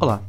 Olá! 0.00 0.22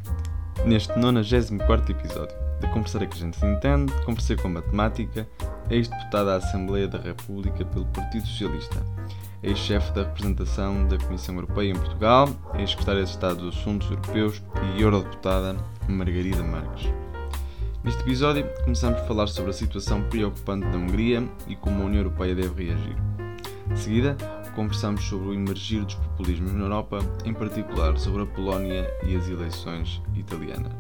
Neste 0.66 0.98
94 0.98 1.92
episódio 1.92 2.36
de 2.60 2.68
Conversar 2.70 3.04
é 3.04 3.06
que 3.06 3.16
a 3.16 3.20
gente 3.20 3.38
se 3.38 3.46
entende, 3.46 3.94
conversei 4.04 4.36
com 4.36 4.50
matemática, 4.50 5.30
ex-deputada 5.70 6.34
à 6.34 6.36
Assembleia 6.38 6.88
da 6.88 6.98
República 6.98 7.64
pelo 7.64 7.86
Partido 7.86 8.26
Socialista, 8.26 8.84
ex-chefe 9.44 9.92
da 9.92 10.06
representação 10.06 10.88
da 10.88 10.98
Comissão 10.98 11.36
Europeia 11.36 11.70
em 11.70 11.76
Portugal, 11.76 12.28
ex-secretária 12.56 13.04
de 13.04 13.12
Estado 13.12 13.42
dos 13.42 13.60
Assuntos 13.60 13.92
Europeus 13.92 14.42
e 14.76 14.82
eurodeputada 14.82 15.56
Margarida 15.88 16.42
Marques. 16.42 16.92
Neste 17.84 18.02
episódio, 18.02 18.50
começamos 18.64 19.00
a 19.00 19.06
falar 19.06 19.28
sobre 19.28 19.52
a 19.52 19.54
situação 19.54 20.02
preocupante 20.10 20.66
da 20.66 20.78
Hungria 20.80 21.24
e 21.48 21.56
como 21.56 21.84
a 21.84 21.86
União 21.86 22.00
Europeia 22.00 22.34
deve 22.34 22.66
reagir. 22.66 22.96
De 23.68 23.80
seguida, 23.80 24.18
conversamos 24.50 25.04
sobre 25.04 25.30
o 25.30 25.34
emergir 25.34 25.84
dos 25.86 25.96
populismos 25.96 26.52
na 26.54 26.64
Europa, 26.64 27.00
em 27.26 27.34
particular 27.34 27.98
sobre 27.98 28.24
a 28.24 28.26
Polónia 28.26 28.90
e 29.04 29.16
as 29.16 29.28
eleições 29.28 30.02
italianas. 30.16 30.74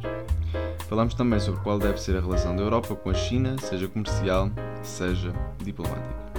Falamos 0.87 1.13
também 1.13 1.39
sobre 1.39 1.61
qual 1.61 1.77
deve 1.77 2.01
ser 2.01 2.17
a 2.17 2.21
relação 2.21 2.55
da 2.55 2.63
Europa 2.63 2.95
com 2.95 3.09
a 3.09 3.13
China, 3.13 3.55
seja 3.59 3.87
comercial, 3.87 4.49
seja 4.81 5.33
diplomática. 5.63 6.29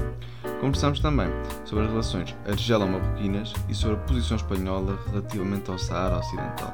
Conversamos 0.61 1.01
também 1.01 1.29
sobre 1.65 1.85
as 1.85 1.91
relações 1.91 2.37
argelo-marroquinas 2.47 3.53
e 3.69 3.75
sobre 3.75 3.97
a 3.97 4.01
posição 4.01 4.37
espanhola 4.37 4.99
relativamente 5.07 5.71
ao 5.71 5.79
Saara 5.79 6.19
Ocidental. 6.19 6.73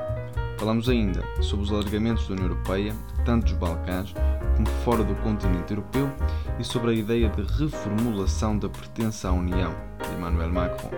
Falamos 0.59 0.89
ainda 0.89 1.23
sobre 1.43 1.67
os 1.67 1.71
alargamentos 1.71 2.27
da 2.27 2.35
União 2.35 2.49
Europeia, 2.49 2.95
tanto 3.25 3.45
dos 3.45 3.53
Balcãs 3.53 4.15
como 4.57 4.67
fora 4.85 5.05
do 5.05 5.15
continente 5.17 5.73
europeu, 5.73 6.11
e 6.59 6.65
sobre 6.65 6.91
a 6.91 6.95
ideia 6.95 7.29
de 7.29 7.43
reformulação 7.43 8.59
da 8.59 8.69
pertença 8.69 9.29
à 9.29 9.33
União, 9.33 9.75
Emmanuel 10.13 10.51
Macron. 10.51 10.91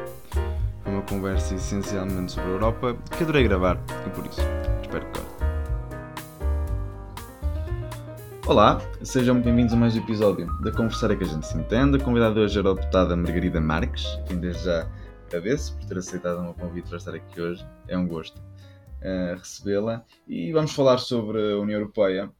Foi 0.82 0.92
uma 0.92 1.02
conversa 1.02 1.54
essencialmente 1.54 2.32
sobre 2.32 2.50
a 2.50 2.52
Europa 2.52 2.96
que 3.16 3.22
adorei 3.22 3.44
gravar 3.44 3.78
e 4.06 4.10
por 4.10 4.26
isso 4.26 4.40
espero 4.82 5.06
que 5.06 5.20
goste. 5.20 5.38
Olá, 8.46 8.80
sejam 9.02 9.40
bem-vindos 9.40 9.74
a 9.74 9.76
mais 9.76 9.94
um 9.94 9.98
episódio 9.98 10.46
da 10.62 10.72
Conversar 10.72 11.10
é 11.10 11.16
que 11.16 11.24
a 11.24 11.26
gente 11.26 11.46
se 11.46 11.56
entende. 11.56 11.98
A 11.98 12.04
convidada 12.04 12.40
hoje 12.40 12.58
era 12.58 12.70
a 12.70 12.74
deputada 12.74 13.16
Margarida 13.16 13.60
Marques, 13.60 14.06
quem 14.26 14.38
desde 14.38 14.64
já 14.64 14.88
agradeço 15.26 15.76
por 15.76 15.84
ter 15.84 15.98
aceitado 15.98 16.38
o 16.38 16.42
meu 16.42 16.54
convite 16.54 16.88
para 16.88 16.96
estar 16.96 17.14
aqui 17.14 17.40
hoje. 17.40 17.66
É 17.86 17.96
um 17.96 18.06
gosto 18.06 18.38
uh, 18.38 19.36
recebê-la. 19.36 20.04
E 20.26 20.52
vamos 20.52 20.72
falar 20.72 20.98
sobre 20.98 21.52
a 21.52 21.58
União 21.58 21.78
Europeia, 21.78 22.30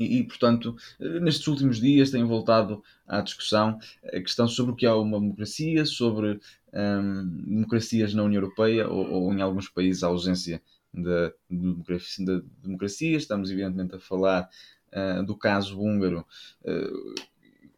e, 0.00 0.18
e, 0.18 0.24
portanto, 0.24 0.74
nestes 0.98 1.46
últimos 1.46 1.78
dias 1.78 2.10
tem 2.10 2.24
voltado 2.24 2.82
à 3.06 3.20
discussão 3.20 3.78
a 4.02 4.20
questão 4.20 4.48
sobre 4.48 4.72
o 4.72 4.74
que 4.74 4.86
é 4.86 4.92
uma 4.92 5.20
democracia, 5.20 5.84
sobre 5.84 6.40
um, 6.72 7.26
democracias 7.44 8.14
na 8.14 8.22
União 8.22 8.40
Europeia 8.42 8.88
ou, 8.88 9.10
ou, 9.10 9.32
em 9.34 9.42
alguns 9.42 9.68
países 9.68 10.02
a 10.02 10.06
ausência 10.06 10.62
da 10.92 11.32
democracia, 11.48 12.24
da 12.24 12.40
democracia. 12.62 13.16
Estamos, 13.16 13.50
evidentemente, 13.50 13.94
a 13.94 14.00
falar 14.00 14.48
uh, 14.92 15.22
do 15.24 15.36
caso 15.36 15.78
húngaro. 15.78 16.26
Uh, 16.62 17.14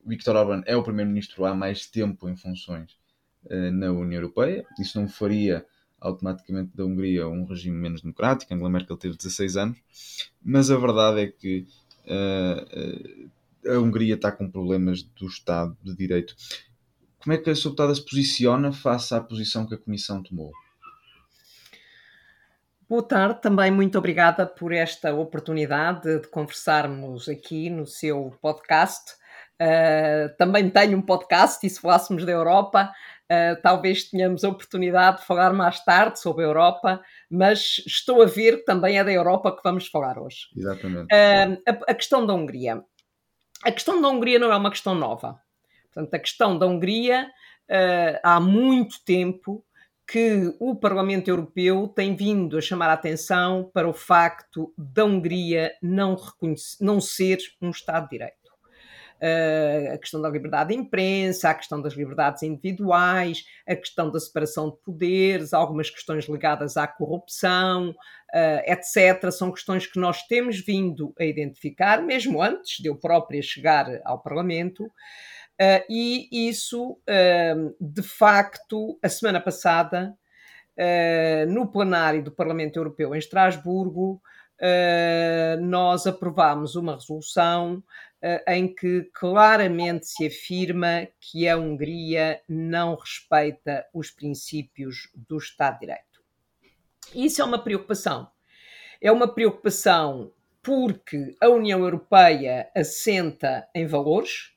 Viktor 0.07 0.37
Orban 0.37 0.63
é 0.67 0.77
o 0.77 0.83
primeiro-ministro 0.83 1.45
há 1.45 1.55
mais 1.55 1.87
tempo 1.87 2.29
em 2.29 2.37
funções 2.37 2.93
uh, 3.47 3.71
na 3.73 3.91
União 3.91 4.21
Europeia. 4.21 4.65
Isso 4.79 5.01
não 5.01 5.09
faria 5.09 5.67
automaticamente 6.01 6.77
da 6.77 6.85
Hungria 6.85 7.29
um 7.29 7.45
regime 7.45 7.77
menos 7.77 8.03
democrático. 8.03 8.53
Angela 8.53 8.71
Merkel 8.71 8.97
teve 8.97 9.17
16 9.17 9.57
anos, 9.57 9.79
mas 10.43 10.71
a 10.71 10.77
verdade 10.77 11.21
é 11.21 11.27
que 11.29 11.67
a 12.07 13.79
Hungria 13.79 14.15
está 14.15 14.33
com 14.33 14.51
problemas 14.51 15.03
do 15.03 15.27
Estado 15.27 15.77
de 15.83 15.97
Direito. 15.97 16.35
Como 17.19 17.33
é 17.35 17.39
que 17.39 17.49
a 17.49 17.53
deputada 17.53 17.95
se 17.95 18.05
posiciona 18.05 18.73
face 18.73 19.15
à 19.15 19.21
posição 19.21 19.67
que 19.67 19.75
a 19.75 19.79
Comissão 19.79 20.23
tomou? 20.23 20.51
Boa 22.89 23.03
tarde, 23.03 23.41
também 23.41 23.71
muito 23.71 23.97
obrigada 23.97 24.45
por 24.45 24.73
esta 24.73 25.15
oportunidade 25.15 26.21
de 26.21 26.29
conversarmos 26.29 27.29
aqui 27.29 27.71
no 27.71 27.87
seu 27.87 28.37
podcast. 28.43 29.13
Uh, 29.55 30.37
também 30.37 30.69
tenho 30.69 30.99
um 30.99 31.01
podcast, 31.01 31.65
e 31.65 31.71
se 31.71 31.81
falássemos 31.81 32.27
da 32.27 32.33
Europa, 32.33 32.93
Uh, 33.33 33.63
talvez 33.63 34.11
tenhamos 34.11 34.45
a 34.45 34.49
oportunidade 34.51 35.21
de 35.21 35.27
falar 35.27 35.55
mais 35.55 35.83
tarde 35.83 36.21
sobre 36.21 36.45
a 36.45 36.49
Europa, 36.49 37.03
mas 37.31 37.83
estou 37.87 38.21
a 38.21 38.27
ver 38.27 38.59
que 38.59 38.65
também 38.65 38.99
é 38.99 39.05
da 39.05 39.13
Europa 39.13 39.57
que 39.57 39.63
vamos 39.65 39.87
falar 39.89 40.19
hoje. 40.19 40.49
Exatamente. 40.55 41.05
Uh, 41.05 41.63
a, 41.67 41.93
a, 41.93 41.95
questão 41.95 42.27
da 42.27 42.35
Hungria. 42.35 42.85
A 43.65 43.73
questão 43.73 44.03
da 44.03 44.09
Hungria 44.09 44.39
não 44.39 44.53
é 44.53 44.57
uma 44.57 44.71
questão 44.71 44.95
nova. 44.95 45.41
Portanto, 45.85 46.13
a 46.13 46.19
questão 46.19 46.59
da 46.59 46.67
Hungria, 46.67 47.27
uh, 47.71 48.21
há 48.23 48.39
muito 48.39 49.03
tempo 49.05 49.65
que 50.07 50.55
o 50.61 50.77
Parlamento 50.77 51.29
Europeu 51.29 51.89
tem 51.89 52.15
vindo 52.15 52.59
a 52.59 52.61
chamar 52.61 52.91
a 52.91 52.95
atenção 52.95 53.71
para 53.73 53.89
o 53.89 53.95
facto 53.95 54.75
da 54.77 55.05
Hungria 55.07 55.73
não, 55.81 56.17
não 56.81 57.01
ser 57.01 57.39
um 57.63 57.71
Estado 57.71 58.05
de 58.05 58.11
Direito. 58.11 58.42
Eh, 59.25 59.93
a 59.95 59.99
questão 59.99 60.21
da 60.21 60.29
liberdade 60.29 60.71
de 60.71 60.81
imprensa, 60.81 61.49
a 61.49 61.55
questão 61.55 61.81
das 61.81 61.93
liberdades 61.93 62.43
individuais, 62.43 63.45
a 63.65 63.77
questão 63.77 64.11
da 64.11 64.19
separação 64.19 64.69
de 64.69 64.77
poderes, 64.79 65.55
algumas 65.55 65.89
questões 65.89 66.29
ligadas 66.29 66.77
à 66.77 66.89
corrupção, 66.89 67.95
eh, 68.35 68.73
etc. 68.73 69.31
São 69.31 69.53
questões 69.53 69.87
que 69.87 70.01
nós 70.01 70.27
temos 70.27 70.59
vindo 70.59 71.15
a 71.21 71.25
identificar, 71.25 72.03
mesmo 72.03 72.43
antes 72.43 72.83
de 72.83 72.89
eu 72.89 72.97
própria 72.97 73.41
chegar 73.41 73.87
ao 74.05 74.21
Parlamento. 74.21 74.87
Uh, 75.61 75.85
e 75.89 76.49
isso, 76.49 76.93
uh, 76.93 77.77
de 77.81 78.03
facto, 78.03 78.99
a 79.01 79.09
semana 79.09 79.41
passada, 79.41 80.13
no 81.49 81.71
plenário 81.71 82.25
do 82.25 82.33
Parlamento 82.33 82.79
Europeu 82.79 83.15
em 83.15 83.19
Estrasburgo, 83.19 84.21
nós 85.61 86.07
aprovámos 86.07 86.75
uma 86.75 86.95
resolução 86.95 87.85
eh, 87.85 88.12
em 88.47 88.73
que 88.73 89.11
claramente 89.13 90.07
se 90.07 90.27
afirma 90.27 91.09
que 91.21 91.49
a 91.49 91.57
Hungria 91.57 92.41
não 92.49 92.95
respeita 92.95 93.85
os 93.93 94.11
princípios 94.11 95.11
do 95.15 95.39
Estado 95.39 95.75
de 95.75 95.81
Direito. 95.81 96.23
Isso 97.15 97.43
é 97.43 97.45
uma 97.45 97.59
preocupação. 97.59 98.31
É 99.01 99.11
uma 99.11 99.27
preocupação 99.27 100.33
porque 100.63 101.37
a 101.41 101.49
União 101.49 101.81
Europeia 101.81 102.71
assenta 102.77 103.69
em 103.75 103.85
valores, 103.85 104.52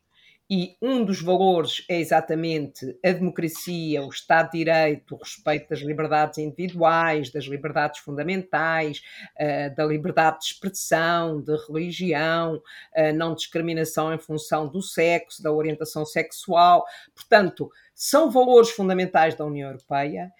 e 0.49 0.77
um 0.79 1.03
dos 1.03 1.21
valores 1.21 1.83
é 1.89 1.99
exatamente 1.99 2.97
a 3.03 3.11
democracia, 3.11 4.03
o 4.03 4.09
Estado 4.09 4.51
de 4.51 4.59
Direito, 4.59 5.15
o 5.15 5.17
respeito 5.17 5.69
das 5.69 5.79
liberdades 5.79 6.37
individuais, 6.37 7.31
das 7.31 7.45
liberdades 7.45 7.99
fundamentais, 8.01 9.01
uh, 9.39 9.75
da 9.75 9.83
liberdade 9.85 10.39
de 10.39 10.45
expressão, 10.45 11.41
de 11.41 11.55
religião, 11.67 12.57
uh, 12.57 13.13
não 13.15 13.33
discriminação 13.33 14.13
em 14.13 14.19
função 14.19 14.67
do 14.67 14.83
sexo, 14.83 15.41
da 15.41 15.51
orientação 15.51 16.05
sexual. 16.05 16.85
Portanto, 17.15 17.71
são 17.95 18.29
valores 18.29 18.69
fundamentais 18.69 19.33
da 19.33 19.45
União 19.45 19.69
Europeia 19.69 20.31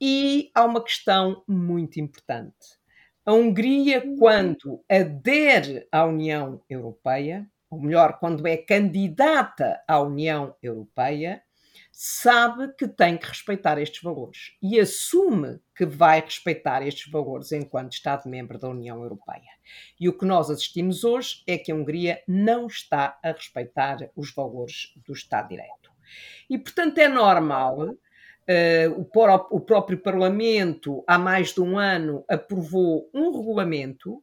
e 0.00 0.50
há 0.54 0.64
uma 0.64 0.82
questão 0.82 1.42
muito 1.48 1.98
importante. 1.98 2.78
A 3.26 3.32
Hungria, 3.32 4.02
quando 4.18 4.82
adere 4.88 5.86
à 5.90 6.04
União 6.06 6.62
Europeia, 6.70 7.46
ou 7.70 7.80
melhor, 7.80 8.18
quando 8.18 8.46
é 8.46 8.56
candidata 8.56 9.80
à 9.86 10.00
União 10.00 10.54
Europeia, 10.62 11.42
sabe 12.00 12.72
que 12.74 12.86
tem 12.86 13.18
que 13.18 13.26
respeitar 13.26 13.76
estes 13.76 14.00
valores 14.02 14.52
e 14.62 14.78
assume 14.78 15.58
que 15.74 15.84
vai 15.84 16.20
respeitar 16.20 16.80
estes 16.86 17.10
valores 17.10 17.50
enquanto 17.50 17.92
Estado-membro 17.92 18.56
da 18.56 18.68
União 18.68 19.02
Europeia. 19.02 19.50
E 19.98 20.08
o 20.08 20.16
que 20.16 20.24
nós 20.24 20.48
assistimos 20.48 21.02
hoje 21.02 21.42
é 21.44 21.58
que 21.58 21.72
a 21.72 21.74
Hungria 21.74 22.22
não 22.26 22.68
está 22.68 23.18
a 23.20 23.32
respeitar 23.32 23.98
os 24.14 24.32
valores 24.32 24.92
do 25.04 25.12
Estado 25.12 25.48
de 25.48 25.56
Direito. 25.56 25.90
E, 26.48 26.56
portanto, 26.56 26.98
é 26.98 27.08
normal. 27.08 27.80
Uh, 27.80 28.90
o, 28.96 29.56
o 29.56 29.60
próprio 29.60 29.98
Parlamento, 29.98 31.04
há 31.06 31.18
mais 31.18 31.52
de 31.52 31.60
um 31.60 31.76
ano, 31.76 32.24
aprovou 32.28 33.10
um 33.12 33.36
regulamento 33.36 34.22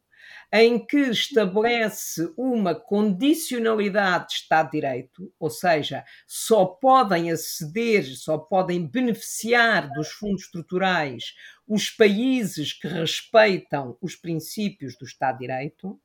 em 0.58 0.80
que 0.80 1.10
estabelece 1.10 2.32
uma 2.38 2.74
condicionalidade 2.74 4.28
de 4.30 4.34
Estado 4.36 4.68
de 4.68 4.80
Direito, 4.80 5.34
ou 5.38 5.50
seja, 5.50 6.06
só 6.26 6.66
podem 6.66 7.30
aceder, 7.30 8.06
só 8.16 8.38
podem 8.38 8.88
beneficiar 8.88 9.92
dos 9.92 10.12
fundos 10.12 10.44
estruturais 10.44 11.34
os 11.68 11.90
países 11.90 12.72
que 12.72 12.88
respeitam 12.88 13.98
os 14.02 14.16
princípios 14.16 14.96
do 14.98 15.04
Estado 15.04 15.40
de 15.40 15.48
Direito. 15.48 16.00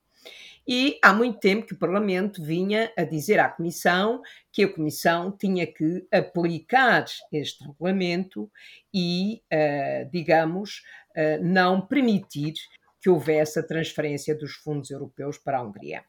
E 0.67 0.99
há 1.01 1.13
muito 1.13 1.39
tempo 1.39 1.65
que 1.65 1.75
o 1.75 1.79
Parlamento 1.79 2.43
vinha 2.43 2.93
a 2.99 3.05
dizer 3.05 3.39
à 3.39 3.49
Comissão 3.49 4.21
que 4.51 4.65
a 4.65 4.73
Comissão 4.73 5.31
tinha 5.31 5.65
que 5.65 6.05
aplicar 6.13 7.05
este 7.33 7.65
regulamento 7.65 8.51
e, 8.93 9.43
uh, 9.53 10.11
digamos, 10.11 10.83
uh, 11.17 11.41
não 11.41 11.81
permitir 11.81 12.55
que 13.01 13.09
houvesse 13.09 13.59
a 13.59 13.67
transferência 13.67 14.37
dos 14.37 14.53
fundos 14.53 14.91
europeus 14.91 15.39
para 15.39 15.59
a 15.59 15.63
Hungria. 15.63 16.05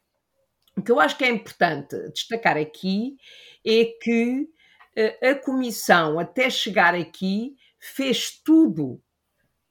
O 0.77 0.81
que 0.81 0.91
eu 0.91 0.99
acho 0.99 1.17
que 1.17 1.23
é 1.23 1.29
importante 1.29 1.95
destacar 2.11 2.57
aqui 2.57 3.17
é 3.65 3.85
que 4.01 4.47
eh, 4.95 5.31
a 5.31 5.35
Comissão, 5.35 6.19
até 6.19 6.49
chegar 6.49 6.95
aqui, 6.95 7.55
fez 7.79 8.31
tudo 8.43 9.01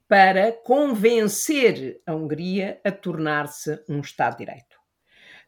para 0.07 0.51
convencer 0.51 2.01
a 2.05 2.13
Hungria 2.13 2.81
a 2.83 2.91
tornar-se 2.91 3.83
um 3.87 4.01
Estado 4.01 4.37
de 4.37 4.45
Direito. 4.45 4.70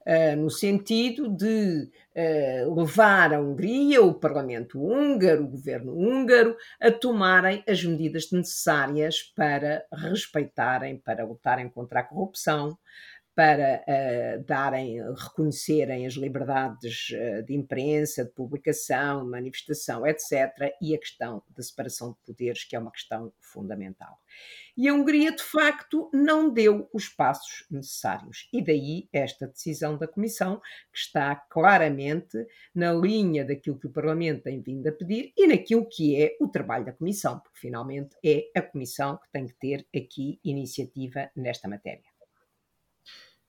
Uh, 0.05 0.35
no 0.35 0.49
sentido 0.49 1.29
de 1.29 1.89
uh, 2.15 2.75
levar 2.75 3.33
a 3.33 3.39
Hungria, 3.39 4.01
o 4.01 4.13
Parlamento 4.13 4.81
húngaro, 4.81 5.45
o 5.45 5.47
governo 5.47 5.93
húngaro, 5.93 6.57
a 6.81 6.91
tomarem 6.91 7.63
as 7.67 7.83
medidas 7.83 8.29
necessárias 8.31 9.21
para 9.35 9.85
respeitarem, 9.93 10.97
para 10.97 11.25
lutarem 11.25 11.69
contra 11.69 12.01
a 12.01 12.03
corrupção, 12.03 12.77
para 13.35 13.83
uh, 13.87 14.43
darem, 14.45 15.01
reconhecerem 15.15 16.05
as 16.05 16.13
liberdades 16.13 17.09
uh, 17.09 17.43
de 17.43 17.55
imprensa, 17.55 18.23
de 18.25 18.31
publicação, 18.31 19.27
manifestação, 19.27 20.05
etc., 20.05 20.73
e 20.81 20.93
a 20.93 20.99
questão 20.99 21.41
da 21.49 21.63
separação 21.63 22.11
de 22.11 22.17
poderes, 22.25 22.63
que 22.63 22.75
é 22.75 22.79
uma 22.79 22.91
questão 22.91 23.33
fundamental. 23.39 24.19
E 24.75 24.87
a 24.87 24.93
Hungria, 24.93 25.31
de 25.31 25.43
facto, 25.43 26.09
não 26.11 26.51
deu 26.51 26.89
os 26.91 27.07
passos 27.07 27.65
necessários. 27.69 28.49
E 28.51 28.63
daí 28.63 29.07
esta 29.13 29.47
decisão 29.47 29.97
da 29.97 30.07
Comissão, 30.07 30.59
que 30.91 30.97
está 30.97 31.35
claramente 31.35 32.37
na 32.73 32.91
linha 32.91 33.45
daquilo 33.45 33.77
que 33.77 33.85
o 33.85 33.91
Parlamento 33.91 34.43
tem 34.43 34.61
vindo 34.61 34.87
a 34.87 34.91
pedir 34.91 35.31
e 35.37 35.45
naquilo 35.45 35.87
que 35.87 36.21
é 36.21 36.35
o 36.41 36.47
trabalho 36.47 36.85
da 36.85 36.93
Comissão, 36.93 37.39
porque 37.39 37.59
finalmente 37.59 38.15
é 38.25 38.49
a 38.55 38.61
Comissão 38.61 39.17
que 39.17 39.31
tem 39.31 39.45
que 39.45 39.53
ter 39.53 39.85
aqui 39.95 40.39
iniciativa 40.43 41.29
nesta 41.35 41.67
matéria. 41.67 42.12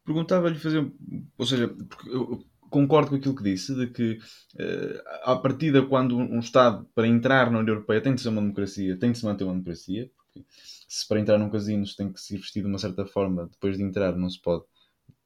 Perguntava-lhe 0.04 0.58
fazer, 0.58 0.92
ou 1.38 1.46
seja, 1.46 1.74
eu 2.06 2.44
concordo 2.74 3.10
com 3.10 3.16
aquilo 3.16 3.36
que 3.36 3.42
disse, 3.44 3.74
de 3.74 3.86
que 3.86 4.18
uh, 4.54 5.02
à 5.22 5.36
partida, 5.36 5.86
quando 5.86 6.16
um 6.16 6.40
Estado, 6.40 6.84
para 6.94 7.06
entrar 7.06 7.50
na 7.50 7.60
União 7.60 7.74
Europeia, 7.74 8.00
tem 8.00 8.14
de 8.14 8.20
ser 8.20 8.30
uma 8.30 8.40
democracia, 8.40 8.98
tem 8.98 9.12
de 9.12 9.18
se 9.18 9.24
manter 9.24 9.44
uma 9.44 9.52
democracia, 9.52 10.10
porque 10.16 10.44
se 10.88 11.06
para 11.06 11.20
entrar 11.20 11.38
num 11.38 11.48
casino 11.48 11.84
tem 11.96 12.12
que 12.12 12.20
se 12.20 12.36
vestir 12.36 12.62
de 12.62 12.68
uma 12.68 12.78
certa 12.78 13.06
forma, 13.06 13.48
depois 13.50 13.76
de 13.76 13.84
entrar 13.84 14.16
não 14.16 14.28
se 14.28 14.42
pode 14.42 14.64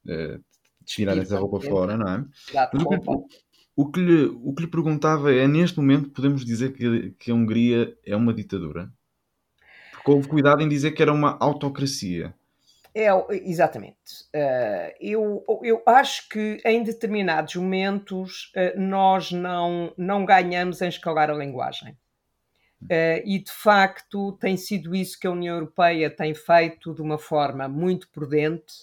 uh, 0.07 0.45
tirar 0.85 1.17
essa 1.17 1.39
roupa 1.39 1.61
fora, 1.61 1.97
não 1.97 2.09
é? 2.09 2.25
Mas 2.73 2.83
o 2.83 2.89
que, 2.89 3.37
o, 3.77 3.91
que 3.91 4.01
lhe, 4.01 4.25
o 4.25 4.55
que 4.55 4.63
lhe 4.63 4.71
perguntava 4.71 5.33
é, 5.33 5.49
neste 5.49 5.79
momento, 5.79 6.11
podemos 6.11 6.45
dizer 6.45 6.73
que, 6.73 7.13
que 7.19 7.31
a 7.31 7.35
Hungria 7.35 7.97
é 8.05 8.15
uma 8.15 8.35
ditadura? 8.35 8.93
Porque 9.93 10.11
houve 10.11 10.29
cuidado 10.29 10.63
em 10.63 10.69
dizer 10.69 10.93
que 10.93 11.03
era 11.03 11.13
uma 11.13 11.37
autocracia. 11.41 12.35
É, 13.01 13.11
exatamente. 13.49 14.25
Uh, 14.35 14.93
eu, 15.01 15.45
eu 15.63 15.81
acho 15.87 16.29
que 16.29 16.61
em 16.65 16.83
determinados 16.83 17.55
momentos 17.55 18.53
uh, 18.57 18.77
nós 18.77 19.31
não, 19.31 19.95
não 19.97 20.25
ganhamos 20.25 20.83
em 20.83 20.89
escalar 20.89 21.31
a 21.31 21.35
linguagem. 21.35 21.93
Uh, 22.83 23.23
e 23.25 23.39
de 23.39 23.53
facto 23.53 24.33
tem 24.41 24.57
sido 24.57 24.97
isso 24.97 25.17
que 25.17 25.29
a 25.29 25.31
União 25.31 25.55
Europeia 25.55 26.11
tem 26.11 26.35
feito 26.35 26.93
de 26.93 27.01
uma 27.01 27.19
forma 27.19 27.69
muito 27.69 28.09
prudente, 28.11 28.75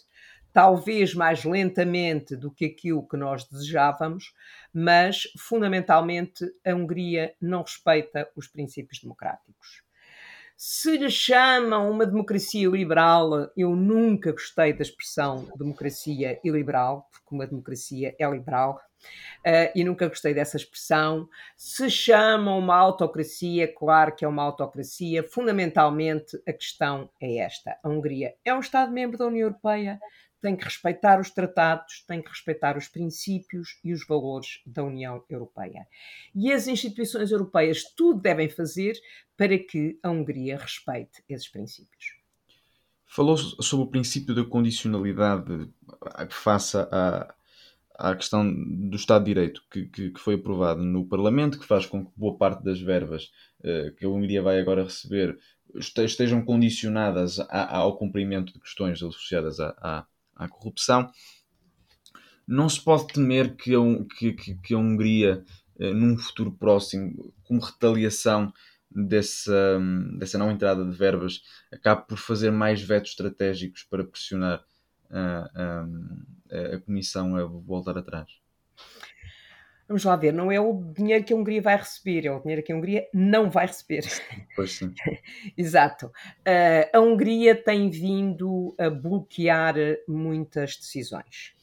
talvez 0.54 1.14
mais 1.14 1.44
lentamente 1.44 2.38
do 2.38 2.50
que 2.50 2.64
aquilo 2.64 3.06
que 3.06 3.18
nós 3.18 3.44
desejávamos, 3.44 4.34
mas 4.74 5.24
fundamentalmente 5.38 6.46
a 6.66 6.74
Hungria 6.74 7.36
não 7.42 7.64
respeita 7.64 8.32
os 8.34 8.48
princípios 8.48 9.02
democráticos. 9.02 9.85
Se 10.58 10.98
lhe 10.98 11.12
chamam 11.12 11.92
uma 11.92 12.06
democracia 12.06 12.70
liberal, 12.70 13.52
eu 13.58 13.76
nunca 13.76 14.32
gostei 14.32 14.72
da 14.72 14.84
expressão 14.84 15.46
democracia 15.58 16.40
iliberal, 16.46 17.10
porque 17.12 17.36
uma 17.36 17.46
democracia 17.46 18.16
é 18.18 18.30
liberal, 18.30 18.80
uh, 19.46 19.72
e 19.76 19.84
nunca 19.84 20.08
gostei 20.08 20.34
dessa 20.34 20.56
expressão. 20.56 21.28
Se 21.58 21.90
chamam 21.90 22.58
uma 22.58 22.78
autocracia, 22.78 23.68
claro 23.68 24.16
que 24.16 24.24
é 24.24 24.28
uma 24.28 24.44
autocracia. 24.44 25.24
Fundamentalmente, 25.24 26.42
a 26.48 26.54
questão 26.54 27.10
é 27.20 27.40
esta: 27.40 27.78
a 27.84 27.90
Hungria 27.90 28.34
é 28.46 28.54
um 28.54 28.62
Estado-membro 28.62 29.18
da 29.18 29.26
União 29.26 29.48
Europeia, 29.48 30.00
tem 30.46 30.56
que 30.56 30.64
respeitar 30.64 31.20
os 31.20 31.32
tratados, 31.32 32.04
tem 32.08 32.22
que 32.22 32.30
respeitar 32.30 32.78
os 32.78 32.88
princípios 32.88 33.80
e 33.84 33.92
os 33.92 34.06
valores 34.06 34.62
da 34.64 34.84
União 34.84 35.24
Europeia. 35.28 35.88
E 36.36 36.54
as 36.54 36.68
instituições 36.68 37.32
europeias 37.32 37.84
tudo 37.98 38.22
devem 38.22 38.48
fazer 38.48 38.94
para 39.36 39.58
que 39.58 39.98
a 40.04 40.12
Hungria 40.12 40.60
respeite 40.60 41.24
esses 41.28 41.48
princípios. 41.48 42.14
Falou 43.08 43.36
sobre 43.36 43.88
o 43.88 43.90
princípio 43.90 44.36
da 44.36 44.46
condicionalidade 44.46 45.68
face 46.30 46.78
à, 46.78 47.34
à 47.96 48.16
questão 48.16 48.48
do 48.48 48.98
Estado 48.98 49.26
de 49.26 49.34
Direito 49.34 49.64
que, 49.72 49.86
que, 49.88 50.12
que, 50.12 50.20
foi 50.20 50.36
aprovado 50.36 50.84
no 50.84 51.08
Parlamento, 51.08 51.58
que 51.58 51.66
faz 51.66 51.88
com 51.88 52.06
que 52.06 52.12
boa 52.16 52.38
parte 52.38 52.64
das 52.64 52.80
verbas 52.80 53.32
uh, 53.62 53.96
que 53.96 54.06
a 54.06 54.10
Hungria 54.10 54.44
vai 54.44 54.60
agora 54.60 54.84
receber 54.84 55.40
estejam 55.74 56.46
condicionadas 56.46 57.40
a, 57.40 57.78
ao 57.78 57.98
cumprimento 57.98 58.54
de 58.54 58.60
questões 58.60 59.02
associadas 59.02 59.60
à, 59.60 60.06
à 60.36 60.48
corrupção. 60.48 61.10
Não 62.48 62.70
se 62.70 62.84
pode 62.84 63.08
temer 63.08 63.56
que 63.56 63.74
a, 63.74 63.80
que, 64.18 64.34
que 64.34 64.74
a 64.74 64.78
Hungria, 64.78 65.44
eh, 65.80 65.94
num 65.94 66.18
futuro 66.18 66.52
próximo, 66.52 67.34
como 67.44 67.60
retaliação 67.60 68.54
dessa, 68.92 69.80
dessa 70.18 70.38
não 70.38 70.52
entrada 70.52 70.86
de 70.86 70.96
verbas, 70.96 71.42
acabe 71.72 72.08
por 72.08 72.18
fazer 72.18 72.52
mais 72.52 72.82
vetos 72.82 73.12
estratégicos 73.12 73.84
para 73.84 74.06
pressionar 74.06 74.64
a, 75.10 75.50
a, 75.56 76.76
a 76.76 76.82
Comissão 76.82 77.36
a 77.36 77.46
voltar 77.46 77.98
atrás? 77.98 78.30
Vamos 79.88 80.04
lá 80.04 80.16
ver, 80.16 80.34
não 80.34 80.52
é 80.52 80.60
o 80.60 80.74
dinheiro 80.74 81.24
que 81.24 81.32
a 81.32 81.36
Hungria 81.36 81.62
vai 81.62 81.78
receber, 81.78 82.26
é 82.26 82.32
o 82.32 82.40
dinheiro 82.40 82.64
que 82.64 82.74
a 82.74 82.76
Hungria 82.76 83.08
não 83.14 83.52
vai 83.52 83.68
receber. 83.68 84.04
Pois 84.56 84.72
sim. 84.72 84.92
Exato. 85.56 86.08
Uh, 86.08 86.90
a 86.92 87.00
Hungria 87.00 87.56
tem 87.56 87.90
vindo 87.92 88.74
a 88.80 88.90
bloquear 88.90 89.76
muitas 90.08 90.76
decisões. 90.76 91.54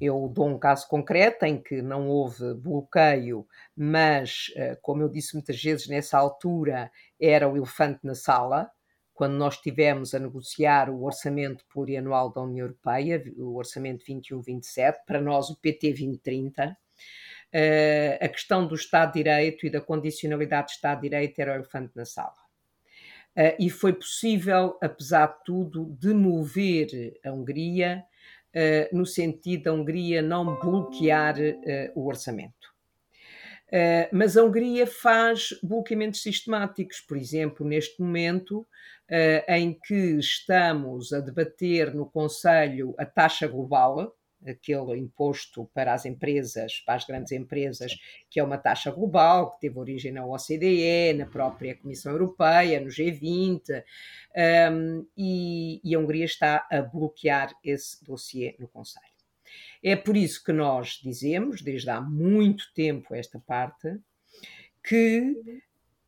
Eu 0.00 0.28
dou 0.34 0.48
um 0.48 0.58
caso 0.58 0.88
concreto 0.88 1.44
em 1.44 1.62
que 1.62 1.80
não 1.80 2.08
houve 2.08 2.54
bloqueio, 2.54 3.46
mas, 3.76 4.52
uh, 4.56 4.76
como 4.82 5.02
eu 5.02 5.08
disse 5.08 5.34
muitas 5.34 5.62
vezes, 5.62 5.86
nessa 5.86 6.18
altura 6.18 6.90
era 7.20 7.48
o 7.48 7.56
elefante 7.56 8.00
na 8.02 8.16
sala, 8.16 8.68
quando 9.14 9.34
nós 9.34 9.54
estivemos 9.54 10.12
a 10.12 10.18
negociar 10.18 10.90
o 10.90 11.04
orçamento 11.04 11.64
plurianual 11.72 12.32
da 12.32 12.42
União 12.42 12.66
Europeia, 12.66 13.22
o 13.36 13.54
orçamento 13.54 14.04
21-27, 14.04 14.96
para 15.06 15.20
nós 15.20 15.50
o 15.50 15.56
PT 15.56 15.90
2030 15.90 16.76
uh, 17.54 18.24
a 18.24 18.28
questão 18.28 18.66
do 18.66 18.74
Estado 18.74 19.12
de 19.12 19.22
Direito 19.22 19.66
e 19.66 19.70
da 19.70 19.80
condicionalidade 19.80 20.66
do 20.66 20.70
Estado 20.70 21.00
de 21.00 21.08
Direito 21.08 21.38
era 21.38 21.52
o 21.52 21.54
elefante 21.54 21.92
na 21.94 22.04
sala. 22.04 22.34
Uh, 23.36 23.56
e 23.58 23.70
foi 23.70 23.92
possível, 23.92 24.78
apesar 24.82 25.26
de 25.26 25.44
tudo, 25.44 25.96
demover 26.00 27.18
a 27.24 27.32
Hungria 27.32 28.04
uh, 28.54 28.96
no 28.96 29.06
sentido 29.06 29.64
da 29.64 29.72
Hungria 29.72 30.20
não 30.20 30.58
bloquear 30.58 31.36
o 31.94 32.06
orçamento. 32.06 32.74
Uh, 33.74 34.06
mas 34.12 34.36
a 34.36 34.44
Hungria 34.44 34.86
faz 34.86 35.48
bloqueamentos 35.60 36.22
sistemáticos, 36.22 37.00
por 37.00 37.16
exemplo, 37.16 37.66
neste 37.66 38.00
momento 38.00 38.60
uh, 38.60 39.52
em 39.52 39.72
que 39.72 40.18
estamos 40.18 41.12
a 41.12 41.18
debater 41.18 41.92
no 41.92 42.06
Conselho 42.06 42.94
a 42.96 43.04
taxa 43.04 43.48
global, 43.48 44.14
aquele 44.46 44.98
imposto 44.98 45.68
para 45.74 45.94
as 45.94 46.04
empresas, 46.04 46.80
para 46.80 46.94
as 46.94 47.04
grandes 47.04 47.32
empresas, 47.32 47.92
que 48.30 48.38
é 48.38 48.44
uma 48.44 48.58
taxa 48.58 48.90
global, 48.90 49.52
que 49.52 49.60
teve 49.60 49.78
origem 49.78 50.12
na 50.12 50.26
OCDE, 50.26 51.14
na 51.16 51.26
própria 51.26 51.76
Comissão 51.76 52.12
Europeia, 52.12 52.80
no 52.80 52.88
G20, 52.88 53.82
um, 54.72 55.06
e, 55.16 55.80
e, 55.82 55.94
a 55.94 55.98
Hungria 55.98 56.24
está 56.24 56.66
a 56.70 56.82
bloquear 56.82 57.54
esse 57.64 58.04
dossiê 58.04 58.54
no 58.58 58.68
Conselho. 58.68 59.04
É 59.82 59.94
por 59.94 60.16
isso 60.16 60.42
que 60.42 60.52
nós 60.52 61.00
dizemos, 61.02 61.62
desde 61.62 61.90
há 61.90 62.00
muito 62.00 62.72
tempo, 62.74 63.14
esta 63.14 63.38
parte, 63.38 63.98
que 64.82 65.62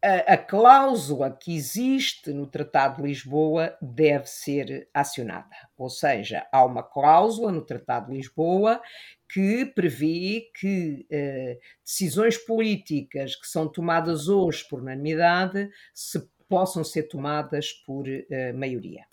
a, 0.06 0.36
cláusula 0.36 1.30
que 1.30 1.54
existe 1.54 2.32
no 2.32 2.46
Tratado 2.46 3.02
de 3.02 3.08
Lisboa 3.08 3.76
deve 3.82 4.26
ser 4.26 4.88
acionada. 4.94 5.56
Ou 5.76 5.90
seja, 5.90 6.46
há 6.52 6.64
uma 6.64 6.82
cláusula 6.82 7.50
no 7.50 7.60
Tratado 7.60 8.10
de 8.10 8.16
Lisboa 8.16 8.80
que 9.28 9.66
prevê 9.66 10.48
que 10.54 11.04
eh, 11.10 11.58
decisões 11.84 12.38
políticas 12.38 13.34
que 13.34 13.48
são 13.48 13.66
tomadas 13.66 14.28
hoje 14.28 14.64
por 14.68 14.80
unanimidade 14.80 15.68
se 15.92 16.20
possam 16.48 16.84
ser 16.84 17.04
tomadas 17.04 17.72
por 17.84 18.06
eh, 18.08 18.52
maioria. 18.52 19.04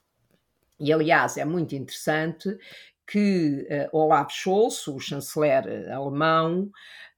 E, 0.80 0.94
aliás, 0.94 1.38
é 1.38 1.46
muito 1.46 1.74
interessante 1.76 2.56
que 3.06 3.68
uh, 3.70 3.98
Olaf 3.98 4.32
Scholz, 4.32 4.88
o 4.88 5.00
chanceler 5.00 5.92
alemão, 5.92 6.72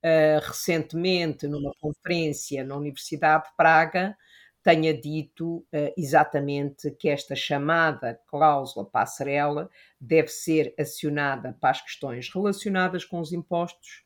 uh, 0.06 0.40
recentemente, 0.46 1.48
numa 1.48 1.72
conferência 1.80 2.64
na 2.64 2.78
Universidade 2.78 3.46
de 3.46 3.56
Praga, 3.58 4.16
tenha 4.64 4.94
dito 4.94 5.58
uh, 5.58 5.94
exatamente 5.98 6.92
que 6.92 7.10
esta 7.10 7.36
chamada 7.36 8.20
cláusula 8.28 8.86
passarela 8.86 9.70
deve 10.00 10.28
ser 10.28 10.74
acionada 10.80 11.58
para 11.60 11.72
as 11.72 11.82
questões 11.82 12.30
relacionadas 12.32 13.04
com 13.04 13.20
os 13.20 13.34
impostos, 13.34 14.04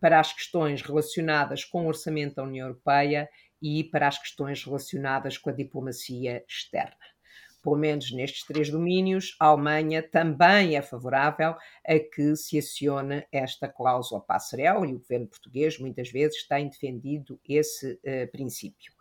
para 0.00 0.18
as 0.18 0.32
questões 0.32 0.80
relacionadas 0.80 1.64
com 1.64 1.84
o 1.84 1.88
orçamento 1.88 2.36
da 2.36 2.44
União 2.44 2.68
Europeia 2.68 3.28
e 3.60 3.84
para 3.84 4.08
as 4.08 4.18
questões 4.18 4.64
relacionadas 4.64 5.36
com 5.36 5.50
a 5.50 5.52
diplomacia 5.52 6.44
externa. 6.48 6.96
Pelo 7.62 7.76
menos 7.76 8.10
nestes 8.10 8.44
três 8.44 8.68
domínios, 8.68 9.36
a 9.38 9.46
Alemanha 9.46 10.02
também 10.02 10.76
é 10.76 10.82
favorável 10.82 11.54
a 11.86 11.98
que 11.98 12.34
se 12.36 12.58
acione 12.58 13.24
esta 13.30 13.68
cláusula 13.68 14.20
passarela 14.20 14.86
e 14.86 14.94
o 14.94 14.98
governo 14.98 15.28
português 15.28 15.78
muitas 15.78 16.10
vezes 16.10 16.46
tem 16.46 16.68
defendido 16.68 17.40
esse 17.48 17.92
uh, 17.92 18.30
princípio. 18.32 18.92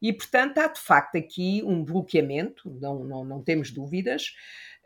E, 0.00 0.12
portanto, 0.12 0.58
há 0.58 0.68
de 0.68 0.80
facto 0.80 1.16
aqui 1.16 1.62
um 1.64 1.82
bloqueamento, 1.82 2.70
não, 2.80 3.02
não, 3.04 3.24
não 3.24 3.42
temos 3.42 3.70
dúvidas. 3.70 4.34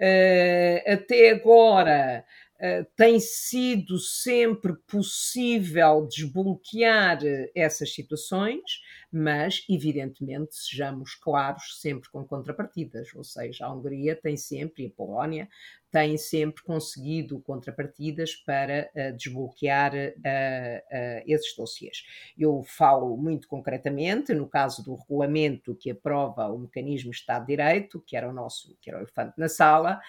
Uh, 0.01 0.93
até 0.93 1.31
agora, 1.31 2.25
Uh, 2.61 2.85
tem 2.97 3.21
sido 3.21 4.01
sempre 4.01 4.75
possível 4.89 6.09
desbloquear 6.09 7.21
essas 7.55 7.95
situações, 7.95 8.83
mas, 9.11 9.65
evidentemente, 9.69 10.55
sejamos 10.55 11.15
claros, 11.15 11.81
sempre 11.81 12.11
com 12.11 12.25
contrapartidas, 12.25 13.15
ou 13.15 13.25
seja, 13.25 13.65
a 13.65 13.73
Hungria 13.73 14.15
tem 14.15 14.37
sempre, 14.37 14.85
e 14.85 14.87
a 14.87 14.91
Polónia, 14.91 15.49
têm 15.91 16.19
sempre 16.19 16.63
conseguido 16.63 17.41
contrapartidas 17.41 18.35
para 18.35 18.91
uh, 18.95 19.17
desbloquear 19.17 19.95
uh, 19.95 19.97
uh, 19.97 21.23
esses 21.27 21.57
dossiês. 21.57 22.05
Eu 22.37 22.63
falo 22.63 23.17
muito 23.17 23.49
concretamente 23.49 24.35
no 24.35 24.47
caso 24.47 24.85
do 24.85 24.95
regulamento 24.95 25.75
que 25.75 25.91
aprova 25.91 26.49
o 26.49 26.59
mecanismo 26.59 27.11
Estado 27.11 27.47
de 27.47 27.57
Direito, 27.57 28.03
que 28.07 28.17
era 28.17 28.29
o 28.29 28.33
nosso, 28.33 28.77
que 28.81 28.91
era 28.91 28.99
o 28.99 29.03
elefante 29.03 29.35
na 29.39 29.49
sala, 29.49 30.01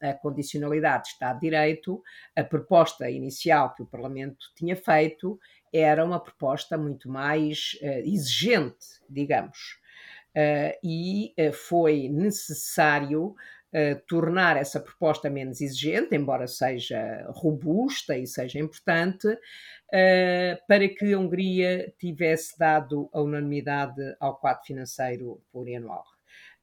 a 0.00 0.14
condicionalidade 0.14 1.04
de 1.04 1.08
Estado 1.10 1.34
de 1.34 1.40
Direito, 1.40 2.02
a 2.34 2.44
proposta 2.44 3.10
inicial 3.10 3.74
que 3.74 3.82
o 3.82 3.86
Parlamento 3.86 4.46
tinha 4.54 4.76
feito 4.76 5.38
era 5.72 6.04
uma 6.04 6.20
proposta 6.20 6.76
muito 6.78 7.08
mais 7.08 7.78
exigente, 8.04 8.86
digamos. 9.08 9.78
e 10.82 11.34
foi 11.52 12.08
necessário 12.08 13.34
tornar 14.06 14.56
essa 14.56 14.80
proposta 14.80 15.28
menos 15.28 15.60
exigente, 15.60 16.14
embora 16.14 16.46
seja 16.46 17.26
robusta 17.30 18.16
e 18.16 18.26
seja 18.26 18.58
importante, 18.58 19.28
para 20.66 20.88
que 20.88 21.12
a 21.12 21.18
Hungria 21.18 21.92
tivesse 21.98 22.58
dado 22.58 23.08
a 23.12 23.20
unanimidade 23.20 24.16
ao 24.20 24.36
quadro 24.38 24.64
financeiro 24.64 25.42
plurianual. 25.52 26.04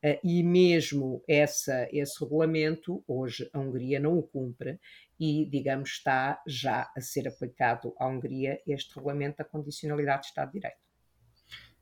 Uh, 0.04 0.20
e 0.22 0.44
mesmo 0.44 1.24
essa, 1.26 1.88
esse 1.90 2.22
regulamento, 2.22 3.02
hoje 3.08 3.50
a 3.54 3.60
Hungria 3.60 4.02
não 4.02 4.18
o 4.18 4.24
cumpre 4.24 4.78
e, 5.24 5.46
digamos, 5.50 5.92
está 5.92 6.42
já 6.46 6.92
a 6.98 7.00
ser 7.00 7.30
aplicado 7.30 7.94
à 7.98 8.06
Hungria 8.06 8.60
este 8.68 8.94
regulamento 8.94 9.38
da 9.38 9.46
condicionalidade 9.46 10.24
de 10.24 10.28
Estado 10.28 10.48
de 10.48 10.60
Direito. 10.60 10.78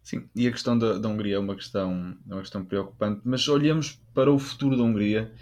Sim, 0.03 0.29
e 0.35 0.47
a 0.47 0.51
questão 0.51 0.77
da, 0.77 0.99
da 0.99 1.09
Hungria 1.09 1.37
é 1.37 1.39
uma 1.39 1.55
questão, 1.55 2.15
é 2.29 2.33
uma 2.35 2.41
questão 2.41 2.63
preocupante, 2.63 3.21
mas 3.23 3.47
olhamos 3.47 3.99
para 4.13 4.31
o 4.31 4.37
futuro 4.37 4.77
da 4.77 4.83
Hungria 4.83 5.33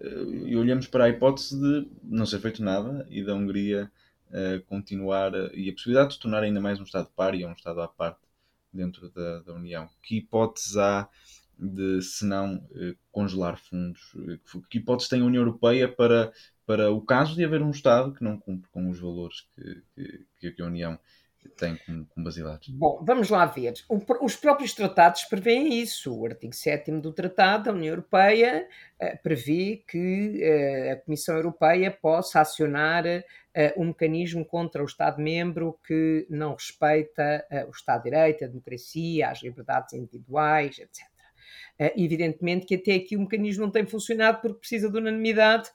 eh, 0.00 0.24
e 0.46 0.56
olhamos 0.56 0.88
para 0.88 1.04
a 1.04 1.08
hipótese 1.08 1.56
de 1.60 1.88
não 2.02 2.26
ser 2.26 2.40
feito 2.40 2.64
nada 2.64 3.06
e 3.08 3.22
da 3.22 3.32
Hungria 3.32 3.92
uh, 4.30 4.60
continuar 4.66 5.32
e 5.54 5.70
a 5.70 5.72
possibilidade 5.72 6.14
de 6.14 6.18
tornar 6.18 6.42
ainda 6.42 6.60
mais 6.60 6.80
um 6.80 6.84
Estado 6.84 7.08
párea, 7.14 7.46
um 7.46 7.52
Estado 7.52 7.80
à 7.80 7.86
parte 7.86 8.26
dentro 8.72 9.08
da, 9.10 9.42
da 9.42 9.54
União. 9.54 9.88
Que 10.02 10.16
hipóteses 10.16 10.76
há 10.76 11.08
de, 11.56 12.02
se 12.02 12.24
não, 12.24 12.56
uh, 12.56 12.96
congelar 13.12 13.56
fundos? 13.56 14.00
Que 14.68 14.78
hipóteses 14.78 15.08
tem 15.08 15.20
a 15.20 15.24
União 15.24 15.42
Europeia 15.42 15.88
para, 15.88 16.32
para 16.66 16.90
o 16.90 17.00
caso 17.00 17.34
de 17.34 17.44
haver 17.44 17.62
um 17.62 17.70
Estado 17.70 18.12
que 18.12 18.24
não 18.24 18.38
cumpre 18.38 18.68
com 18.70 18.90
os 18.90 18.98
valores 18.98 19.46
que, 19.54 20.24
que, 20.40 20.50
que 20.50 20.62
a 20.62 20.66
União 20.66 20.98
tem 21.56 21.76
como, 21.86 22.06
como 22.06 22.24
basilares? 22.24 22.68
Bom, 22.68 23.00
vamos 23.02 23.30
lá 23.30 23.46
ver. 23.46 23.74
O, 23.88 24.00
os 24.24 24.36
próprios 24.36 24.72
tratados 24.72 25.24
prevêem 25.24 25.80
isso. 25.80 26.14
O 26.14 26.26
artigo 26.26 26.54
7 26.54 26.90
do 26.92 27.12
Tratado 27.12 27.64
da 27.64 27.72
União 27.72 27.92
Europeia 27.92 28.66
uh, 29.00 29.22
prevê 29.22 29.82
que 29.86 30.40
uh, 30.42 30.92
a 30.92 30.96
Comissão 30.96 31.36
Europeia 31.36 31.90
possa 31.90 32.40
acionar 32.40 33.04
uh, 33.06 33.80
um 33.80 33.86
mecanismo 33.86 34.44
contra 34.44 34.82
o 34.82 34.86
Estado-membro 34.86 35.78
que 35.86 36.26
não 36.28 36.54
respeita 36.54 37.46
o 37.68 37.70
Estado 37.70 38.02
de 38.04 38.10
Direito, 38.10 38.44
a 38.44 38.48
democracia, 38.48 39.30
as 39.30 39.42
liberdades 39.42 39.92
individuais, 39.94 40.78
etc. 40.78 41.06
evidentemente 41.96 42.66
que 42.66 42.74
até 42.74 42.94
aqui 42.94 43.16
o 43.16 43.20
mecanismo 43.20 43.64
não 43.64 43.70
tem 43.70 43.86
funcionado 43.86 44.40
porque 44.40 44.58
precisa 44.58 44.90
de 44.90 44.98
unanimidade 44.98 45.70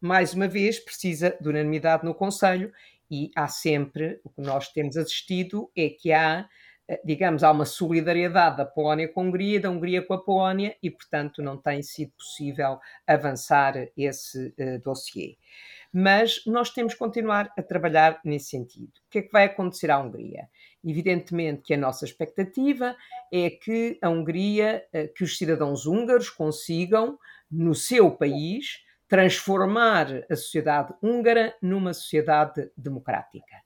mais 0.00 0.34
uma 0.34 0.46
vez, 0.46 0.78
precisa 0.78 1.36
de 1.40 1.48
unanimidade 1.48 2.04
no 2.04 2.14
Conselho 2.14 2.72
e 3.10 3.30
há 3.34 3.48
sempre, 3.48 4.20
o 4.22 4.30
que 4.30 4.40
nós 4.40 4.68
temos 4.68 4.96
assistido 4.96 5.70
é 5.76 5.88
que 5.88 6.12
há, 6.12 6.48
eh, 6.86 7.00
digamos, 7.04 7.42
há 7.42 7.50
uma 7.50 7.64
solidariedade 7.64 8.58
da 8.58 8.66
Polónia 8.66 9.08
com 9.08 9.20
a 9.20 9.24
Hungria, 9.24 9.60
da 9.60 9.70
Hungria 9.70 10.02
com 10.02 10.14
a 10.14 10.22
Polónia 10.22 10.76
e, 10.82 10.90
portanto, 10.90 11.42
não 11.42 11.56
tem 11.56 11.82
sido 11.82 12.12
possível 12.12 12.78
avançar 13.06 13.88
esse 13.96 14.54
uh, 14.58 14.78
dossiê. 14.84 15.36
Mas 15.90 16.42
nós 16.46 16.70
temos 16.70 16.92
que 16.92 16.98
continuar 16.98 17.50
a 17.56 17.62
trabalhar 17.62 18.20
nesse 18.22 18.50
sentido. 18.50 18.92
O 19.06 19.10
que 19.10 19.20
é 19.20 19.22
que 19.22 19.32
vai 19.32 19.44
acontecer 19.44 19.90
à 19.90 19.98
Hungria? 19.98 20.46
Evidentemente 20.84 21.62
que 21.62 21.74
a 21.74 21.78
nossa 21.78 22.04
expectativa 22.04 22.94
é 23.32 23.48
que 23.48 23.98
a 24.02 24.10
Hungria, 24.10 24.84
uh, 24.94 25.12
que 25.14 25.24
os 25.24 25.38
cidadãos 25.38 25.86
húngaros 25.86 26.28
consigam, 26.28 27.18
no 27.50 27.74
seu 27.74 28.10
país, 28.10 28.86
transformar 29.08 30.24
a 30.30 30.36
sociedade 30.36 30.94
húngara 31.02 31.54
numa 31.62 31.94
sociedade 31.94 32.70
democrática, 32.76 33.56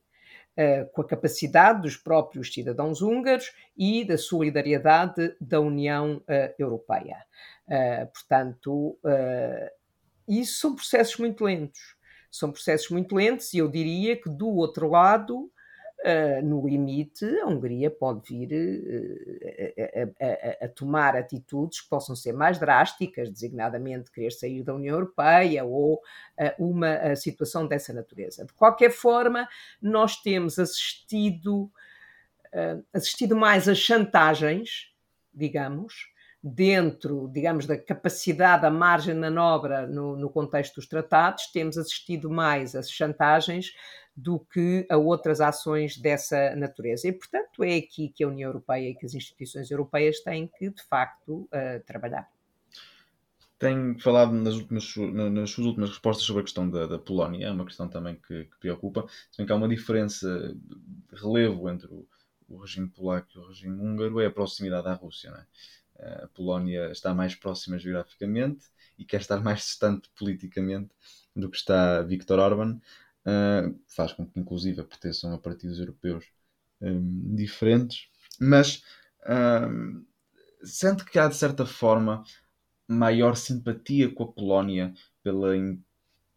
uh, 0.57 0.91
com 0.93 1.03
a 1.03 1.07
capacidade 1.07 1.83
dos 1.83 1.97
próprios 1.97 2.53
cidadãos 2.53 3.03
húngaros 3.03 3.53
e 3.77 4.05
da 4.05 4.17
solidariedade 4.17 5.35
da 5.41 5.61
União 5.61 6.19
uh, 6.19 6.55
Europeia. 6.59 7.17
Uh, 7.67 8.07
portanto, 8.13 8.99
isso 10.29 10.61
são 10.61 10.75
processos 10.75 11.17
muito 11.17 11.45
lentos. 11.45 11.97
São 12.31 12.51
processos 12.51 12.89
muito 12.89 13.15
lentos 13.15 13.53
e 13.53 13.59
eu 13.59 13.69
diria 13.69 14.17
que 14.17 14.31
do 14.31 14.49
outro 14.49 14.89
lado 14.89 15.52
Uh, 16.05 16.45
no 16.45 16.67
limite, 16.67 17.25
a 17.39 17.47
Hungria 17.47 17.89
pode 17.89 18.29
vir 18.29 18.51
uh, 18.53 20.09
a, 20.21 20.65
a, 20.65 20.67
a, 20.67 20.69
tomar 20.69 21.15
atitudes 21.15 21.81
que 21.81 21.89
possam 21.89 22.17
ser 22.17 22.33
mais 22.33 22.59
drásticas, 22.59 23.31
designadamente 23.31 24.11
querer 24.11 24.33
sair 24.33 24.65
da 24.65 24.75
União 24.75 24.97
Europeia 24.97 25.65
ou 25.65 25.95
uh, 25.95 26.01
uma 26.59 27.15
situação 27.15 27.69
dessa 27.69 27.93
natureza. 27.93 28.45
De 28.45 28.53
qualquer 28.53 28.91
forma, 28.91 29.49
nós 29.81 30.17
temos 30.21 30.59
assistido, 30.59 31.71
assistido 32.93 33.37
mais 33.37 33.69
a 33.69 33.75
chantagens, 33.75 34.93
digamos, 35.33 36.11
dentro, 36.43 37.31
digamos, 37.33 37.67
da 37.67 37.79
capacidade, 37.79 38.63
da 38.63 38.71
margem 38.71 39.15
de 39.15 39.21
manobra 39.21 39.87
no, 39.87 40.17
no 40.17 40.29
contexto 40.29 40.75
dos 40.75 40.89
tratados, 40.89 41.47
temos 41.53 41.79
assistido 41.79 42.29
mais 42.29 42.75
a 42.75 42.83
chantagens 42.83 43.73
do 44.15 44.39
que 44.39 44.87
a 44.91 44.97
outras 44.97 45.41
ações 45.41 45.97
dessa 45.97 46.55
natureza. 46.55 47.09
E, 47.09 47.13
portanto, 47.13 47.65
é 47.65 47.77
aqui 47.77 48.09
que 48.15 48.23
a 48.23 48.29
União 48.29 48.49
Europeia 48.49 48.91
e 48.91 48.95
que 48.95 49.07
as 49.07 49.15
instituições 49.15 49.71
europeias 49.71 50.21
têm 50.21 50.47
que, 50.59 50.71
de 50.71 50.83
facto, 50.83 51.49
uh, 51.53 51.83
trabalhar. 51.87 52.29
Tem 53.59 53.99
falado 53.99 54.33
nas, 54.33 54.55
últimas, 54.55 54.95
nas 54.97 55.51
suas 55.51 55.67
últimas 55.69 55.91
respostas 55.91 56.27
sobre 56.27 56.41
a 56.41 56.45
questão 56.45 56.69
da, 56.69 56.87
da 56.87 56.99
Polónia, 56.99 57.47
é 57.47 57.51
uma 57.51 57.65
questão 57.65 57.89
também 57.89 58.17
que, 58.17 58.45
que 58.45 58.59
preocupa, 58.59 59.07
se 59.31 59.39
bem 59.39 59.47
que 59.47 59.53
há 59.53 59.57
uma 59.57 59.69
diferença 59.69 60.53
de 60.53 61.17
relevo 61.17 61.71
entre 61.71 61.87
o, 61.87 62.05
o 62.49 62.59
regime 62.59 62.89
polaco 62.89 63.29
e 63.35 63.39
o 63.39 63.47
regime 63.47 63.81
húngaro, 63.81 64.21
é 64.21 64.27
a 64.27 64.31
proximidade 64.31 64.89
à 64.89 64.95
Rússia. 64.95 65.31
Não 65.31 65.39
é? 65.39 65.47
A 66.25 66.29
Polónia 66.35 66.91
está 66.91 67.15
mais 67.15 67.35
próxima 67.35 67.79
geograficamente 67.79 68.67
e 68.99 69.05
quer 69.05 69.21
estar 69.21 69.41
mais 69.41 69.61
distante 69.61 70.11
politicamente 70.19 70.91
do 71.35 71.49
que 71.49 71.57
está 71.57 72.03
Viktor 72.03 72.39
Orban, 72.41 72.81
uh, 73.27 73.79
faz 73.89 74.13
com 74.13 74.27
que, 74.27 74.39
inclusive, 74.39 74.83
pertençam 74.85 75.33
a 75.35 75.39
partidos 75.39 75.79
europeus 75.79 76.25
um, 76.81 77.35
diferentes, 77.35 78.09
mas 78.41 78.83
uh, 79.23 80.05
sente 80.63 81.05
que 81.05 81.19
há, 81.19 81.29
de 81.29 81.37
certa 81.37 81.67
forma, 81.67 82.25
maior 82.87 83.37
simpatia 83.37 84.13
com 84.13 84.25
a 84.25 84.33
Polónia 84.33 84.93
pela, 85.23 85.53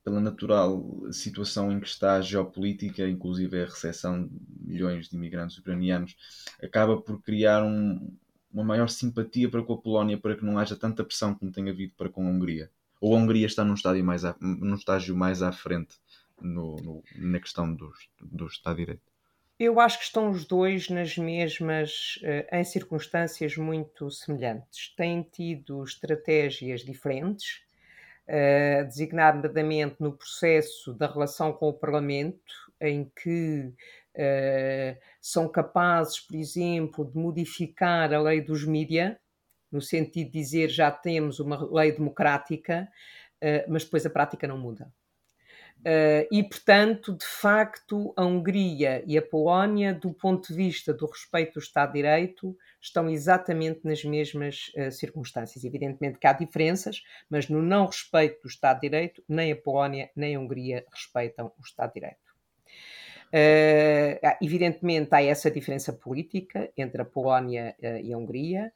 pela 0.04 0.20
natural 0.20 1.12
situação 1.12 1.72
em 1.72 1.80
que 1.80 1.88
está 1.88 2.16
a 2.16 2.22
geopolítica, 2.22 3.08
inclusive 3.08 3.62
a 3.62 3.66
recepção 3.66 4.28
de 4.28 4.40
milhões 4.66 5.10
de 5.10 5.16
imigrantes 5.16 5.58
ucranianos, 5.58 6.16
acaba 6.62 7.00
por 7.02 7.22
criar 7.22 7.64
um, 7.64 8.16
uma 8.52 8.64
maior 8.64 8.88
simpatia 8.88 9.50
para 9.50 9.64
com 9.64 9.74
a 9.74 9.78
Polónia 9.78 10.18
para 10.18 10.36
que 10.36 10.46
não 10.46 10.58
haja 10.58 10.76
tanta 10.76 11.04
pressão 11.04 11.36
como 11.36 11.52
tem 11.52 11.70
havido 11.70 11.94
para 11.98 12.10
com 12.10 12.26
a 12.26 12.30
Hungria? 12.30 12.72
Ou 13.02 13.14
a 13.16 13.20
Hungria 13.20 13.46
está 13.46 13.64
num 13.66 13.74
estágio 13.74 14.04
mais 14.06 14.24
num 14.40 14.76
estágio 14.76 15.16
mais 15.16 15.42
à 15.42 15.52
frente 15.52 15.98
no, 16.42 16.76
no, 16.78 17.04
na 17.16 17.40
questão 17.40 17.74
do, 17.74 17.92
do 18.22 18.48
Estado 18.48 18.78
de 18.78 18.86
Direito? 18.86 19.16
Eu 19.58 19.80
acho 19.80 20.00
que 20.00 20.04
estão 20.04 20.30
os 20.30 20.44
dois 20.46 20.90
nas 20.90 21.18
mesmas, 21.18 22.20
eh, 22.24 22.60
em 22.60 22.64
circunstâncias 22.66 23.56
muito 23.56 24.12
semelhantes. 24.12 24.94
Têm 24.98 25.24
tido 25.24 25.82
estratégias 25.82 26.82
diferentes, 26.82 27.62
uh, 28.28 28.86
designadamente 28.86 29.96
no 30.00 30.12
processo 30.12 30.94
da 30.94 31.08
relação 31.08 31.54
com 31.54 31.70
o 31.70 31.74
Parlamento, 31.74 32.54
em 32.82 33.10
que 33.16 33.74
uh, 34.18 35.02
são 35.22 35.48
capazes, 35.48 36.20
por 36.20 36.36
exemplo, 36.36 37.06
de 37.06 37.18
modificar 37.18 38.14
a 38.14 38.22
lei 38.22 38.42
dos 38.42 38.66
mídia, 38.66 39.18
no 39.72 39.82
sentido 39.82 40.32
de 40.32 40.40
dizer 40.40 40.68
já 40.68 40.92
temos 40.92 41.40
uma 41.40 41.66
lei 41.74 41.94
democrática, 41.94 42.90
mas 43.68 43.84
depois 43.84 44.06
a 44.06 44.10
prática 44.10 44.48
não 44.48 44.58
muda. 44.58 44.92
Uh, 45.86 46.26
e, 46.32 46.42
portanto, 46.42 47.14
de 47.16 47.26
facto, 47.28 48.12
a 48.18 48.26
Hungria 48.26 49.04
e 49.06 49.16
a 49.20 49.22
Polónia, 49.22 49.94
do 49.94 50.12
ponto 50.12 50.48
de 50.48 50.56
vista 50.56 50.92
do 50.92 51.06
respeito 51.06 51.54
do 51.54 51.60
Estado 51.60 51.94
de 51.94 52.00
Direito, 52.00 52.58
estão 52.82 53.08
exatamente 53.08 53.82
nas 53.84 54.04
mesmas 54.04 54.72
uh, 54.76 54.92
circunstâncias. 54.92 55.64
Evidentemente 55.64 56.18
que 56.18 56.26
há 56.26 56.34
diferenças, 56.34 57.04
mas 57.30 57.48
no 57.50 57.62
não 57.62 57.86
respeito 57.86 58.42
do 58.42 58.48
Estado 58.48 58.78
de 58.78 58.90
Direito, 58.90 59.24
nem 59.30 59.52
a 59.52 59.56
Polónia 59.56 60.10
nem 60.16 60.36
a 60.36 60.40
Hungria 60.40 60.84
respeitam 60.92 61.52
o 61.56 61.62
Estado 61.62 61.94
de 61.94 62.00
Direito. 62.00 62.26
Uh, 63.28 64.38
evidentemente 64.42 65.10
há 65.14 65.22
essa 65.22 65.52
diferença 65.52 65.94
política 65.94 66.72
entre 66.76 67.04
a 67.04 67.06
Polónia 67.06 67.76
e 67.80 68.12
a 68.12 68.18
Hungria. 68.18 68.72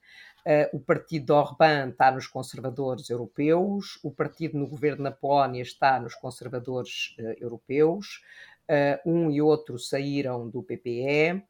Uh, 0.46 0.77
o 0.77 0.79
partido 0.79 1.25
de 1.25 1.31
Orbán 1.34 1.89
está 1.89 2.12
nos 2.12 2.27
conservadores 2.27 3.10
europeus, 3.10 4.00
o 4.01 4.10
partido 4.12 4.58
no 4.58 4.67
governo 4.67 5.03
na 5.03 5.12
Polónia 5.12 5.62
está 5.62 6.00
nos 6.00 6.15
conservadores 6.15 7.15
uh, 7.19 7.43
europeus, 7.43 8.22
uh, 8.69 9.10
um 9.10 9.29
e 9.29 9.41
outro 9.41 9.77
saíram 9.77 10.50
do 10.50 10.63
PPE, 10.63 11.43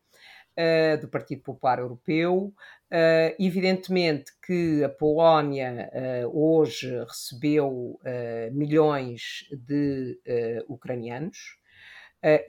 do 1.01 1.07
Partido 1.07 1.41
Popular 1.41 1.79
Europeu. 1.79 2.53
evidentemente 3.39 4.29
que 4.45 4.83
a 4.83 4.89
Polónia 4.89 5.89
hoje 6.33 7.01
recebeu 7.05 7.97
milhões 8.51 9.47
de 9.53 10.19
ucranianos. 10.67 11.37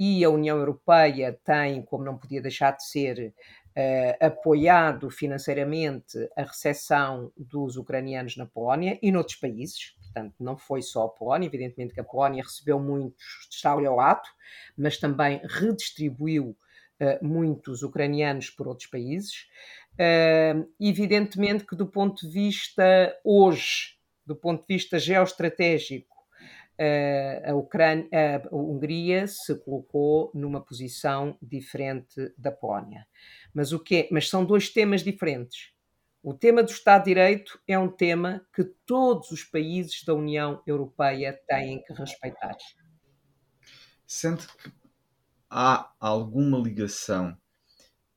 e 0.00 0.24
a 0.24 0.30
União 0.30 0.58
Europeia 0.58 1.38
tem, 1.44 1.82
como 1.82 2.02
não 2.02 2.18
podia 2.18 2.42
deixar 2.42 2.72
de 2.72 2.84
ser, 2.84 3.32
Uh, 3.70 4.26
apoiado 4.26 5.08
financeiramente 5.10 6.18
a 6.36 6.42
recepção 6.42 7.32
dos 7.36 7.76
ucranianos 7.76 8.36
na 8.36 8.44
Polónia 8.44 8.98
e 9.00 9.12
noutros 9.12 9.36
países. 9.36 9.94
Portanto, 10.02 10.34
não 10.40 10.56
foi 10.56 10.82
só 10.82 11.04
a 11.04 11.08
Polónia, 11.08 11.46
evidentemente 11.46 11.94
que 11.94 12.00
a 12.00 12.04
Polónia 12.04 12.42
recebeu 12.42 12.80
muitos 12.80 13.48
estado 13.48 13.86
ao 13.86 14.00
ato, 14.00 14.28
mas 14.76 14.98
também 14.98 15.40
redistribuiu 15.44 16.48
uh, 16.48 17.24
muitos 17.24 17.84
ucranianos 17.84 18.50
por 18.50 18.66
outros 18.66 18.88
países. 18.88 19.46
Uh, 19.92 20.68
evidentemente 20.80 21.64
que 21.64 21.76
do 21.76 21.86
ponto 21.86 22.26
de 22.26 22.32
vista 22.32 23.16
hoje, 23.24 23.94
do 24.26 24.34
ponto 24.34 24.66
de 24.66 24.74
vista 24.74 24.98
geoestratégico, 24.98 26.10
a, 27.44 27.54
Ucrânia, 27.54 28.08
a 28.10 28.56
Hungria 28.56 29.26
se 29.26 29.54
colocou 29.56 30.30
numa 30.34 30.62
posição 30.62 31.36
diferente 31.42 32.32
da 32.38 32.50
Polónia. 32.50 33.06
Mas, 33.54 33.72
o 33.72 33.78
que 33.78 34.08
Mas 34.10 34.28
são 34.28 34.44
dois 34.44 34.68
temas 34.68 35.02
diferentes. 35.02 35.70
O 36.22 36.34
tema 36.34 36.62
do 36.62 36.70
Estado 36.70 37.04
de 37.04 37.10
Direito 37.10 37.58
é 37.66 37.78
um 37.78 37.88
tema 37.88 38.46
que 38.54 38.64
todos 38.84 39.30
os 39.30 39.42
países 39.42 40.04
da 40.04 40.14
União 40.14 40.62
Europeia 40.66 41.38
têm 41.48 41.82
que 41.82 41.94
respeitar. 41.94 42.56
Sente 44.06 44.46
que 44.46 44.70
há 45.48 45.90
alguma 45.98 46.58
ligação 46.58 47.36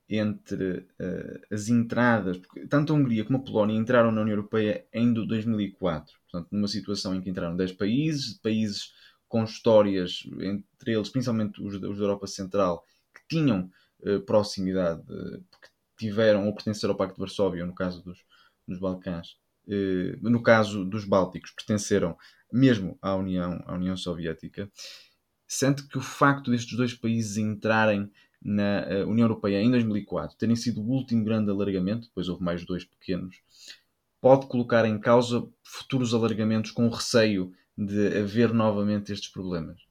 entre 0.10 0.80
uh, 0.80 1.40
as 1.50 1.70
entradas, 1.70 2.38
porque 2.38 2.68
tanto 2.68 2.94
a 2.94 2.96
Hungria 2.96 3.24
como 3.24 3.38
a 3.38 3.42
Polónia 3.42 3.78
entraram 3.78 4.12
na 4.12 4.22
União 4.22 4.36
Europeia 4.36 4.86
em 4.94 5.13
2004, 5.13 6.13
portanto, 6.24 6.50
numa 6.52 6.68
situação 6.68 7.16
em 7.16 7.22
que 7.22 7.30
entraram 7.30 7.56
10 7.56 7.72
países, 7.74 8.38
países 8.40 8.94
com 9.28 9.44
histórias, 9.44 10.24
entre 10.42 10.94
eles, 10.94 11.10
principalmente 11.10 11.62
os, 11.62 11.75
os 11.75 11.79
da 11.79 11.88
Europa 11.88 12.27
Central, 12.27 12.86
que 13.16 13.22
tinham 13.27 13.72
proximidade, 14.25 15.01
uh, 15.01 15.44
porque 15.50 15.68
tiveram 15.98 16.48
ou 16.48 16.53
pertenceram 16.53 16.94
ao 16.94 16.98
Pacto 16.98 17.16
de 17.16 17.20
Varsóvia, 17.22 17.66
no 17.66 17.75
caso 17.75 18.03
dos, 18.03 18.24
dos 18.68 18.79
Balcãs, 18.79 19.37
no 20.22 20.44
caso 20.44 20.83
dos 20.83 21.05
Bálticos, 21.05 21.51
pertenceram 21.51 22.18
mesmo 22.51 22.98
à 23.01 23.16
União, 23.16 23.63
à 23.66 23.74
União 23.74 23.96
Soviética. 23.96 24.70
Sente 25.48 25.87
que 25.87 25.98
o 25.98 26.01
facto 26.01 26.51
destes 26.51 26.75
dois 26.75 26.94
países 26.94 27.37
entrarem 27.37 28.11
na 28.44 28.85
uh, 28.85 29.09
União 29.09 29.25
Europeia 29.25 29.61
em 29.61 29.72
2004 29.72 30.37
terem 30.37 30.55
sido 30.55 30.81
o 30.81 30.89
último 30.89 31.24
grande 31.24 31.50
alargamento, 31.50 32.07
depois 32.07 32.27
houve 32.27 32.44
mais 32.44 32.66
dois 32.66 32.83
pequenos, 32.83 33.42
pode 34.20 34.48
colocar 34.48 34.85
em 34.85 35.00
causa 35.00 35.48
futuros 35.63 36.13
alargamentos 36.13 36.72
com 36.72 36.89
receio 36.89 37.53
de 37.77 38.18
haver 38.18 38.53
novamente 38.53 39.13
estes 39.13 39.29
problemas? 39.29 39.81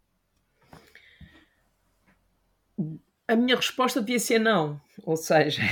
A 3.33 3.37
minha 3.37 3.57
resposta 3.57 3.99
devia 3.99 4.19
ser 4.19 4.39
não, 4.39 4.79
ou 5.05 5.17
seja. 5.17 5.63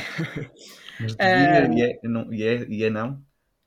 Mas 0.99 1.14
devia 1.14 1.68
uh, 1.68 1.75
e, 1.75 1.83
é, 1.83 2.01
não, 2.09 2.33
e, 2.33 2.42
é, 2.42 2.66
e 2.66 2.85
é 2.85 2.88
não? 2.88 3.23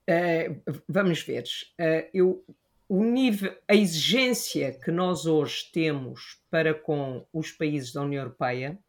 Uh, 0.10 0.82
vamos 0.89 1.21
ver. 1.21 1.43
Uh, 1.79 2.10
eu, 2.12 2.45
o 2.89 3.03
nível, 3.03 3.56
a 3.67 3.75
exigência 3.75 4.71
que 4.84 4.89
nós 4.89 5.27
hoje 5.27 5.69
temos 5.71 6.41
para 6.49 6.73
com 6.73 7.23
os 7.32 7.51
países 7.51 7.93
da 7.93 8.01
União 8.01 8.23
Europeia 8.23 8.79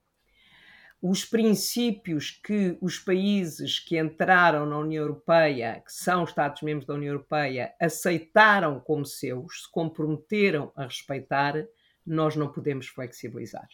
os 1.02 1.22
princípios 1.22 2.30
que 2.30 2.78
os 2.80 2.98
países 2.98 3.78
que 3.78 3.98
entraram 3.98 4.64
na 4.64 4.78
União 4.78 5.02
Europeia, 5.02 5.82
que 5.84 5.92
são 5.92 6.24
Estados-membros 6.24 6.86
da 6.86 6.94
União 6.94 7.12
Europeia, 7.12 7.74
aceitaram 7.78 8.80
como 8.80 9.04
seus, 9.04 9.64
se 9.64 9.70
comprometeram 9.70 10.72
a 10.74 10.84
respeitar, 10.84 11.62
nós 12.06 12.36
não 12.36 12.50
podemos 12.50 12.86
flexibilizar. 12.86 13.68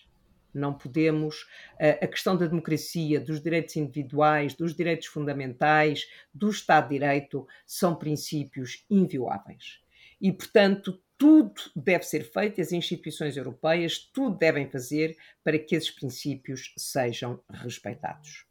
Não 0.52 0.74
podemos. 0.74 1.46
A 1.78 2.06
questão 2.06 2.36
da 2.36 2.46
democracia, 2.46 3.20
dos 3.20 3.40
direitos 3.40 3.76
individuais, 3.76 4.54
dos 4.54 4.74
direitos 4.74 5.06
fundamentais, 5.06 6.08
do 6.32 6.50
Estado 6.50 6.88
de 6.88 6.98
Direito, 6.98 7.46
são 7.66 7.94
princípios 7.94 8.84
invioláveis. 8.90 9.80
E, 10.20 10.32
portanto, 10.32 11.00
tudo 11.16 11.60
deve 11.76 12.04
ser 12.04 12.24
feito, 12.24 12.60
as 12.60 12.72
instituições 12.72 13.36
europeias, 13.36 13.98
tudo 13.98 14.36
devem 14.36 14.70
fazer 14.70 15.16
para 15.44 15.58
que 15.58 15.74
esses 15.74 15.90
princípios 15.90 16.72
sejam 16.76 17.42
respeitados. 17.50 18.46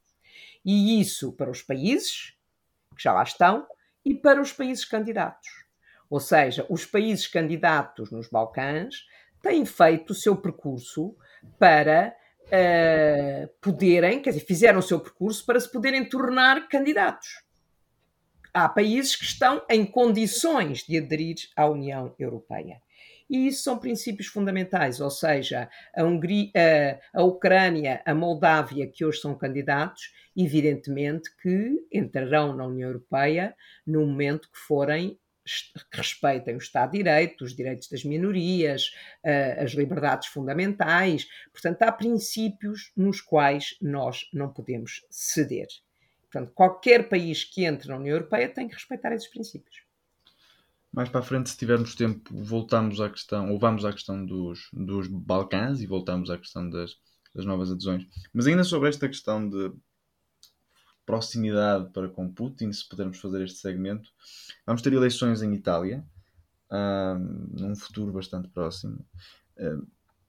E 0.64 1.00
isso 1.02 1.32
para 1.34 1.50
os 1.50 1.62
países, 1.62 2.36
que 2.96 3.04
já 3.04 3.12
lá 3.12 3.24
estão, 3.24 3.68
e 4.06 4.14
para 4.14 4.42
os 4.42 4.54
países 4.54 4.86
candidatos. 4.86 5.50
Ou 6.10 6.20
seja, 6.20 6.66
os 6.70 6.86
países 6.86 7.28
candidatos 7.28 8.12
nos 8.12 8.28
Balcãs 8.28 9.06
têm 9.42 9.66
feito 9.66 10.12
o 10.12 10.16
seu 10.16 10.36
percurso 10.36 11.16
para 11.58 12.16
uh, 12.46 13.48
poderem, 13.62 14.22
quer 14.22 14.32
dizer, 14.32 14.46
fizeram 14.46 14.80
o 14.80 14.84
seu 14.84 15.00
percurso 15.00 15.46
para 15.46 15.60
se 15.60 15.72
poderem 15.72 16.08
tornar 16.08 16.68
candidatos 16.68 17.50
há 18.54 18.68
países 18.68 19.16
que 19.16 19.24
estão 19.24 19.62
em 19.70 19.86
condições 19.86 20.84
de 20.84 20.98
aderir 20.98 21.36
à 21.56 21.68
União 21.68 22.14
Europeia. 22.18 22.82
E 23.30 23.48
isso 23.48 23.64
são 23.64 23.78
princípios 23.78 24.28
fundamentais, 24.28 25.00
ou 25.00 25.12
seja, 25.12 25.70
a, 25.96 26.04
Hungria, 26.04 26.50
a, 27.14 27.20
a 27.20 27.24
Ucrânia, 27.24 28.02
a 28.04 28.14
Moldávia, 28.14 28.88
que 28.88 29.06
hoje 29.06 29.20
são 29.20 29.36
candidatos, 29.36 30.12
evidentemente 30.36 31.30
que 31.38 31.86
entrarão 31.94 32.56
na 32.56 32.66
União 32.66 32.90
Europeia 32.90 33.56
no 33.86 34.06
momento 34.06 34.50
que 34.52 34.58
forem 34.58 35.20
que 35.92 35.98
respeitem 35.98 36.56
o 36.56 36.58
Estado 36.58 36.92
de 36.92 36.98
Direito, 36.98 37.44
os 37.44 37.56
direitos 37.56 37.88
das 37.90 38.04
minorias, 38.04 38.92
as 39.58 39.72
liberdades 39.72 40.28
fundamentais. 40.28 41.28
Portanto, 41.52 41.82
há 41.84 41.92
princípios 41.92 42.92
nos 42.96 43.22
quais 43.22 43.76
nós 43.82 44.30
não 44.34 44.52
podemos 44.52 45.06
ceder. 45.10 45.68
Portanto, 46.32 46.54
qualquer 46.54 47.10
país 47.10 47.44
que 47.44 47.66
entre 47.66 47.90
na 47.90 47.98
União 47.98 48.16
Europeia 48.16 48.48
tem 48.48 48.68
que 48.68 48.76
respeitar 48.76 49.12
esses 49.14 49.28
princípios. 49.28 49.84
Mais 50.92 51.10
para 51.10 51.20
a 51.20 51.24
frente, 51.24 51.50
se 51.50 51.58
tivermos 51.58 51.96
tempo, 51.96 52.30
voltamos 52.34 53.00
à 53.00 53.10
questão, 53.10 53.52
ou 53.52 53.60
vamos 53.60 53.86
à 53.86 53.92
questão 53.92 54.26
dos, 54.26 54.70
dos 54.74 55.08
Balcãs 55.08 55.82
e 55.82 55.88
voltamos 55.88 56.30
à 56.30 56.38
questão 56.38 56.68
das, 56.70 56.96
das 57.34 57.46
novas 57.46 57.72
adesões. 57.72 58.06
Mas 58.34 58.48
ainda 58.48 58.64
sobre 58.64 58.90
esta 58.90 59.08
questão 59.08 59.48
de 59.48 59.72
proximidade 61.10 61.90
para 61.92 62.08
com 62.08 62.32
Putin, 62.32 62.72
se 62.72 62.88
pudermos 62.88 63.20
fazer 63.20 63.42
este 63.42 63.58
segmento, 63.58 64.12
vamos 64.64 64.84
ter 64.84 64.94
eleições 64.94 65.42
em 65.42 65.56
Itália, 65.56 66.06
num 67.52 67.76
futuro 67.76 68.12
bastante 68.12 68.48
próximo. 68.50 69.04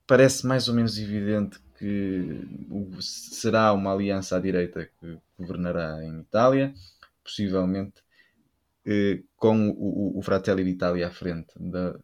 parece 0.07 0.47
mais 0.47 0.69
ou 0.69 0.75
menos 0.75 0.99
evidente 0.99 1.61
que 1.79 2.47
será 2.99 3.75
uma 3.75 3.93
aliança 3.93 4.39
à 4.39 4.41
direita 4.41 4.89
que 4.99 5.19
governará 5.39 6.03
em 6.03 6.21
Itália, 6.21 6.73
possivelmente 7.23 8.03
eh, 8.87 9.23
com 9.37 9.69
o, 9.69 10.19
o 10.19 10.23
Fratelli 10.23 10.65
d'Italia 10.65 11.09
à 11.09 11.11
frente 11.11 11.53
da, 11.61 11.95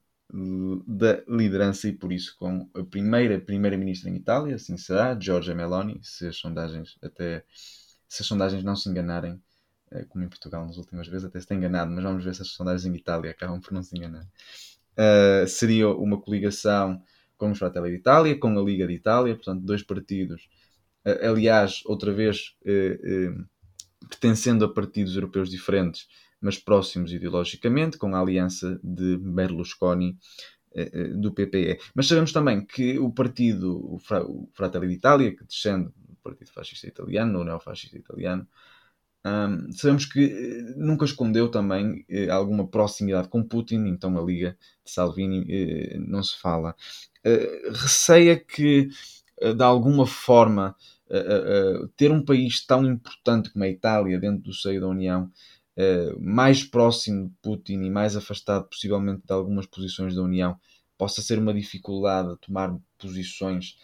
da 0.86 1.22
liderança 1.26 1.88
e 1.88 1.92
por 1.92 2.12
isso 2.12 2.36
com 2.38 2.68
a 2.74 2.84
primeira 2.84 3.40
primeira-ministra 3.40 4.10
em 4.10 4.16
Itália, 4.16 4.56
assim 4.56 4.76
será, 4.76 5.18
Giorgia 5.18 5.54
Meloni, 5.54 5.98
se 6.02 6.26
as 6.26 6.36
sondagens 6.36 6.98
até 7.02 7.42
se 8.08 8.22
as 8.22 8.26
sondagens 8.26 8.62
não 8.62 8.76
se 8.76 8.88
enganarem, 8.88 9.40
eh, 9.90 10.04
como 10.08 10.24
em 10.24 10.28
Portugal 10.28 10.64
nas 10.66 10.76
últimas 10.76 11.08
vezes, 11.08 11.24
até 11.26 11.40
se 11.40 11.46
tem 11.46 11.58
enganado, 11.58 11.90
mas 11.90 12.02
vamos 12.02 12.24
ver 12.24 12.34
se 12.34 12.42
as 12.42 12.48
sondagens 12.48 12.84
em 12.84 12.94
Itália 12.96 13.30
acabam 13.30 13.60
por 13.60 13.72
não 13.72 13.82
se 13.82 13.96
enganar. 13.96 14.26
Uh, 14.98 15.46
seria 15.46 15.90
uma 15.90 16.18
coligação 16.18 17.02
com 17.36 17.50
os 17.50 17.58
Fratelli 17.58 17.90
d'Italia, 17.90 18.38
com 18.38 18.58
a 18.58 18.62
Liga 18.62 18.86
de 18.86 18.94
Itália, 18.94 19.34
portanto, 19.34 19.62
dois 19.62 19.82
partidos. 19.82 20.48
Aliás, 21.22 21.82
outra 21.84 22.12
vez, 22.12 22.56
eh, 22.64 23.30
pertencendo 24.08 24.64
a 24.64 24.72
partidos 24.72 25.14
europeus 25.14 25.50
diferentes, 25.50 26.08
mas 26.40 26.58
próximos 26.58 27.12
ideologicamente, 27.12 27.98
com 27.98 28.12
a 28.14 28.20
aliança 28.20 28.80
de 28.82 29.16
Berlusconi 29.18 30.18
do 31.14 31.32
PPE. 31.32 31.78
Mas 31.94 32.08
sabemos 32.08 32.32
também 32.32 32.64
que 32.64 32.98
o 32.98 33.12
partido, 33.12 33.78
o 33.78 33.98
Fratelli 34.52 34.88
d'Italia, 34.88 35.36
que 35.36 35.44
descende 35.44 35.90
Partido 36.28 36.52
Fascista 36.52 36.86
Italiano, 36.86 37.38
ou 37.38 37.44
neofascista 37.44 37.96
italiano, 37.96 38.46
um, 39.26 39.72
sabemos 39.72 40.04
que 40.04 40.24
eh, 40.24 40.74
nunca 40.76 41.04
escondeu 41.04 41.50
também 41.50 42.04
eh, 42.08 42.30
alguma 42.30 42.64
proximidade 42.64 43.28
com 43.28 43.42
Putin, 43.42 43.86
então 43.86 44.16
a 44.16 44.22
Liga 44.22 44.56
de 44.84 44.90
Salvini 44.92 45.44
eh, 45.48 45.98
não 45.98 46.22
se 46.22 46.38
fala. 46.38 46.76
Uh, 47.26 47.72
receia 47.72 48.38
que, 48.38 48.88
uh, 49.42 49.52
de 49.52 49.64
alguma 49.64 50.06
forma, 50.06 50.76
uh, 51.10 51.88
ter 51.96 52.12
um 52.12 52.24
país 52.24 52.64
tão 52.64 52.84
importante 52.86 53.50
como 53.50 53.64
a 53.64 53.68
Itália 53.68 54.16
dentro 54.20 54.44
do 54.44 54.52
seio 54.52 54.80
da 54.80 54.88
União, 54.88 55.30
mais 56.18 56.64
próximo 56.64 57.28
de 57.28 57.34
Putin 57.42 57.82
e 57.82 57.90
mais 57.90 58.16
afastado 58.16 58.66
possivelmente 58.66 59.26
de 59.26 59.32
algumas 59.32 59.66
posições 59.66 60.14
da 60.14 60.22
União, 60.22 60.58
possa 60.96 61.20
ser 61.20 61.38
uma 61.38 61.52
dificuldade 61.52 62.32
a 62.32 62.36
tomar 62.36 62.74
posições 62.96 63.76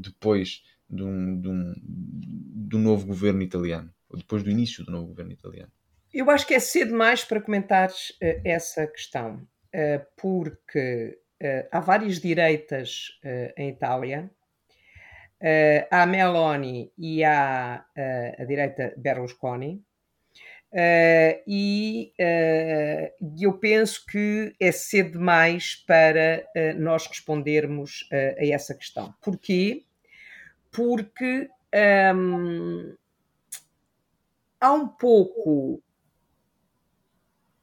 depois 0.00 0.64
de 0.88 1.02
um, 1.02 1.40
de, 1.40 2.76
um, 2.76 2.80
novo 2.80 3.06
governo 3.06 3.42
italiano 3.42 3.90
depois 4.16 4.42
do 4.42 4.50
início 4.50 4.84
do 4.84 4.92
novo 4.92 5.08
governo 5.08 5.32
italiano? 5.32 5.72
Eu 6.12 6.30
acho 6.30 6.46
que 6.46 6.54
é 6.54 6.60
cedo 6.60 6.88
demais 6.88 7.24
para 7.24 7.40
comentares 7.40 8.10
uh, 8.10 8.40
essa 8.44 8.86
questão, 8.86 9.36
uh, 9.74 10.06
porque 10.16 11.18
uh, 11.42 11.68
há 11.72 11.80
várias 11.80 12.20
direitas 12.20 13.18
em 13.56 13.70
Itália. 13.70 14.30
há 15.90 16.02
a 16.02 16.06
Meloni 16.06 16.92
e 16.96 17.24
há 17.24 17.84
a 18.38 18.44
direita 18.44 18.94
Berlusconi. 18.96 19.84
e 21.46 22.12
eu 23.40 23.58
penso 23.58 24.06
que 24.06 24.54
é 24.60 24.72
cedo 24.72 25.12
demais 25.12 25.74
para 25.86 26.46
nós 26.76 27.06
respondermos 27.06 28.08
a 28.12 28.46
essa 28.46 28.74
questão. 28.74 29.12
Porquê? 29.20 29.84
Porque 30.74 31.48
um, 32.14 32.94
há 34.60 34.72
um 34.72 34.88
pouco. 34.88 35.80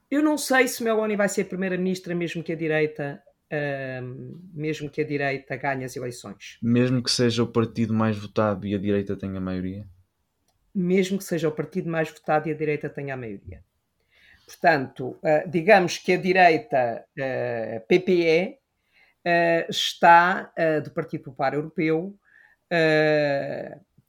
Eu 0.09 0.23
não 0.23 0.37
sei 0.37 0.67
se 0.67 0.83
Meloni 0.83 1.15
vai 1.15 1.29
ser 1.29 1.45
primeira-ministra, 1.45 2.15
mesmo 2.15 2.43
que 2.43 2.51
a 2.51 2.55
direita, 2.55 3.21
uh, 3.51 4.39
mesmo 4.53 4.89
que 4.89 5.01
a 5.01 5.05
direita 5.05 5.55
ganhe 5.57 5.83
as 5.83 5.95
eleições. 5.95 6.57
Mesmo 6.61 7.03
que 7.03 7.11
seja 7.11 7.43
o 7.43 7.47
partido 7.47 7.93
mais 7.93 8.17
votado 8.17 8.65
e 8.65 8.75
a 8.75 8.77
direita 8.77 9.15
tenha 9.15 9.37
a 9.37 9.41
maioria. 9.41 9.85
Mesmo 10.73 11.17
que 11.17 11.23
seja 11.23 11.49
o 11.49 11.51
partido 11.51 11.89
mais 11.89 12.09
votado 12.09 12.47
e 12.47 12.51
a 12.51 12.55
direita 12.55 12.89
tenha 12.89 13.13
a 13.13 13.17
maioria. 13.17 13.63
Portanto, 14.45 15.17
uh, 15.17 15.49
digamos 15.49 15.97
que 15.97 16.13
a 16.13 16.17
direita 16.17 17.05
ah, 17.17 17.79
PPE 17.87 18.57
ah, 19.25 19.65
está 19.69 20.51
do 20.83 20.91
Partido 20.91 21.25
Popular 21.25 21.53
Europeu 21.53 22.19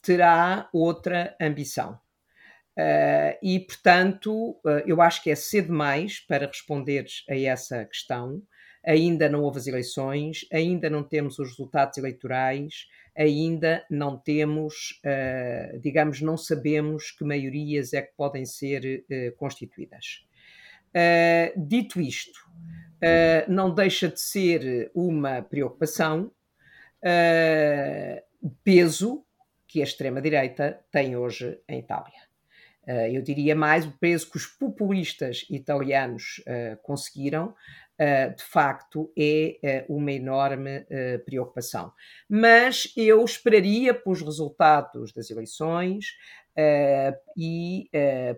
terá 0.01 0.68
outra 0.72 1.37
ambição. 1.40 2.01
Uh, 2.72 3.37
e, 3.42 3.61
portanto, 3.61 4.53
uh, 4.64 4.83
eu 4.87 5.03
acho 5.03 5.22
que 5.22 5.31
é 5.31 5.35
cedo 5.35 5.66
demais 5.66 6.20
para 6.20 6.46
responderes 6.46 7.25
a 7.29 7.37
essa 7.37 7.85
questão. 7.85 8.42
Ainda 8.85 9.29
não 9.29 9.42
houve 9.42 9.59
as 9.59 9.66
eleições, 9.66 10.46
ainda 10.51 10.88
não 10.88 11.03
temos 11.03 11.38
os 11.38 11.51
resultados 11.51 11.98
eleitorais, 11.98 12.88
ainda 13.16 13.85
não 13.90 14.16
temos, 14.16 15.01
uh, 15.05 15.79
digamos, 15.81 16.20
não 16.22 16.37
sabemos 16.37 17.11
que 17.11 17.25
maiorias 17.25 17.92
é 17.92 18.03
que 18.03 18.12
podem 18.16 18.44
ser 18.44 19.05
constituídas. 19.37 20.27
dito 21.57 22.01
isto, 22.01 22.40
não 23.48 23.72
deixa 23.72 24.09
de 24.09 24.20
ser 24.20 24.90
uma 24.94 25.42
preocupação, 25.42 26.33
peso 28.64 29.24
que 29.66 29.81
a 29.81 29.85
extrema-direita 29.85 30.85
tem 30.90 31.16
hoje 31.16 31.59
em 31.68 31.78
Itália. 31.78 32.33
Uh, 32.87 33.07
eu 33.12 33.22
diria 33.22 33.55
mais 33.55 33.87
o 33.87 33.92
peso 33.92 34.28
que 34.28 34.37
os 34.37 34.46
populistas 34.46 35.46
italianos 35.48 36.40
uh, 36.40 36.76
conseguiram, 36.83 37.48
uh, 37.48 38.37
de 38.37 38.42
facto, 38.42 39.12
é 39.16 39.87
uma 39.88 40.11
enorme 40.11 40.85
preocupação. 41.24 41.92
Mas 42.28 42.92
eu 42.96 43.24
esperaria 43.24 43.94
pelos 43.94 44.20
resultados 44.20 45.12
das 45.12 45.31
eleições 45.31 46.16
e 47.37 47.88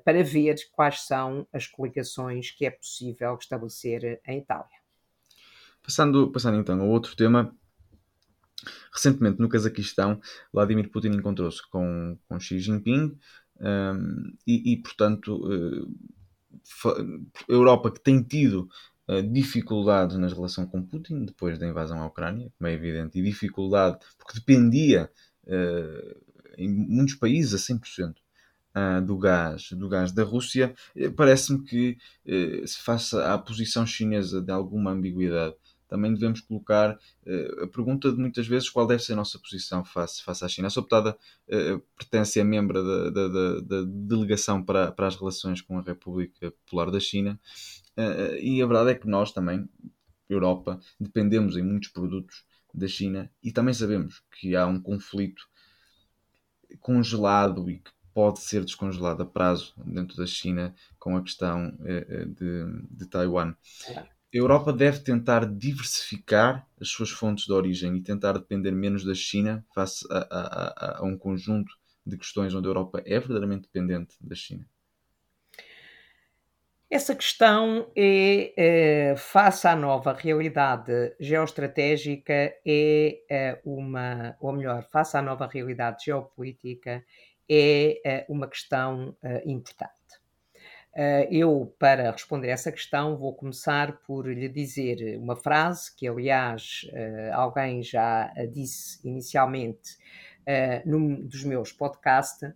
para 0.05 0.23
ver 0.23 0.55
quais 0.71 1.01
são 1.01 1.49
as 1.53 1.67
coligações 1.67 2.51
que 2.51 2.65
é 2.65 2.71
possível 2.71 3.37
estabelecer 3.41 4.21
em 4.27 4.39
Itália. 4.39 4.77
Passando, 5.83 6.31
passando 6.31 6.61
então 6.61 6.81
a 6.81 6.85
outro 6.85 7.17
tema, 7.17 7.53
recentemente 8.93 9.41
no 9.41 9.49
Cazaquistão, 9.49 10.21
Vladimir 10.53 10.91
Putin 10.91 11.09
encontrou-se 11.09 11.63
com, 11.71 12.17
com 12.29 12.41
Xi 12.41 12.59
Jinping 12.59 13.17
um, 13.61 14.35
e, 14.47 14.73
e, 14.73 14.77
portanto, 14.79 15.37
uh, 15.37 15.95
Europa 17.49 17.91
que 17.91 18.01
tem 18.01 18.23
tido 18.23 18.69
uh, 19.09 19.23
dificuldades 19.23 20.17
na 20.17 20.29
relação 20.29 20.67
com 20.67 20.83
Putin 20.83 21.25
depois 21.25 21.59
da 21.59 21.67
invasão 21.67 22.03
à 22.03 22.07
Ucrânia, 22.07 22.53
como 22.59 22.69
é 22.69 22.73
evidente, 22.73 23.19
e 23.19 23.23
dificuldade 23.23 23.99
porque 24.19 24.39
dependia 24.39 25.11
uh, 25.45 26.21
em 26.59 26.69
muitos 26.69 27.15
países 27.15 27.55
a 27.55 27.75
100% 27.75 28.15
do 29.07 29.17
gás, 29.17 29.71
do 29.71 29.89
gás 29.89 30.11
da 30.11 30.25
Rússia, 30.25 30.75
parece-me 31.17 31.63
que 31.63 31.97
se 32.67 32.83
faça 32.83 33.33
à 33.33 33.39
posição 33.39 33.87
chinesa 33.87 34.43
de 34.43 34.51
alguma 34.51 34.91
ambiguidade 34.91 35.55
também 35.95 36.13
devemos 36.13 36.41
colocar 36.41 36.99
uh, 37.25 37.63
a 37.63 37.69
pergunta 37.69 38.11
de 38.11 38.19
muitas 38.19 38.49
vezes 38.49 38.69
qual 38.69 38.85
deve 38.85 39.01
ser 39.01 39.13
a 39.13 39.17
nossa 39.17 39.39
posição 39.39 39.85
face, 39.85 40.21
face 40.25 40.45
à 40.45 40.49
China. 40.49 40.67
A 40.67 40.71
sua 40.71 40.83
deputada 40.83 41.17
uh, 41.47 41.79
pertence 41.97 42.41
a 42.41 42.45
membro 42.45 42.83
da, 42.83 43.11
da, 43.11 43.29
da, 43.29 43.61
da, 43.61 43.83
delegação 43.87 44.61
para, 44.61 44.91
para 44.91 45.07
as 45.07 45.15
relações 45.15 45.63
com 45.63 45.79
a 45.79 45.83
República 45.83 46.51
Popular 46.51 46.91
da 46.91 46.99
China. 46.99 47.39
Uh, 47.97 48.35
e 48.41 48.61
a 48.61 48.67
verdade 48.67 48.91
é 48.91 48.95
que 48.97 49.07
nós 49.07 49.31
também, 49.31 49.69
Europa, 50.29 50.81
dependemos 50.99 51.57
em 51.57 51.63
muitos 51.63 51.91
produtos 51.91 52.45
da 52.75 52.89
China 52.89 53.31
e 53.41 53.53
também 53.53 53.73
sabemos 53.73 54.21
que 54.33 54.57
há 54.57 54.67
um 54.67 54.81
conflito 54.81 55.45
congelado 56.81 57.71
e 57.71 57.79
que 57.79 57.93
pode 58.13 58.41
ser 58.41 58.65
descongelado 58.65 59.23
a 59.23 59.27
prazo 59.27 59.73
dentro 59.77 60.17
da 60.17 60.27
China 60.27 60.75
com 60.99 61.17
a 61.17 61.23
questão 61.23 61.71
de, 62.37 62.83
de 62.91 63.07
Taiwan 63.07 63.55
a 64.35 64.37
Europa 64.37 64.73
deve 64.73 64.99
tentar 64.99 65.47
diversificar 65.47 66.67
as 66.81 66.89
suas 66.89 67.11
fontes 67.11 67.47
de 67.47 67.53
origem 67.53 67.97
e 67.97 68.03
tentar 68.03 68.33
depender 68.33 68.73
menos 68.73 69.05
da 69.05 69.15
China 69.15 69.65
face 69.73 70.05
a, 70.11 70.19
a, 70.19 70.41
a, 70.41 70.99
a 70.99 71.05
um 71.05 71.17
conjunto 71.17 71.73
de 72.05 72.19
questões 72.19 72.53
onde 72.53 72.67
a 72.67 72.71
Europa 72.71 73.01
é 73.07 73.19
verdadeiramente 73.19 73.63
dependente 73.63 74.17
da 74.21 74.35
China? 74.35 74.69
Essa 76.91 77.15
questão 77.15 77.91
é, 77.97 78.53
é, 78.57 79.17
face 79.17 79.67
à 79.67 79.75
nova 79.75 80.13
realidade 80.13 81.15
geoestratégica, 81.19 82.33
é, 82.33 83.21
é, 83.31 83.61
uma, 83.65 84.37
ou 84.41 84.53
melhor, 84.53 84.85
face 84.91 85.17
à 85.17 85.23
nova 85.23 85.47
realidade 85.47 86.05
geopolítica, 86.05 87.05
é, 87.49 88.01
é 88.05 88.27
uma 88.29 88.49
questão 88.49 89.17
é, 89.23 89.43
importante. 89.49 89.93
Uh, 90.97 91.27
eu, 91.29 91.75
para 91.77 92.13
responder 92.13 92.51
essa 92.51 92.71
questão, 92.71 93.17
vou 93.17 93.35
começar 93.35 93.99
por 94.07 94.29
lhe 94.29 94.49
dizer 94.49 95.19
uma 95.19 95.35
frase 95.35 95.93
que, 95.93 96.07
aliás, 96.07 96.87
uh, 96.93 97.35
alguém 97.35 97.83
já 97.83 98.33
disse 98.53 99.01
inicialmente 99.05 99.97
uh, 100.43 100.89
num 100.89 101.27
dos 101.27 101.43
meus 101.43 101.73
podcasts. 101.73 102.49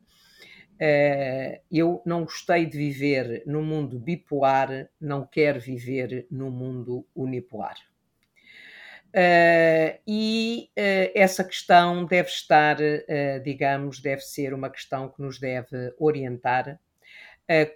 eu 1.68 2.00
não 2.06 2.22
gostei 2.22 2.64
de 2.64 2.78
viver 2.78 3.42
num 3.44 3.64
mundo 3.64 3.98
bipolar, 3.98 4.88
não 5.00 5.26
quero 5.26 5.58
viver 5.58 6.24
num 6.30 6.50
mundo 6.52 7.04
unipolar. 7.16 7.76
e 10.06 10.70
essa 11.12 11.42
questão 11.42 12.04
deve 12.04 12.28
estar, 12.28 12.76
digamos, 13.42 14.00
deve 14.00 14.20
ser 14.22 14.54
uma 14.54 14.70
questão 14.70 15.08
que 15.08 15.20
nos 15.20 15.40
deve 15.40 15.92
orientar 15.98 16.78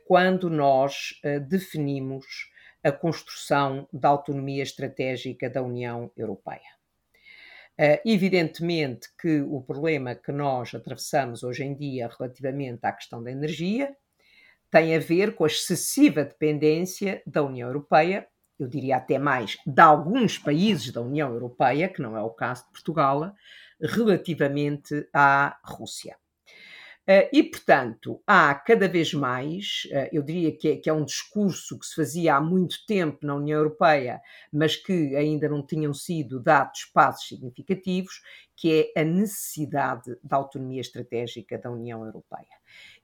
quando 0.07 0.51
nós 0.51 1.21
definimos 1.49 2.27
a 2.85 2.91
construção 2.91 3.89
da 3.93 4.09
autonomia 4.09 4.63
estratégica 4.63 5.49
da 5.49 5.63
União 5.63 6.11
Europeia. 6.17 6.61
Evidentemente 8.05 9.09
que 9.21 9.41
o 9.41 9.63
problema 9.63 10.15
que 10.15 10.31
nós 10.31 10.75
atravessamos 10.75 11.43
hoje 11.43 11.65
em 11.65 11.75
dia 11.75 12.09
relativamente 12.19 12.81
à 12.85 12.93
questão 12.93 13.23
da 13.23 13.31
energia 13.31 13.97
tem 14.71 14.95
a 14.95 14.99
ver 14.99 15.35
com 15.35 15.45
a 15.45 15.47
excessiva 15.47 16.25
dependência 16.25 17.23
da 17.27 17.43
União 17.43 17.69
Europeia, 17.69 18.27
eu 18.59 18.67
diria 18.67 18.97
até 18.97 19.19
mais, 19.19 19.57
de 19.67 19.81
alguns 19.81 20.39
países 20.39 20.93
da 20.93 21.01
União 21.01 21.33
Europeia, 21.33 21.89
que 21.89 22.01
não 22.01 22.17
é 22.17 22.23
o 22.23 22.31
caso 22.31 22.65
de 22.65 22.73
Portugal, 22.73 23.35
relativamente 23.81 25.09
à 25.13 25.59
Rússia. 25.65 26.17
Uh, 27.09 27.27
e, 27.33 27.43
portanto, 27.43 28.23
há 28.25 28.55
cada 28.55 28.87
vez 28.87 29.13
mais, 29.13 29.83
uh, 29.87 30.09
eu 30.13 30.23
diria 30.23 30.57
que 30.57 30.69
é, 30.69 30.77
que 30.77 30.89
é, 30.89 30.93
um 30.93 31.05
discurso 31.05 31.77
que 31.77 31.85
se 31.85 31.97
fazia 31.97 32.37
há 32.37 32.41
muito 32.41 32.87
tempo 32.87 33.27
na 33.27 33.35
União 33.35 33.59
Europeia, 33.59 34.21
mas 34.53 34.77
que 34.77 35.17
ainda 35.17 35.49
não 35.49 35.67
tinham 35.67 35.93
sido 35.93 36.41
dados 36.41 36.85
passos 36.95 37.27
significativos, 37.27 38.21
que 38.63 38.93
é 38.95 39.01
a 39.01 39.05
necessidade 39.05 40.17
da 40.23 40.37
autonomia 40.37 40.81
estratégica 40.81 41.59
da 41.59 41.69
União 41.69 42.07
Europeia. 42.07 42.47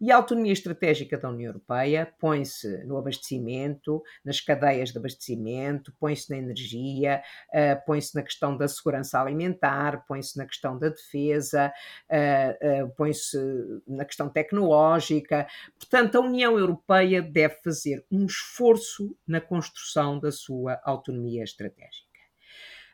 E 0.00 0.12
a 0.12 0.14
autonomia 0.14 0.52
estratégica 0.52 1.18
da 1.18 1.28
União 1.28 1.48
Europeia 1.48 2.14
põe-se 2.20 2.84
no 2.84 2.96
abastecimento, 2.96 4.00
nas 4.24 4.40
cadeias 4.40 4.92
de 4.92 4.98
abastecimento, 4.98 5.92
põe-se 5.98 6.30
na 6.30 6.36
energia, 6.36 7.20
uh, 7.48 7.84
põe-se 7.84 8.14
na 8.14 8.22
questão 8.22 8.56
da 8.56 8.68
segurança 8.68 9.20
alimentar, 9.20 10.04
põe-se 10.06 10.38
na 10.38 10.46
questão 10.46 10.78
da 10.78 10.90
defesa, 10.90 11.72
uh, 12.08 12.84
uh, 12.84 12.94
põe-se 12.94 13.36
na 13.84 14.04
questão 14.04 14.28
tecnológica. 14.28 15.48
Portanto, 15.76 16.18
a 16.18 16.20
União 16.20 16.56
Europeia 16.56 17.20
deve 17.20 17.56
fazer 17.64 18.06
um 18.12 18.26
esforço 18.26 19.12
na 19.26 19.40
construção 19.40 20.20
da 20.20 20.30
sua 20.30 20.80
autonomia 20.84 21.42
estratégica. 21.42 22.06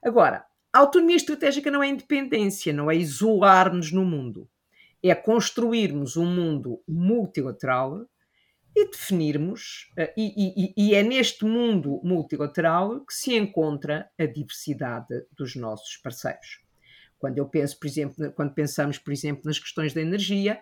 Agora, 0.02 0.46
a 0.74 0.80
autonomia 0.80 1.16
estratégica 1.16 1.70
não 1.70 1.82
é 1.82 1.88
independência, 1.88 2.72
não 2.72 2.90
é 2.90 2.96
isolar-nos 2.96 3.92
no 3.92 4.04
mundo 4.04 4.48
é 5.08 5.14
construirmos 5.14 6.16
um 6.16 6.24
mundo 6.24 6.82
multilateral 6.88 8.06
e 8.74 8.90
definirmos, 8.90 9.92
uh, 9.98 10.10
e, 10.16 10.72
e, 10.74 10.74
e, 10.76 10.94
é 10.94 11.02
neste 11.02 11.44
mundo 11.44 12.00
multilateral 12.02 13.04
que 13.04 13.14
se 13.14 13.36
encontra 13.36 14.10
a 14.18 14.26
diversidade 14.26 15.26
dos 15.36 15.54
nossos 15.54 15.96
parceiros. 15.98 16.60
Quando 17.18 17.38
eu 17.38 17.46
penso, 17.46 17.78
por 17.78 17.86
exemplo, 17.86 18.32
quando 18.32 18.54
pensamos, 18.54 18.98
por 18.98 19.12
exemplo, 19.12 19.42
nas 19.44 19.58
questões 19.58 19.94
da 19.94 20.00
energia, 20.00 20.60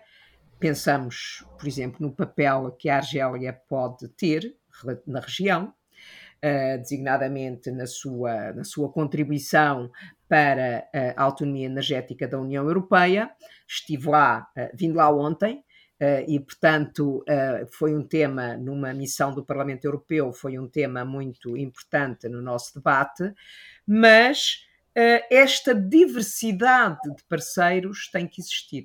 pensamos, 0.59 1.43
por 1.57 1.67
exemplo, 1.67 1.97
no 2.01 2.13
papel 2.13 2.71
que 2.77 2.89
a 2.89 2.97
Argélia 2.97 3.53
pode 3.67 4.07
ter 4.09 4.55
na 5.07 5.19
região, 5.19 5.73
uh, 6.43 6.77
designadamente 6.79 7.71
na 7.71 7.87
sua, 7.87 8.51
na 8.53 8.63
sua 8.63 8.91
contribuição 8.91 9.89
para 10.27 10.89
a 11.15 11.23
autonomia 11.23 11.67
energética 11.67 12.27
da 12.27 12.39
União 12.39 12.65
Europeia. 12.65 13.29
Estive 13.67 14.09
lá, 14.09 14.47
uh, 14.57 14.69
vindo 14.75 14.95
lá 14.95 15.09
ontem, 15.09 15.63
Uh, 16.01 16.25
e, 16.27 16.37
portanto, 16.37 17.19
uh, 17.19 17.67
foi 17.71 17.95
um 17.95 18.05
tema, 18.05 18.57
numa 18.57 18.93
missão 18.93 19.33
do 19.33 19.45
Parlamento 19.45 19.85
Europeu, 19.85 20.33
foi 20.33 20.59
um 20.59 20.67
tema 20.67 21.05
muito 21.05 21.55
importante 21.55 22.27
no 22.27 22.41
nosso 22.41 22.73
debate, 22.73 23.31
mas 23.87 24.65
uh, 24.97 25.23
esta 25.31 25.73
diversidade 25.73 26.99
de 27.15 27.23
parceiros 27.29 28.09
tem 28.11 28.27
que 28.27 28.41
existir. 28.41 28.83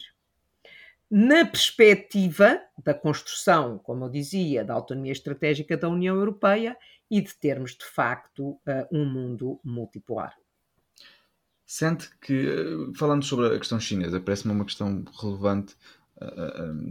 Na 1.11 1.45
perspectiva 1.45 2.61
da 2.85 2.95
construção, 2.95 3.79
como 3.79 4.05
eu 4.05 4.11
dizia, 4.11 4.63
da 4.63 4.75
autonomia 4.75 5.13
estratégica 5.13 5.77
da 5.77 5.89
União 5.89 6.15
Europeia 6.15 6.77
e 7.11 7.21
de 7.21 7.35
termos, 7.35 7.77
de 7.77 7.85
facto, 7.85 8.61
um 8.93 9.05
mundo 9.05 9.61
multipolar. 9.65 10.35
Sente 11.65 12.09
que, 12.21 12.93
falando 12.97 13.25
sobre 13.25 13.47
a 13.55 13.59
questão 13.59 13.79
chinesa, 13.79 14.21
parece-me 14.21 14.55
uma 14.55 14.65
questão 14.65 15.05
relevante, 15.21 15.77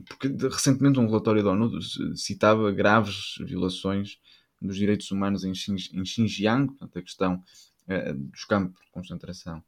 porque 0.07 0.27
recentemente 0.27 0.99
um 0.99 1.07
relatório 1.07 1.43
da 1.43 1.51
ONU 1.51 1.81
citava 2.15 2.71
graves 2.71 3.35
violações 3.39 4.19
dos 4.61 4.75
direitos 4.75 5.11
humanos 5.11 5.43
em 5.43 5.53
Xinjiang, 5.53 6.67
portanto, 6.67 6.97
a 6.97 7.01
questão 7.01 7.43
dos 8.15 8.45
campos 8.45 8.85
de 8.85 8.91
concentração 8.91 9.63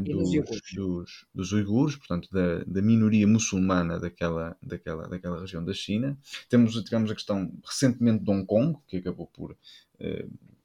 dos, 0.00 0.30
dos, 0.74 1.26
dos, 1.34 1.52
uigures, 1.52 1.96
portanto, 1.96 2.28
da, 2.32 2.64
da, 2.64 2.80
minoria 2.80 3.26
muçulmana 3.26 4.00
daquela, 4.00 4.56
daquela, 4.62 5.08
daquela 5.08 5.40
região 5.40 5.64
da 5.64 5.74
China. 5.74 6.18
Temos, 6.48 6.72
tivemos 6.82 7.10
a 7.10 7.14
questão 7.14 7.52
recentemente 7.64 8.24
de 8.24 8.30
Hong 8.30 8.46
Kong, 8.46 8.78
que 8.86 8.96
acabou 8.96 9.26
por, 9.26 9.56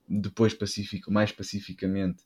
depois, 0.07 0.53
pacifico, 0.53 1.11
mais 1.11 1.31
pacificamente, 1.31 2.23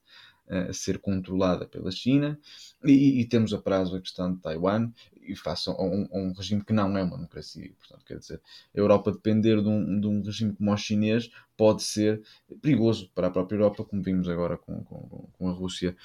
a 0.47 0.71
ser 0.71 0.99
controlada 0.99 1.65
pela 1.65 1.91
China, 1.91 2.39
e, 2.85 3.19
e, 3.19 3.25
temos 3.25 3.53
a 3.53 3.57
prazo 3.57 3.97
a 3.97 4.01
questão 4.01 4.33
de 4.33 4.41
Taiwan, 4.41 4.91
e 5.21 5.35
face 5.35 5.69
a 5.69 5.73
um, 5.73 6.07
a 6.09 6.17
um, 6.17 6.31
regime 6.31 6.63
que 6.63 6.71
não 6.71 6.97
é 6.97 7.03
uma 7.03 7.17
democracia. 7.17 7.69
Portanto, 7.79 8.05
quer 8.05 8.17
dizer, 8.17 8.41
a 8.73 8.79
Europa 8.79 9.11
depender 9.11 9.61
de 9.61 9.67
um, 9.67 9.99
de 9.99 10.07
um 10.07 10.21
regime 10.21 10.53
como 10.53 10.71
o 10.71 10.77
chinês 10.77 11.29
pode 11.57 11.83
ser 11.83 12.21
perigoso 12.61 13.11
para 13.13 13.27
a 13.27 13.31
própria 13.31 13.57
Europa, 13.57 13.83
como 13.83 14.01
vimos 14.01 14.29
agora 14.29 14.57
com, 14.57 14.83
com, 14.85 15.29
com 15.37 15.49
a 15.49 15.51
Rússia. 15.51 15.97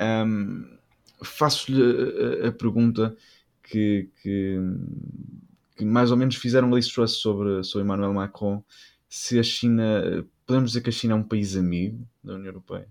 Um, 0.00 0.76
Faço-lhe 1.22 2.46
a, 2.46 2.52
pergunta 2.52 3.16
que, 3.62 4.10
que, 4.20 4.58
que, 5.74 5.84
mais 5.84 6.10
ou 6.10 6.16
menos 6.16 6.36
fizeram 6.36 6.74
Liz 6.74 6.88
Truss 6.88 7.12
sobre, 7.12 7.64
sobre 7.64 7.86
Emmanuel 7.86 8.12
Macron, 8.12 8.62
se 9.08 9.38
a 9.38 9.42
China, 9.42 10.26
podemos 10.44 10.72
dizer 10.72 10.82
que 10.82 10.90
a 10.90 10.92
China 10.92 11.14
é 11.14 11.16
um 11.16 11.22
país 11.22 11.56
amigo 11.56 12.06
da 12.22 12.34
União 12.34 12.48
Europeia? 12.48 12.86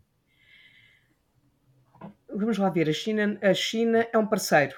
vamos 2.35 2.57
lá 2.57 2.69
ver, 2.69 2.89
a 2.89 2.93
China, 2.93 3.37
a 3.41 3.53
China 3.53 4.05
é 4.11 4.17
um 4.17 4.27
parceiro 4.27 4.75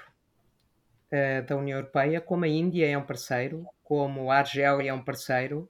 uh, 1.12 1.46
da 1.46 1.56
União 1.56 1.78
Europeia, 1.78 2.20
como 2.20 2.44
a 2.44 2.48
Índia 2.48 2.86
é 2.86 2.96
um 2.96 3.02
parceiro, 3.02 3.66
como 3.82 4.30
a 4.30 4.36
Argélia 4.36 4.90
é 4.90 4.94
um 4.94 5.02
parceiro. 5.02 5.68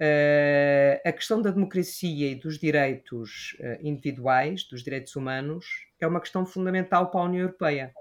Uh, 0.00 1.00
a 1.04 1.12
questão 1.12 1.42
da 1.42 1.50
democracia 1.50 2.30
e 2.30 2.34
dos 2.36 2.56
direitos 2.58 3.56
uh, 3.58 3.84
individuais, 3.84 4.62
dos 4.64 4.82
direitos 4.82 5.16
humanos, 5.16 5.66
é 6.00 6.06
uma 6.06 6.20
questão 6.20 6.46
fundamental 6.46 7.10
para 7.10 7.20
a 7.20 7.24
União 7.24 7.42
Europeia. 7.42 7.92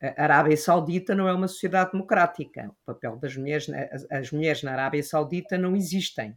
A 0.00 0.22
Arábia 0.22 0.56
Saudita 0.56 1.12
não 1.12 1.26
é 1.26 1.34
uma 1.34 1.48
sociedade 1.48 1.90
democrática. 1.90 2.70
O 2.70 2.86
papel 2.86 3.16
das 3.16 3.36
mulheres, 3.36 3.66
as, 4.08 4.30
mulheres 4.30 4.62
na 4.62 4.72
Arábia 4.72 5.02
Saudita 5.02 5.58
não 5.58 5.74
existem. 5.74 6.36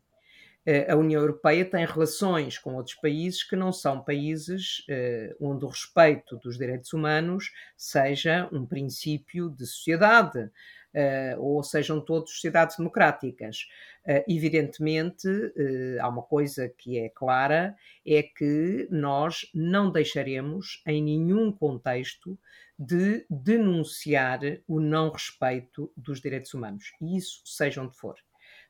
Eh, 0.65 0.91
a 0.91 0.95
União 0.95 1.21
Europeia 1.21 1.63
tem 1.63 1.85
relações 1.85 2.57
com 2.57 2.75
outros 2.75 2.95
países 2.95 3.43
que 3.43 3.55
não 3.55 3.71
são 3.71 4.03
países 4.03 4.83
eh, 4.89 5.35
onde 5.39 5.63
o 5.63 5.67
respeito 5.67 6.37
dos 6.37 6.57
direitos 6.57 6.91
humanos 6.93 7.51
seja 7.77 8.49
um 8.51 8.65
princípio 8.65 9.49
de 9.49 9.65
sociedade. 9.67 10.49
Uh, 10.93 11.39
ou 11.39 11.63
sejam 11.63 12.01
todos 12.01 12.31
sociedades 12.31 12.75
democráticas. 12.77 13.67
Uh, 14.05 14.23
evidentemente, 14.27 15.27
uh, 15.27 16.01
há 16.01 16.09
uma 16.09 16.21
coisa 16.21 16.67
que 16.67 16.99
é 16.99 17.07
clara: 17.09 17.75
é 18.05 18.21
que 18.23 18.87
nós 18.91 19.49
não 19.53 19.89
deixaremos 19.89 20.83
em 20.85 21.01
nenhum 21.01 21.51
contexto 21.51 22.37
de 22.77 23.25
denunciar 23.29 24.39
o 24.67 24.79
não 24.79 25.11
respeito 25.11 25.91
dos 25.95 26.19
direitos 26.19 26.53
humanos, 26.53 26.91
e 27.01 27.15
isso 27.15 27.41
seja 27.45 27.81
onde 27.81 27.95
for 27.95 28.15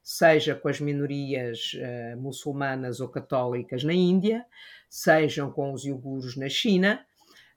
seja 0.03 0.55
com 0.55 0.67
as 0.67 0.79
minorias 0.79 1.73
uh, 1.75 2.19
muçulmanas 2.19 2.99
ou 2.99 3.07
católicas 3.07 3.83
na 3.83 3.93
Índia, 3.93 4.45
sejam 4.89 5.51
com 5.51 5.73
os 5.73 5.85
iogurus 5.85 6.35
na 6.35 6.49
China, 6.49 7.05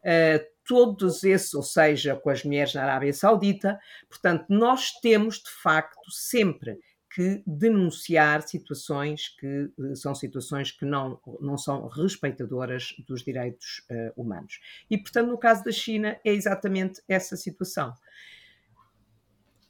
uh, 0.00 0.54
todos 0.66 1.24
esses, 1.24 1.55
ou 1.55 1.62
seja, 1.62 2.16
com 2.16 2.31
as 2.31 2.44
mulheres 2.44 2.74
na 2.74 2.83
Arábia 2.83 3.12
Saudita. 3.12 3.79
Portanto, 4.09 4.46
nós 4.48 4.92
temos 5.00 5.37
de 5.37 5.50
facto 5.50 6.11
sempre 6.11 6.79
que 7.14 7.42
denunciar 7.46 8.42
situações 8.42 9.29
que 9.38 9.70
uh, 9.79 9.94
são 9.94 10.14
situações 10.16 10.72
que 10.72 10.85
não, 10.85 11.20
não 11.40 11.57
são 11.57 11.87
respeitadoras 11.87 12.92
dos 13.07 13.22
direitos 13.22 13.87
uh, 13.88 14.20
humanos. 14.20 14.59
E, 14.90 14.98
portanto, 14.98 15.29
no 15.29 15.38
caso 15.38 15.62
da 15.62 15.70
China, 15.70 16.18
é 16.24 16.33
exatamente 16.33 17.00
essa 17.09 17.37
situação. 17.37 17.94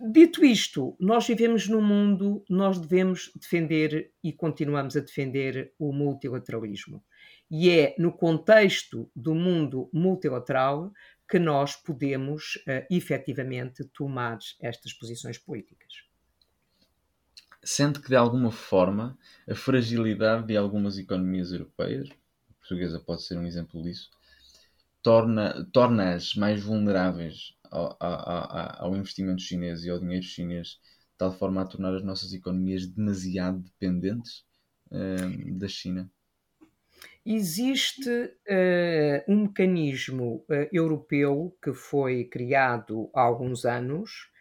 Dito 0.00 0.44
isto, 0.44 0.96
nós 0.98 1.26
vivemos 1.26 1.68
num 1.68 1.82
mundo, 1.82 2.44
nós 2.48 2.78
devemos 2.78 3.30
defender 3.36 4.10
e 4.22 4.32
continuamos 4.32 4.96
a 4.96 5.00
defender 5.00 5.72
o 5.78 5.92
multilateralismo. 5.92 7.02
E 7.50 7.70
é 7.70 7.94
no 7.98 8.12
contexto 8.12 9.10
do 9.14 9.34
mundo 9.34 9.88
multilateral 9.92 10.92
que 11.28 11.38
nós 11.38 11.76
podemos 11.76 12.56
uh, 12.56 12.86
efetivamente 12.90 13.84
tomar 13.84 14.38
estas 14.60 14.92
posições 14.92 15.38
políticas. 15.38 16.04
Sente 17.62 18.00
que, 18.00 18.08
de 18.08 18.16
alguma 18.16 18.50
forma, 18.50 19.18
a 19.48 19.54
fragilidade 19.54 20.46
de 20.46 20.56
algumas 20.56 20.98
economias 20.98 21.50
europeias, 21.50 22.10
a 22.50 22.52
portuguesa 22.54 23.00
pode 23.00 23.22
ser 23.22 23.38
um 23.38 23.46
exemplo 23.46 23.82
disso, 23.82 24.10
torna-as 25.02 25.70
torna 25.72 26.18
mais 26.36 26.62
vulneráveis 26.62 27.54
ao, 27.70 27.96
ao, 27.98 28.86
ao, 28.86 28.96
investimento 28.96 29.40
chinês 29.40 29.84
e 29.84 29.90
ao 29.90 29.98
dinheiro 29.98 30.24
chinês, 30.24 30.68
de 30.68 31.18
tal 31.18 31.32
forma 31.32 31.62
a 31.62 31.66
tornar 31.66 31.94
as 31.94 32.04
nossas 32.04 32.32
economias 32.34 32.86
demasiado 32.86 33.60
dependentes 33.60 34.44
uh, 34.90 35.58
da 35.58 35.68
China? 35.68 36.10
Existe 37.26 38.10
uh, 38.10 39.32
um 39.32 39.42
mecanismo 39.44 40.44
uh, 40.48 40.68
europeu 40.70 41.56
que 41.62 41.72
foi 41.72 42.24
criado 42.24 43.10
há 43.14 43.22
alguns 43.22 43.64
anos 43.64 44.32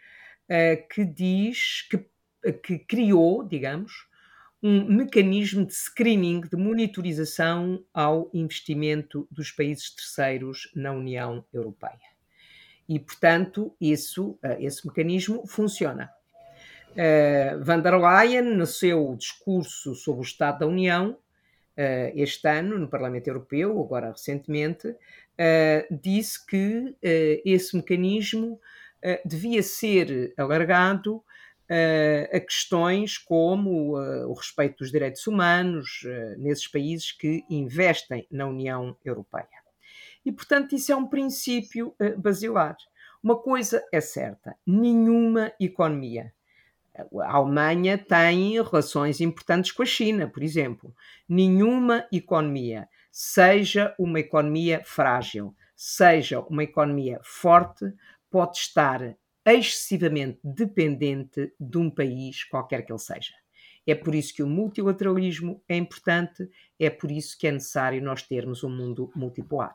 que 0.92 1.04
diz 1.04 1.88
que, 1.90 2.06
que 2.62 2.78
criou, 2.78 3.44
digamos, 3.48 4.08
um 4.62 4.86
mecanismo 4.86 5.66
de 5.66 5.74
screening, 5.74 6.42
de 6.42 6.56
monitorização 6.56 7.84
ao 7.92 8.30
investimento 8.34 9.28
dos 9.32 9.52
países 9.52 9.90
terceiros 9.96 10.70
na 10.76 10.92
União 10.92 11.44
Europeia. 11.52 11.98
E, 12.88 13.00
portanto, 13.00 13.76
isso, 13.82 14.38
esse 14.60 14.86
mecanismo 14.86 15.48
funciona. 15.48 16.12
Uh, 16.94 17.64
van 17.64 17.82
der 17.82 17.98
Leyen, 17.98 18.56
no 18.56 18.68
seu 18.68 19.16
discurso 19.16 19.96
sobre 19.96 20.22
o 20.22 20.24
Estado 20.24 20.60
da 20.60 20.68
União, 20.68 21.10
uh, 21.10 21.16
este 22.16 22.48
ano, 22.48 22.78
no 22.78 22.88
Parlamento 22.88 23.28
Europeu, 23.28 23.80
agora 23.82 24.12
recentemente, 24.12 24.88
uh, 24.88 25.98
disse 26.02 26.46
que 26.46 26.96
esse 27.44 27.76
mecanismo 27.76 28.60
devia 29.26 29.62
ser 29.64 30.34
alargado 30.38 31.24
a 32.32 32.40
questões 32.40 33.18
como 33.18 33.98
o 33.98 34.34
respeito 34.34 34.78
dos 34.80 34.92
direitos 34.92 35.26
humanos 35.28 36.04
nesses 36.38 36.68
países 36.68 37.12
que 37.12 37.44
investem 37.50 38.28
na 38.32 38.46
União 38.46 38.96
Europeia. 39.04 39.48
E, 40.26 40.32
portanto, 40.32 40.76
isso 40.76 40.92
é 40.92 40.96
um 40.96 41.08
princípio 41.08 41.94
basilar. 42.18 42.78
Uma 43.22 43.38
coisa 43.38 43.84
é 43.92 44.00
certa: 44.00 44.56
nenhuma 44.66 45.52
economia 45.60 46.32
a 46.96 47.36
Alemanha 47.36 47.98
tem 47.98 48.62
relações 48.62 49.20
importantes 49.20 49.72
com 49.72 49.84
a 49.84 49.86
China, 49.86 50.28
por 50.28 50.44
exemplo. 50.44 50.94
Nenhuma 51.28 52.08
economia, 52.12 52.88
seja 53.12 53.96
uma 53.98 54.20
economia 54.20 54.82
frágil, 54.86 55.56
seja 55.76 56.40
uma 56.42 56.64
economia 56.64 57.20
forte, 57.24 57.92
pode 58.30 58.58
estar 58.58 59.16
excessivamente 59.46 60.40
dependente 60.44 61.54
de 61.60 61.78
um 61.78 61.90
país, 61.90 62.44
qualquer 62.44 62.86
que 62.86 62.92
ele 62.92 63.00
seja. 63.00 63.34
É 63.86 63.94
por 63.94 64.16
isso 64.16 64.34
que 64.34 64.42
o 64.42 64.48
multilateralismo 64.48 65.62
é 65.68 65.76
importante, 65.76 66.50
é 66.80 66.90
por 66.90 67.12
isso 67.12 67.38
que 67.38 67.48
é 67.48 67.52
necessário 67.52 68.02
nós 68.02 68.24
termos 68.24 68.64
um 68.64 68.70
mundo 68.70 69.12
multipolar. 69.14 69.74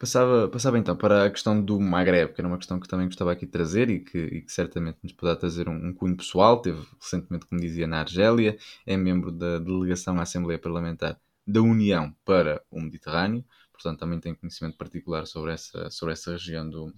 Passava, 0.00 0.48
passava 0.48 0.78
então 0.78 0.96
para 0.96 1.26
a 1.26 1.30
questão 1.30 1.62
do 1.62 1.78
Maghreb, 1.78 2.32
que 2.32 2.40
era 2.40 2.48
uma 2.48 2.56
questão 2.56 2.80
que 2.80 2.88
também 2.88 3.04
gostava 3.04 3.32
aqui 3.32 3.44
de 3.44 3.52
trazer 3.52 3.90
e 3.90 4.00
que, 4.00 4.16
e 4.18 4.40
que 4.40 4.50
certamente 4.50 4.96
nos 5.02 5.12
poderá 5.12 5.36
trazer 5.36 5.68
um, 5.68 5.88
um 5.88 5.92
cunho 5.92 6.16
pessoal. 6.16 6.62
Teve 6.62 6.82
recentemente, 6.98 7.44
como 7.44 7.60
dizia, 7.60 7.86
na 7.86 8.00
Argélia, 8.00 8.56
é 8.86 8.96
membro 8.96 9.30
da 9.30 9.58
delegação 9.58 10.18
à 10.18 10.22
Assembleia 10.22 10.58
Parlamentar 10.58 11.20
da 11.46 11.60
União 11.60 12.16
para 12.24 12.62
o 12.70 12.80
Mediterrâneo, 12.80 13.44
portanto 13.74 13.98
também 13.98 14.18
tem 14.18 14.34
conhecimento 14.34 14.78
particular 14.78 15.26
sobre 15.26 15.52
essa, 15.52 15.90
sobre 15.90 16.14
essa 16.14 16.30
região 16.32 16.66
do, 16.66 16.94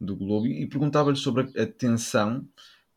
do 0.00 0.14
globo. 0.14 0.46
E, 0.46 0.68
perguntava-lhe 0.68 1.16
sobre 1.16 1.50
a, 1.60 1.66
tensão 1.66 2.48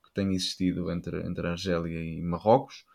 que 0.03 0.13
tem 0.13 0.31
existido 0.35 0.91
entre, 0.91 1.25
entre 1.25 1.47
a 1.47 1.51
Argélia 1.53 1.99
e 1.99 2.21
Marrocos. 2.21 2.85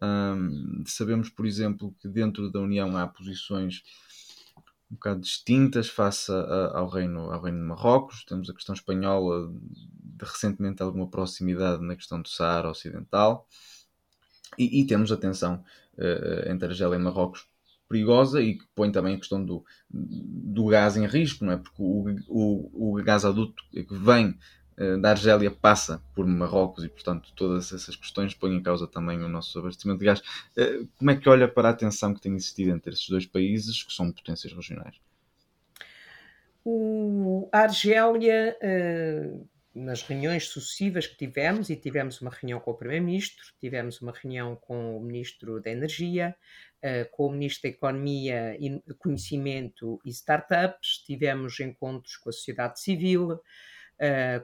Um, 0.00 0.84
sabemos, 0.86 1.30
por 1.30 1.46
exemplo, 1.46 1.92
que 2.00 2.06
dentro 2.06 2.48
da 2.48 2.60
União 2.60 2.96
há 2.96 3.08
posições 3.08 3.82
um 4.90 4.94
bocado 4.94 5.20
distintas 5.20 5.88
face 5.88 6.30
a, 6.32 6.78
ao, 6.78 6.88
reino, 6.88 7.30
ao 7.30 7.42
reino 7.42 7.58
de 7.58 7.64
Marrocos. 7.64 8.24
Temos 8.24 8.48
a 8.48 8.54
questão 8.54 8.74
espanhola 8.74 9.52
de 9.60 10.24
recentemente 10.24 10.82
alguma 10.82 11.08
proximidade 11.08 11.82
na 11.84 11.96
questão 11.96 12.20
do 12.20 12.28
Saara 12.28 12.70
Ocidental. 12.70 13.46
E, 14.56 14.80
e 14.80 14.86
temos 14.86 15.10
a 15.10 15.16
tensão 15.16 15.62
uh, 15.98 16.50
entre 16.50 16.68
Argélia 16.68 16.96
e 16.96 16.98
Marrocos 16.98 17.46
perigosa 17.88 18.40
e 18.40 18.58
que 18.58 18.64
põe 18.74 18.90
também 18.90 19.14
a 19.14 19.18
questão 19.18 19.44
do, 19.44 19.64
do 19.90 20.66
gás 20.66 20.96
em 20.96 21.06
risco, 21.06 21.44
não 21.44 21.52
é? 21.52 21.56
Porque 21.56 21.82
o, 21.82 22.04
o, 22.28 22.92
o 22.92 23.02
gasoduto 23.02 23.62
que 23.70 23.94
vem 23.94 24.30
eh, 24.30 24.36
da 25.00 25.10
Argélia 25.10 25.50
passa 25.50 26.02
por 26.14 26.26
Marrocos 26.26 26.84
e, 26.84 26.88
portanto, 26.88 27.32
todas 27.34 27.72
essas 27.72 27.96
questões 27.96 28.34
põem 28.34 28.56
em 28.56 28.62
causa 28.62 28.86
também 28.86 29.22
o 29.22 29.28
nosso 29.28 29.58
abastecimento 29.58 30.00
de 30.00 30.04
gás. 30.04 30.22
Eh, 30.56 30.84
como 30.98 31.10
é 31.10 31.16
que 31.16 31.28
olha 31.28 31.48
para 31.48 31.70
a 31.70 31.74
tensão 31.74 32.12
que 32.12 32.20
tem 32.20 32.34
existido 32.34 32.72
entre 32.72 32.92
esses 32.92 33.08
dois 33.08 33.24
países, 33.24 33.82
que 33.82 33.92
são 33.92 34.12
potências 34.12 34.52
regionais? 34.52 34.96
O, 36.62 37.48
a 37.50 37.60
Argélia, 37.60 38.56
eh, 38.60 39.30
nas 39.74 40.02
reuniões 40.02 40.48
sucessivas 40.48 41.06
que 41.06 41.16
tivemos, 41.16 41.70
e 41.70 41.76
tivemos 41.76 42.20
uma 42.20 42.30
reunião 42.30 42.60
com 42.60 42.72
o 42.72 42.76
Primeiro-Ministro, 42.76 43.46
tivemos 43.58 44.02
uma 44.02 44.12
reunião 44.12 44.56
com 44.56 44.98
o 44.98 45.00
Ministro 45.00 45.60
da 45.60 45.70
Energia, 45.70 46.34
com 47.10 47.26
o 47.26 47.32
Ministro 47.32 47.68
da 47.68 47.74
Economia, 47.74 48.56
Conhecimento 48.98 49.98
e 50.04 50.10
Startups, 50.10 50.98
tivemos 51.04 51.58
encontros 51.58 52.16
com 52.16 52.28
a 52.30 52.32
sociedade 52.32 52.80
civil, 52.80 53.40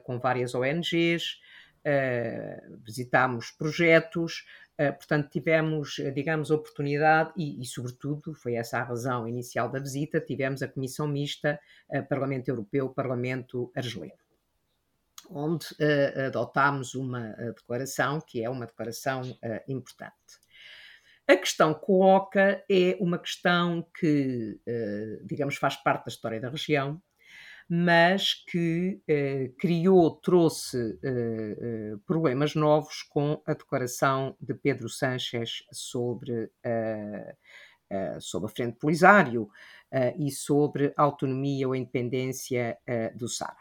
com 0.03 0.19
várias 0.19 0.55
ONGs, 0.55 1.37
eh, 1.85 2.63
visitámos 2.85 3.51
projetos, 3.51 4.45
uh, 4.79 4.93
portanto, 4.93 5.29
tivemos, 5.29 5.95
digamos, 6.15 6.49
oportunidade 6.49 7.33
e, 7.35 7.61
e, 7.61 7.65
sobretudo, 7.65 8.33
foi 8.33 8.55
essa 8.55 8.77
a 8.77 8.83
razão 8.83 9.27
inicial 9.27 9.69
da 9.69 9.79
visita, 9.79 10.21
tivemos 10.21 10.61
a 10.61 10.67
Comissão 10.69 11.09
Mista 11.09 11.59
Parlamento 12.07 12.47
Europeu, 12.47 12.89
Parlamento 12.89 13.71
Argelino 13.75 14.13
onde 15.29 15.67
adotámos 16.27 16.95
uma 16.95 17.31
declaração 17.55 18.19
que 18.19 18.43
é 18.43 18.49
uma 18.49 18.65
declaração 18.65 19.21
importante. 19.69 20.11
A 21.25 21.37
questão 21.37 21.73
coloca 21.73 22.63
é 22.69 22.97
uma 22.99 23.17
questão 23.17 23.87
que, 23.97 24.59
digamos, 25.23 25.55
faz 25.55 25.77
parte 25.77 26.05
da 26.05 26.09
história 26.09 26.41
da 26.41 26.49
região, 26.49 27.01
mas 27.69 28.33
que 28.33 29.01
eh, 29.07 29.51
criou, 29.57 30.11
trouxe 30.11 30.99
eh, 31.03 31.57
eh, 31.59 31.93
problemas 32.05 32.55
novos 32.55 33.01
com 33.03 33.41
a 33.45 33.53
declaração 33.53 34.35
de 34.39 34.53
Pedro 34.53 34.89
Sánchez 34.89 35.63
sobre, 35.71 36.51
sobre 38.19 38.47
a 38.47 38.53
Frente 38.53 38.77
Polisário 38.77 39.49
e 40.17 40.31
sobre 40.31 40.93
a 40.97 41.03
autonomia 41.03 41.67
ou 41.67 41.73
a 41.73 41.77
independência 41.77 42.77
do 43.15 43.27
Sara. 43.27 43.57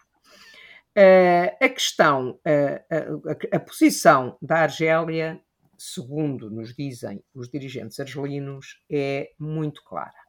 a 1.61 1.69
questão, 1.69 2.39
a, 2.45 3.57
a 3.57 3.61
posição 3.61 4.37
da 4.41 4.61
Argélia, 4.61 5.41
segundo 5.77 6.51
nos 6.51 6.75
dizem 6.75 7.23
os 7.35 7.49
dirigentes 7.51 8.01
argelinos, 8.01 8.83
é 8.91 9.33
muito 9.39 9.83
clara 9.85 10.22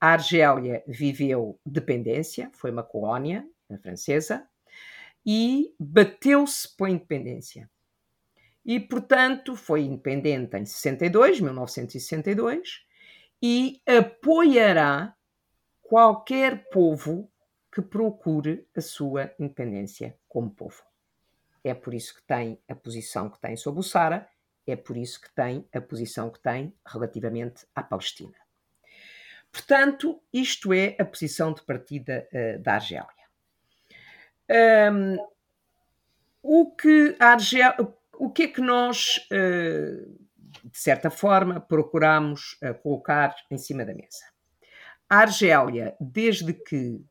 a 0.00 0.08
Argélia 0.08 0.82
viveu 0.86 1.58
dependência, 1.64 2.50
foi 2.52 2.70
uma 2.70 2.82
colónia 2.82 3.46
francesa, 3.82 4.46
e 5.24 5.74
bateu-se 5.78 6.76
pela 6.76 6.90
independência. 6.90 7.70
E, 8.64 8.80
portanto, 8.80 9.56
foi 9.56 9.82
independente 9.82 10.56
em 10.56 10.64
62, 10.64 11.40
1962, 11.40 12.86
e 13.42 13.82
apoiará 13.86 15.14
qualquer 15.82 16.68
povo 16.70 17.30
que 17.70 17.82
procure 17.82 18.66
a 18.74 18.80
sua 18.80 19.34
independência 19.38 20.16
como 20.28 20.50
povo. 20.50 20.82
É 21.62 21.74
por 21.74 21.92
isso 21.92 22.14
que 22.14 22.22
tem 22.22 22.58
a 22.68 22.74
posição 22.74 23.28
que 23.28 23.40
tem 23.40 23.56
sobre 23.56 23.80
o 23.80 23.82
Sara, 23.82 24.28
é 24.66 24.76
por 24.76 24.96
isso 24.96 25.20
que 25.20 25.34
tem 25.34 25.68
a 25.72 25.80
posição 25.80 26.30
que 26.30 26.40
tem 26.40 26.74
relativamente 26.86 27.66
à 27.74 27.82
Palestina. 27.82 28.43
Portanto, 29.54 30.20
isto 30.32 30.74
é 30.74 30.96
a 30.98 31.04
posição 31.04 31.54
de 31.54 31.62
partida 31.62 32.26
uh, 32.32 32.60
da 32.60 32.74
Argélia. 32.74 33.06
Um, 34.92 35.16
o, 36.42 36.74
que 36.74 37.14
Argélia, 37.20 37.76
o 38.18 38.30
que 38.30 38.42
é 38.42 38.48
que 38.48 38.60
nós, 38.60 39.28
uh, 39.30 40.18
de 40.64 40.76
certa 40.76 41.08
forma, 41.08 41.60
procuramos 41.60 42.58
uh, 42.64 42.74
colocar 42.82 43.32
em 43.48 43.56
cima 43.56 43.84
da 43.84 43.94
mesa? 43.94 44.24
A 45.08 45.18
Argélia, 45.18 45.94
desde 46.00 46.52
que, 46.52 47.04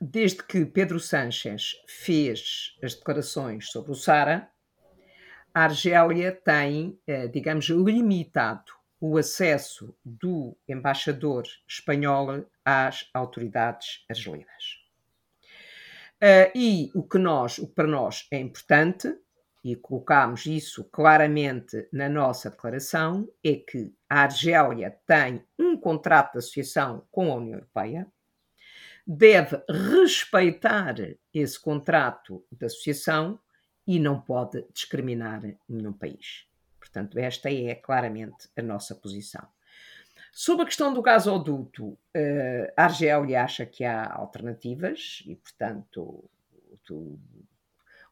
desde 0.00 0.42
que 0.44 0.64
Pedro 0.64 1.00
Sánchez 1.00 1.72
fez 1.86 2.78
as 2.82 2.94
declarações 2.94 3.68
sobre 3.70 3.90
o 3.90 3.94
Sara, 3.94 4.48
a 5.52 5.64
Argélia 5.64 6.32
tem, 6.32 6.98
digamos, 7.32 7.68
limitado 7.68 8.72
o 9.02 9.18
acesso 9.18 9.92
do 10.04 10.56
embaixador 10.68 11.42
espanhol 11.66 12.46
às 12.64 13.10
autoridades 13.12 14.04
argelinas. 14.08 14.78
Uh, 16.22 16.46
e 16.54 16.92
o 16.94 17.02
que, 17.02 17.18
nós, 17.18 17.58
o 17.58 17.66
que 17.66 17.74
para 17.74 17.88
nós 17.88 18.28
é 18.30 18.38
importante, 18.38 19.12
e 19.64 19.74
colocamos 19.74 20.46
isso 20.46 20.84
claramente 20.84 21.88
na 21.92 22.08
nossa 22.08 22.48
declaração, 22.48 23.28
é 23.42 23.56
que 23.56 23.92
a 24.08 24.20
Argélia 24.20 24.96
tem 25.04 25.44
um 25.58 25.76
contrato 25.76 26.34
de 26.34 26.38
associação 26.38 27.04
com 27.10 27.32
a 27.32 27.34
União 27.34 27.54
Europeia, 27.54 28.06
deve 29.04 29.60
respeitar 29.68 30.94
esse 31.34 31.58
contrato 31.58 32.46
de 32.52 32.66
associação 32.66 33.40
e 33.84 33.98
não 33.98 34.20
pode 34.20 34.64
discriminar 34.72 35.42
nenhum 35.68 35.92
país. 35.92 36.51
Portanto, 36.92 37.18
esta 37.18 37.50
é 37.50 37.74
claramente 37.74 38.50
a 38.54 38.60
nossa 38.60 38.94
posição. 38.94 39.42
Sobre 40.30 40.64
a 40.64 40.66
questão 40.66 40.92
do 40.92 41.00
gasoduto, 41.00 41.98
eh, 42.12 42.72
a 42.76 42.84
Argélia 42.84 43.42
acha 43.42 43.64
que 43.64 43.82
há 43.82 44.12
alternativas 44.12 45.22
e, 45.26 45.34
portanto, 45.34 46.28
o, 46.90 47.18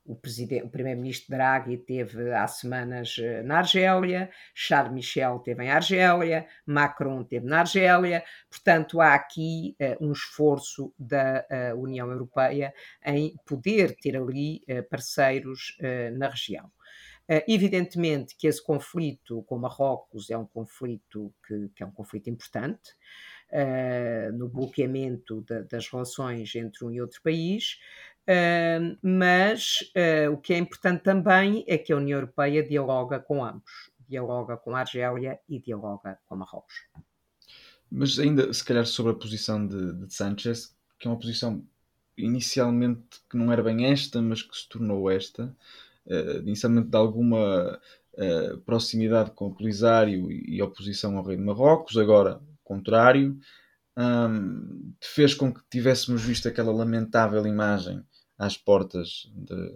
o 0.06 0.16
primeiro-ministro 0.16 1.30
Draghi 1.30 1.76
teve 1.76 2.32
há 2.32 2.46
semanas 2.46 3.16
na 3.44 3.58
Argélia, 3.58 4.30
Charles 4.54 4.94
Michel 4.94 5.40
teve 5.40 5.62
em 5.62 5.70
Argélia, 5.70 6.46
Macron 6.64 7.22
teve 7.22 7.46
na 7.46 7.60
Argélia, 7.60 8.24
portanto 8.48 9.00
há 9.00 9.14
aqui 9.14 9.76
uh, 9.78 10.04
um 10.04 10.12
esforço 10.12 10.92
da 10.98 11.44
União 11.76 12.10
Europeia 12.10 12.72
em 13.04 13.36
poder 13.44 13.94
ter 13.96 14.16
ali 14.16 14.62
parceiros 14.88 15.76
na 16.16 16.28
região. 16.28 16.70
Evidentemente 17.46 18.36
que 18.36 18.46
esse 18.46 18.62
conflito 18.62 19.42
com 19.44 19.58
Marrocos 19.58 20.30
é 20.30 20.36
um 20.36 20.46
conflito 20.46 21.32
que, 21.46 21.70
que 21.76 21.82
é 21.82 21.86
um 21.86 21.92
conflito 21.92 22.28
importante, 22.28 22.90
uh, 23.52 24.32
no 24.36 24.48
bloqueamento 24.48 25.42
de, 25.42 25.62
das 25.64 25.88
relações 25.88 26.54
entre 26.54 26.84
um 26.84 26.90
e 26.90 27.00
outro 27.00 27.20
país, 27.22 27.78
uh, 28.22 28.98
mas 29.02 29.80
uh, 29.96 30.32
o 30.32 30.38
que 30.38 30.54
é 30.54 30.58
importante 30.58 31.02
também 31.02 31.64
é 31.66 31.76
que 31.76 31.92
a 31.92 31.96
União 31.96 32.18
Europeia 32.18 32.66
dialoga 32.66 33.18
com 33.18 33.44
ambos, 33.44 33.90
dialoga 34.08 34.56
com 34.56 34.74
a 34.74 34.80
Argélia 34.80 35.38
e 35.48 35.58
dialoga 35.58 36.18
com 36.26 36.36
Marrocos. 36.36 36.74
Mas 37.90 38.18
ainda, 38.18 38.52
se 38.52 38.64
calhar, 38.64 38.86
sobre 38.86 39.12
a 39.12 39.16
posição 39.16 39.66
de, 39.66 39.92
de 39.94 40.14
Sanchez, 40.14 40.76
que 40.98 41.08
é 41.08 41.10
uma 41.10 41.18
posição 41.18 41.64
inicialmente 42.16 43.20
que 43.28 43.36
não 43.36 43.52
era 43.52 43.62
bem 43.62 43.86
esta, 43.86 44.20
mas 44.22 44.42
que 44.42 44.56
se 44.56 44.68
tornou 44.68 45.10
esta, 45.10 45.54
inicialmente 46.44 46.88
de 46.88 46.96
alguma 46.96 47.78
Uh, 48.12 48.58
proximidade 48.62 49.30
com 49.30 49.46
o 49.46 49.54
Polisário 49.54 50.30
e 50.30 50.60
oposição 50.60 51.16
ao 51.16 51.24
rei 51.24 51.36
de 51.36 51.42
Marrocos, 51.44 51.96
agora 51.96 52.40
contrário, 52.70 53.36
um, 53.96 54.92
fez 55.00 55.34
com 55.34 55.52
que 55.52 55.60
tivéssemos 55.68 56.22
visto 56.22 56.46
aquela 56.46 56.72
lamentável 56.72 57.44
imagem 57.44 58.00
às 58.38 58.56
portas 58.56 59.28
de, 59.34 59.74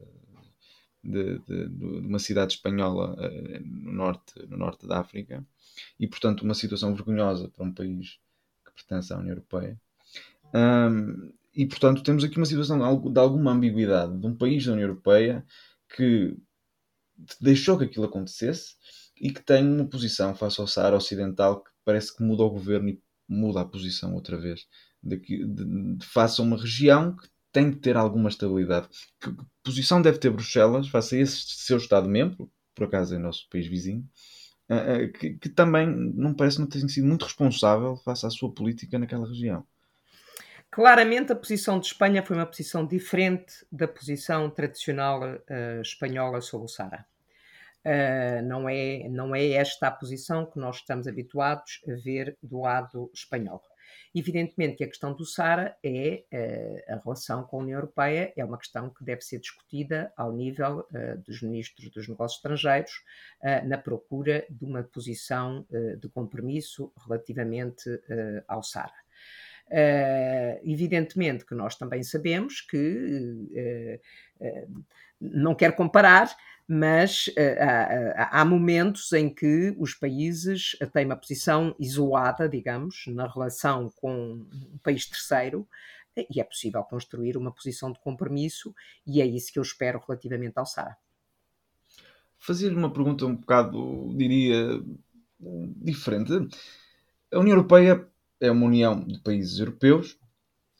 de, 1.02 1.38
de, 1.40 1.68
de 1.68 1.84
uma 1.84 2.20
cidade 2.20 2.54
espanhola 2.54 3.14
uh, 3.14 3.60
no, 3.64 3.92
norte, 3.92 4.46
no 4.48 4.56
norte 4.56 4.86
da 4.86 5.00
África 5.00 5.44
e, 5.98 6.06
portanto, 6.06 6.42
uma 6.42 6.54
situação 6.54 6.94
vergonhosa 6.94 7.48
para 7.48 7.64
um 7.64 7.72
país 7.72 8.20
que 8.64 8.72
pertence 8.74 9.12
à 9.12 9.18
União 9.18 9.32
Europeia. 9.32 9.76
Um, 10.54 11.32
e, 11.52 11.66
portanto, 11.66 12.02
temos 12.02 12.22
aqui 12.22 12.36
uma 12.36 12.46
situação 12.46 12.78
de 13.10 13.18
alguma 13.18 13.50
ambiguidade 13.50 14.16
de 14.16 14.26
um 14.26 14.34
país 14.34 14.64
da 14.64 14.72
União 14.72 14.88
Europeia 14.88 15.44
que 15.94 16.36
deixou 17.40 17.78
que 17.78 17.84
aquilo 17.84 18.06
acontecesse 18.06 18.74
e 19.20 19.32
que 19.32 19.42
tem 19.42 19.66
uma 19.66 19.88
posição 19.88 20.34
face 20.34 20.60
ao 20.60 20.66
Saara 20.66 20.96
Ocidental 20.96 21.62
que 21.62 21.70
parece 21.84 22.16
que 22.16 22.22
muda 22.22 22.42
o 22.42 22.50
governo 22.50 22.88
e 22.88 23.02
muda 23.28 23.60
a 23.60 23.64
posição 23.64 24.14
outra 24.14 24.36
vez. 24.36 24.66
De, 25.02 25.18
de, 25.18 25.96
de 25.96 26.06
face 26.06 26.40
a 26.40 26.44
uma 26.44 26.56
região 26.56 27.14
que 27.14 27.28
tem 27.52 27.70
de 27.70 27.76
ter 27.76 27.96
alguma 27.96 28.28
estabilidade. 28.28 28.88
Que, 29.20 29.32
que 29.32 29.44
posição 29.62 30.02
deve 30.02 30.18
ter 30.18 30.30
Bruxelas 30.30 30.88
face 30.88 31.16
a 31.16 31.20
esse 31.20 31.44
seu 31.46 31.76
Estado-membro, 31.76 32.50
por 32.74 32.84
acaso 32.84 33.14
é 33.14 33.18
nosso 33.18 33.46
país 33.48 33.66
vizinho, 33.66 34.08
uh, 34.68 35.04
uh, 35.04 35.12
que, 35.12 35.34
que, 35.34 35.48
também 35.48 35.86
não 35.86 36.34
parece 36.34 36.58
não 36.58 36.66
ter 36.66 36.80
sido 36.88 37.06
muito 37.06 37.24
responsável 37.24 37.96
face 37.98 38.26
à 38.26 38.30
sua 38.30 38.52
política 38.52 38.98
naquela 38.98 39.28
região. 39.28 39.64
Claramente 40.74 41.30
a 41.30 41.36
posição 41.36 41.78
de 41.78 41.86
Espanha 41.86 42.20
foi 42.20 42.34
uma 42.34 42.44
posição 42.44 42.84
diferente 42.84 43.64
da 43.70 43.86
posição 43.86 44.50
tradicional 44.50 45.22
uh, 45.22 45.80
espanhola 45.80 46.40
sobre 46.40 46.64
o 46.64 46.68
Sara. 46.68 47.06
Uh, 47.84 48.42
não, 48.44 48.68
é, 48.68 49.08
não 49.08 49.36
é 49.36 49.50
esta 49.50 49.86
a 49.86 49.90
posição 49.92 50.44
que 50.44 50.58
nós 50.58 50.78
estamos 50.78 51.06
habituados 51.06 51.80
a 51.88 51.94
ver 52.02 52.36
do 52.42 52.62
lado 52.62 53.08
espanhol. 53.14 53.62
Evidentemente 54.12 54.78
que 54.78 54.82
a 54.82 54.88
questão 54.88 55.14
do 55.14 55.24
SARA 55.24 55.76
é 55.80 56.24
uh, 56.32 56.92
a 56.92 56.96
relação 57.04 57.44
com 57.44 57.58
a 57.58 57.62
União 57.62 57.78
Europeia, 57.78 58.32
é 58.36 58.44
uma 58.44 58.58
questão 58.58 58.90
que 58.90 59.04
deve 59.04 59.20
ser 59.20 59.38
discutida 59.38 60.12
ao 60.16 60.32
nível 60.32 60.80
uh, 60.90 61.22
dos 61.24 61.40
ministros 61.40 61.88
dos 61.88 62.08
negócios 62.08 62.38
estrangeiros, 62.38 62.90
na 63.64 63.78
procura 63.78 64.44
de 64.50 64.64
uma 64.64 64.82
posição 64.82 65.64
de 66.00 66.08
compromisso 66.08 66.92
relativamente 67.06 67.84
ao 68.48 68.62
SARA. 68.62 69.03
Uh, 69.70 70.60
evidentemente 70.62 71.44
que 71.46 71.54
nós 71.54 71.74
também 71.74 72.02
sabemos 72.02 72.60
que 72.60 72.76
uh, 74.40 74.46
uh, 74.46 74.84
não 75.18 75.54
quero 75.54 75.74
comparar, 75.74 76.36
mas 76.68 77.30
há, 78.16 78.40
há, 78.40 78.44
momentos 78.44 79.12
em 79.12 79.28
que 79.28 79.74
os 79.78 79.94
países 79.94 80.76
têm 80.92 81.04
uma 81.04 81.16
posição 81.16 81.74
isolada, 81.78 82.48
digamos, 82.48 83.04
na 83.08 83.26
relação 83.26 83.90
com 83.96 84.46
um 84.52 84.78
país 84.82 85.06
terceiro, 85.06 85.68
e 86.16 86.40
é 86.40 86.44
possível 86.44 86.82
construir 86.84 87.36
uma 87.36 87.52
posição 87.52 87.92
de 87.92 88.00
compromisso, 88.00 88.74
e 89.06 89.20
é 89.20 89.26
isso 89.26 89.52
que 89.52 89.58
eu 89.58 89.62
espero 89.62 90.02
relativamente 90.06 90.56
ao 90.56 90.64
SARA. 90.64 90.96
Fazer-lhe 92.38 92.76
uma 92.76 92.92
pergunta 92.92 93.26
um 93.26 93.36
bocado, 93.36 94.14
diria, 94.16 94.80
diferente. 95.76 96.32
A 97.30 97.38
União 97.38 97.56
Europeia 97.56 98.08
é 98.44 98.50
uma 98.50 98.66
união 98.66 99.00
de 99.00 99.18
países 99.18 99.58
europeus, 99.58 100.18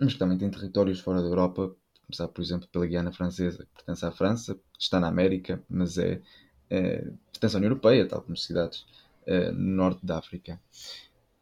mas 0.01 0.13
que 0.13 0.19
também 0.19 0.39
tem 0.39 0.51
territórios 0.51 1.01
fora 1.01 1.23
da 1.23 1.29
Europa, 1.29 1.75
começar, 2.07 2.29
por 2.29 2.43
exemplo, 2.43 2.69
pela 2.69 2.87
Guiana 2.87 3.13
Francesa, 3.13 3.65
que 3.65 3.75
pertence 3.85 4.05
à 4.05 4.11
França, 4.11 4.59
está 4.79 5.01
na 5.01 5.09
América, 5.09 5.63
mas 5.69 5.97
é, 5.99 6.21
é 6.69 7.11
pertence 7.33 7.57
à 7.57 7.59
União 7.59 7.71
Europeia, 7.71 8.07
tal 8.07 8.23
como 8.23 8.37
cidades 8.37 8.85
é, 9.27 9.51
no 9.51 9.77
norte 9.77 10.05
da 10.05 10.19
África. 10.19 10.61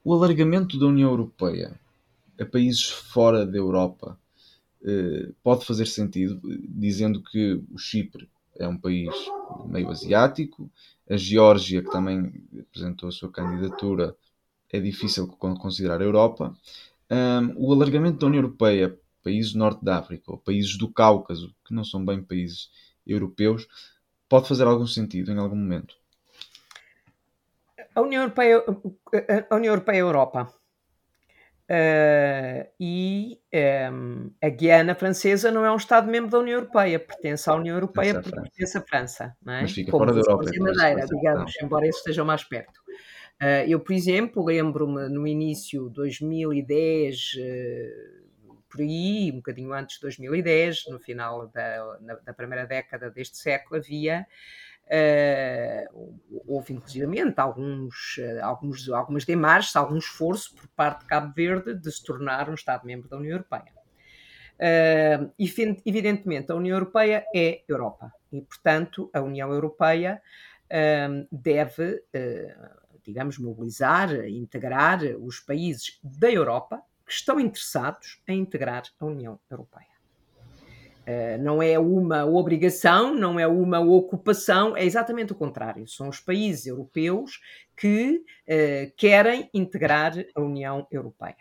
O 0.04 0.14
alargamento 0.14 0.78
da 0.78 0.86
União 0.86 1.10
Europeia 1.10 1.78
a 2.40 2.46
países 2.46 2.88
fora 2.88 3.46
da 3.46 3.58
Europa 3.58 4.18
é, 4.84 5.30
pode 5.42 5.64
fazer 5.64 5.86
sentido, 5.86 6.40
dizendo 6.68 7.22
que 7.22 7.62
o 7.70 7.78
Chipre 7.78 8.28
é 8.58 8.66
um 8.66 8.76
país 8.76 9.14
meio 9.66 9.90
asiático, 9.90 10.70
a 11.08 11.16
Geórgia, 11.16 11.82
que 11.82 11.90
também 11.90 12.32
apresentou 12.58 13.08
a 13.08 13.12
sua 13.12 13.30
candidatura, 13.30 14.16
é 14.72 14.80
difícil 14.80 15.28
considerar 15.28 16.00
a 16.00 16.04
Europa. 16.04 16.56
Um, 17.10 17.68
o 17.68 17.72
alargamento 17.72 18.18
da 18.18 18.26
União 18.26 18.42
Europeia 18.42 18.98
países 19.22 19.52
do 19.52 19.58
norte 19.58 19.84
da 19.84 19.98
África 19.98 20.24
ou 20.32 20.38
países 20.38 20.76
do 20.76 20.92
Cáucaso, 20.92 21.54
que 21.64 21.74
não 21.74 21.84
são 21.84 22.04
bem 22.04 22.22
países 22.22 22.70
europeus, 23.06 23.66
pode 24.28 24.48
fazer 24.48 24.64
algum 24.64 24.86
sentido 24.86 25.32
em 25.32 25.38
algum 25.38 25.56
momento? 25.56 25.94
A 27.94 28.00
União 28.00 28.22
Europeia, 28.22 28.62
a 29.50 29.54
União 29.54 29.72
Europeia 29.72 29.98
é 29.98 30.00
a 30.00 30.04
Europa. 30.04 30.52
Uh, 31.70 32.68
e 32.78 33.40
um, 33.92 34.30
a 34.42 34.48
Guiana 34.50 34.94
Francesa 34.94 35.50
não 35.50 35.64
é 35.64 35.72
um 35.72 35.76
Estado-membro 35.76 36.30
da 36.30 36.38
União 36.38 36.58
Europeia, 36.58 36.98
pertence 36.98 37.48
à 37.48 37.54
União 37.54 37.76
Europeia 37.76 38.20
porque 38.20 38.40
pertence 38.40 38.76
à 38.76 38.82
França. 38.82 39.36
Não 39.42 39.54
é? 39.54 39.62
Mas 39.62 39.72
fica 39.72 39.90
Como 39.90 40.04
fora 40.04 40.12
da 40.12 40.20
Europa. 40.20 40.50
Madeira, 40.58 41.06
digamos, 41.06 41.52
não. 41.58 41.66
embora 41.66 41.86
isso 41.86 41.98
esteja 41.98 42.24
mais 42.24 42.44
perto. 42.44 42.81
Uh, 43.42 43.66
eu, 43.66 43.80
por 43.80 43.92
exemplo, 43.92 44.44
lembro-me 44.44 45.08
no 45.08 45.26
início 45.26 45.88
de 45.88 45.94
2010, 45.94 47.32
uh, 47.34 48.54
por 48.70 48.80
aí, 48.80 49.32
um 49.32 49.36
bocadinho 49.36 49.72
antes 49.72 49.96
de 49.96 50.02
2010, 50.02 50.84
no 50.88 51.00
final 51.00 51.48
da, 51.48 51.98
da 52.24 52.32
primeira 52.32 52.64
década 52.66 53.10
deste 53.10 53.36
século, 53.36 53.80
havia 53.80 54.26
Uh, 54.92 56.12
houve 56.46 56.74
inclusivamente 56.74 57.40
alguns, 57.40 58.18
uh, 58.18 58.42
alguns, 58.44 58.90
algumas 58.90 59.24
demarches, 59.24 59.74
algum 59.74 59.96
esforço 59.96 60.54
por 60.54 60.68
parte 60.68 61.00
de 61.00 61.06
Cabo 61.06 61.32
Verde 61.34 61.74
de 61.74 61.90
se 61.90 62.04
tornar 62.04 62.50
um 62.50 62.54
Estado-membro 62.54 63.08
da 63.08 63.16
União 63.16 63.32
Europeia. 63.32 63.72
Uh, 64.58 65.32
evidentemente, 65.86 66.52
a 66.52 66.54
União 66.54 66.76
Europeia 66.76 67.24
é 67.34 67.62
Europa 67.66 68.12
e, 68.30 68.42
portanto, 68.42 69.08
a 69.14 69.22
União 69.22 69.50
Europeia 69.50 70.20
deve, 71.30 72.02
digamos, 73.04 73.38
mobilizar, 73.38 74.12
integrar 74.26 75.00
os 75.20 75.40
países 75.40 75.98
da 76.02 76.30
Europa 76.30 76.82
que 77.06 77.12
estão 77.12 77.38
interessados 77.38 78.22
em 78.26 78.40
integrar 78.40 78.84
a 78.98 79.04
União 79.04 79.38
Europeia. 79.50 79.92
Uh, 81.02 81.42
não 81.42 81.60
é 81.60 81.76
uma 81.78 82.24
obrigação, 82.24 83.12
não 83.12 83.38
é 83.38 83.46
uma 83.46 83.80
ocupação, 83.80 84.76
é 84.76 84.84
exatamente 84.84 85.32
o 85.32 85.34
contrário. 85.34 85.86
São 85.88 86.08
os 86.08 86.20
países 86.20 86.66
europeus 86.66 87.40
que 87.76 88.18
uh, 88.18 88.92
querem 88.96 89.50
integrar 89.52 90.12
a 90.34 90.40
União 90.40 90.86
Europeia. 90.92 91.34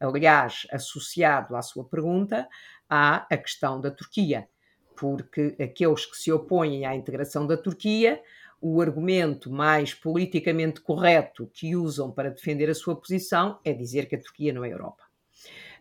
Aliás, 0.00 0.66
associado 0.72 1.54
à 1.54 1.62
sua 1.62 1.84
pergunta, 1.84 2.48
há 2.88 3.26
a 3.30 3.36
questão 3.36 3.80
da 3.80 3.90
Turquia, 3.90 4.48
porque 4.96 5.56
aqueles 5.60 6.06
que 6.06 6.16
se 6.16 6.32
opõem 6.32 6.86
à 6.86 6.96
integração 6.96 7.46
da 7.46 7.56
Turquia, 7.56 8.20
o 8.62 8.80
argumento 8.80 9.50
mais 9.50 9.92
politicamente 9.92 10.80
correto 10.80 11.50
que 11.52 11.74
usam 11.74 12.12
para 12.12 12.30
defender 12.30 12.70
a 12.70 12.74
sua 12.74 12.94
posição 12.94 13.58
é 13.64 13.72
dizer 13.72 14.06
que 14.06 14.14
a 14.14 14.20
Turquia 14.20 14.52
não 14.52 14.64
é 14.64 14.72
Europa. 14.72 15.02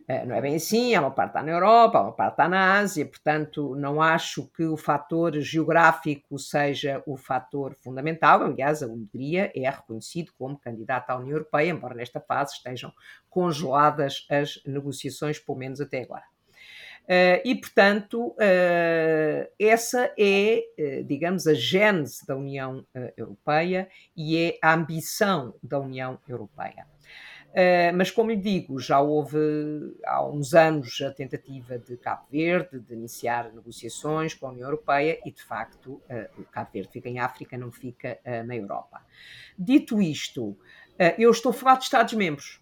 Eh, 0.08 0.26
não 0.26 0.36
é 0.36 0.42
bem 0.42 0.56
assim, 0.56 0.96
há 0.96 1.02
uma 1.02 1.12
parte 1.12 1.30
está 1.30 1.44
na 1.44 1.52
Europa, 1.52 2.00
há 2.00 2.02
uma 2.02 2.12
parte 2.12 2.34
está 2.34 2.50
na 2.50 2.80
Ásia, 2.80 3.06
portanto, 3.06 3.76
não 3.76 4.02
acho 4.02 4.48
que 4.50 4.64
o 4.66 4.76
fator 4.76 5.40
geográfico 5.40 6.40
seja 6.40 7.04
o 7.06 7.16
fator 7.16 7.76
fundamental. 7.76 8.42
Aliás, 8.42 8.82
a 8.82 8.88
Hungria 8.88 9.52
é 9.56 9.70
reconhecido 9.70 10.32
como 10.36 10.60
candidata 10.60 11.14
à 11.14 11.18
União 11.18 11.38
Europeia, 11.38 11.70
embora 11.70 11.94
nesta 11.94 12.20
fase 12.20 12.56
estejam 12.56 12.92
congeladas 13.30 14.26
as 14.28 14.60
negociações, 14.66 15.38
pelo 15.38 15.58
menos 15.60 15.80
até 15.80 16.02
agora. 16.02 16.31
Uh, 17.02 17.42
e, 17.44 17.56
portanto, 17.56 18.28
uh, 18.28 19.52
essa 19.60 20.14
é, 20.18 20.64
uh, 20.80 21.04
digamos, 21.04 21.48
a 21.48 21.54
gênese 21.54 22.26
da 22.26 22.38
União 22.38 22.86
Europeia 23.18 23.90
e 24.16 24.38
é 24.38 24.58
a 24.62 24.74
ambição 24.74 25.54
da 25.62 25.80
União 25.80 26.18
Europeia. 26.28 26.88
mas, 27.96 28.10
como 28.10 28.32
lhe 28.32 28.38
digo, 28.38 28.80
já 28.80 29.02
houve 29.02 29.38
há 30.06 30.26
uns 30.26 30.54
anos 30.54 31.02
a 31.02 31.12
tentativa 31.12 31.78
de 31.78 31.98
Cabo 31.98 32.26
Verde 32.32 32.80
de 32.80 32.94
iniciar 32.94 33.52
negociações 33.52 34.34
com 34.34 34.48
a 34.48 34.52
União 34.52 34.68
Europeia 34.68 35.20
e, 35.26 35.32
de 35.32 35.44
facto, 35.44 36.02
o 36.38 36.44
Cabo 36.46 36.70
Verde 36.74 36.92
fica 36.94 37.10
em 37.10 37.20
África, 37.20 37.58
não 37.58 37.72
fica 37.72 38.20
na 38.46 38.56
Europa. 38.56 39.02
Dito 39.60 40.02
isto, 40.02 40.58
eu 41.18 41.30
estou 41.30 41.50
a 41.50 41.54
falar 41.54 41.76
de 41.76 41.84
Estados-membros 41.84 42.61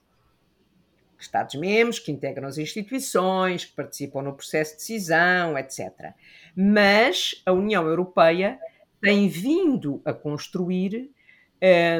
Estados-membros 1.23 1.99
que 1.99 2.11
integram 2.11 2.47
as 2.47 2.57
instituições, 2.57 3.65
que 3.65 3.73
participam 3.73 4.21
no 4.21 4.33
processo 4.33 4.71
de 4.71 4.77
decisão, 4.77 5.57
etc. 5.57 6.13
Mas 6.55 7.41
a 7.45 7.51
União 7.51 7.85
Europeia 7.85 8.59
tem 9.01 9.27
vindo 9.27 10.01
a 10.05 10.13
construir 10.13 11.09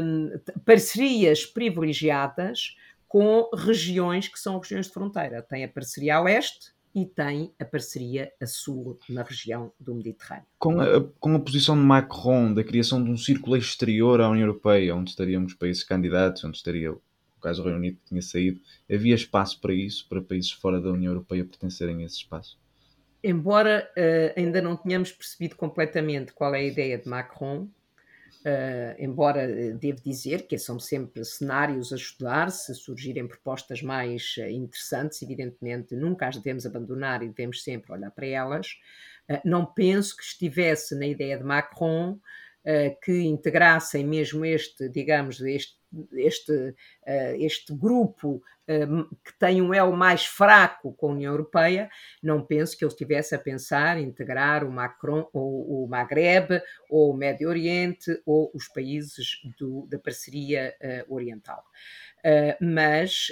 um, 0.02 0.32
parcerias 0.66 1.46
privilegiadas 1.46 2.76
com 3.08 3.50
regiões 3.56 4.28
que 4.28 4.40
são 4.40 4.60
regiões 4.60 4.88
de 4.88 4.94
fronteira. 4.94 5.42
Tem 5.42 5.64
a 5.64 5.68
parceria 5.68 6.18
a 6.18 6.22
oeste 6.22 6.74
e 6.94 7.06
tem 7.06 7.54
a 7.60 7.66
parceria 7.66 8.32
a 8.42 8.46
sul 8.46 9.00
na 9.08 9.24
região 9.24 9.72
do 9.80 9.94
Mediterrâneo. 9.96 10.46
Com 10.58 10.80
a, 10.80 11.04
com 11.20 11.36
a 11.36 11.40
posição 11.40 11.76
de 11.76 11.84
Macron 11.84 12.54
da 12.54 12.64
criação 12.64 13.04
de 13.04 13.10
um 13.10 13.18
círculo 13.18 13.56
exterior 13.56 14.22
à 14.22 14.30
União 14.30 14.48
Europeia, 14.48 14.96
onde 14.96 15.12
estariam 15.12 15.44
os 15.46 15.54
países 15.54 15.84
candidatos, 15.84 16.44
onde 16.44 16.58
estaria 16.58 16.96
no 17.40 17.42
caso 17.42 17.62
o 17.62 17.66
Reino 17.66 17.80
Unido 17.80 17.98
tinha 18.06 18.22
saído, 18.22 18.60
havia 18.92 19.16
espaço 19.16 19.60
para 19.62 19.74
isso, 19.74 20.08
para 20.10 20.22
países 20.22 20.52
fora 20.52 20.80
da 20.80 20.92
União 20.92 21.12
Europeia 21.12 21.46
pertencerem 21.46 22.04
a 22.04 22.06
esse 22.06 22.18
espaço? 22.18 22.60
Embora 23.24 23.90
uh, 23.98 24.40
ainda 24.40 24.62
não 24.62 24.76
tenhamos 24.76 25.12
percebido 25.12 25.56
completamente 25.56 26.34
qual 26.34 26.54
é 26.54 26.60
a 26.60 26.64
ideia 26.64 26.98
de 26.98 27.08
Macron, 27.08 27.64
uh, 27.64 28.96
embora 28.98 29.46
uh, 29.46 29.78
devo 29.78 30.02
dizer 30.02 30.48
que 30.48 30.58
são 30.58 30.80
sempre 30.80 31.24
cenários 31.24 31.92
a 31.92 31.96
estudar, 31.96 32.52
se 32.52 32.76
surgirem 32.76 33.28
propostas 33.28 33.82
mais 33.82 34.36
interessantes, 34.50 35.22
evidentemente 35.22 35.96
nunca 35.96 36.28
as 36.28 36.38
devemos 36.38 36.66
abandonar 36.66 37.24
e 37.24 37.30
devemos 37.30 37.64
sempre 37.64 37.92
olhar 37.92 38.12
para 38.12 38.28
elas, 38.28 38.68
não 39.46 39.64
penso 39.64 40.18
que 40.18 40.24
estivesse 40.24 40.96
na 40.96 41.06
ideia 41.06 41.38
de 41.38 41.44
Macron 41.44 42.20
que 43.02 43.22
integrassem 43.22 44.06
mesmo 44.06 44.46
este, 44.46 44.90
digamos, 44.90 45.42
este 45.42 45.80
este, 46.14 46.76
eh, 47.06 47.36
este 47.40 47.74
grupo 47.74 48.42
eh, 48.68 48.86
que 49.24 49.38
tem 49.40 49.62
um 49.62 49.74
elo 49.74 49.96
mais 49.96 50.26
fraco 50.26 50.94
com 50.94 51.08
a 51.10 51.14
União 51.14 51.34
Europeia, 51.34 51.90
não 52.22 52.46
penso 52.46 52.78
que 52.78 52.84
ele 52.84 52.92
estivesse 52.92 53.34
a 53.34 53.40
pensar 53.40 53.98
em 53.98 54.06
integrar 54.06 54.64
o 54.64 54.72
Macron, 54.72 55.28
ou 55.34 55.84
o 55.84 55.88
Maghreb, 55.88 56.62
ou 56.90 57.12
o 57.12 57.18
Médio 57.18 57.50
Oriente, 57.50 58.22
ou 58.26 58.52
os 58.54 58.68
países 58.68 59.42
do, 59.58 59.88
da 59.88 59.98
parceria 59.98 60.76
oriental. 61.08 61.64
Mas, 62.62 63.28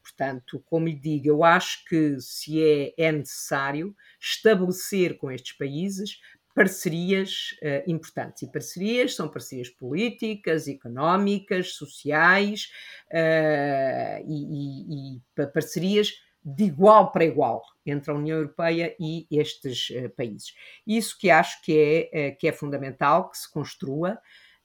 portanto, 0.00 0.62
como 0.66 0.86
lhe 0.86 0.94
digo, 0.94 1.28
eu 1.28 1.44
acho 1.44 1.84
que 1.86 2.20
se 2.20 2.62
é, 2.62 2.94
é 2.96 3.12
necessário 3.12 3.94
estabelecer 4.20 5.18
com 5.18 5.30
estes 5.30 5.56
países 5.56 6.20
parcerias 6.56 7.54
uh, 7.62 7.88
importantes. 7.88 8.42
E 8.42 8.50
parcerias 8.50 9.14
são 9.14 9.28
parcerias 9.28 9.68
políticas, 9.68 10.66
económicas, 10.66 11.74
sociais 11.74 12.72
uh, 13.12 14.24
e, 14.26 15.16
e, 15.16 15.16
e, 15.18 15.46
parcerias 15.52 16.14
de 16.42 16.64
igual 16.64 17.12
para 17.12 17.26
igual 17.26 17.62
entre 17.84 18.10
a 18.10 18.14
União 18.14 18.38
Europeia 18.38 18.96
e 18.98 19.26
estes 19.30 19.90
uh, 19.90 20.08
países. 20.16 20.54
Isso 20.86 21.18
que 21.18 21.28
acho 21.28 21.60
que 21.62 22.08
é, 22.10 22.30
que 22.30 22.48
é 22.48 22.52
fundamental 22.52 23.30
que 23.30 23.36
se 23.36 23.52
construa. 23.52 24.18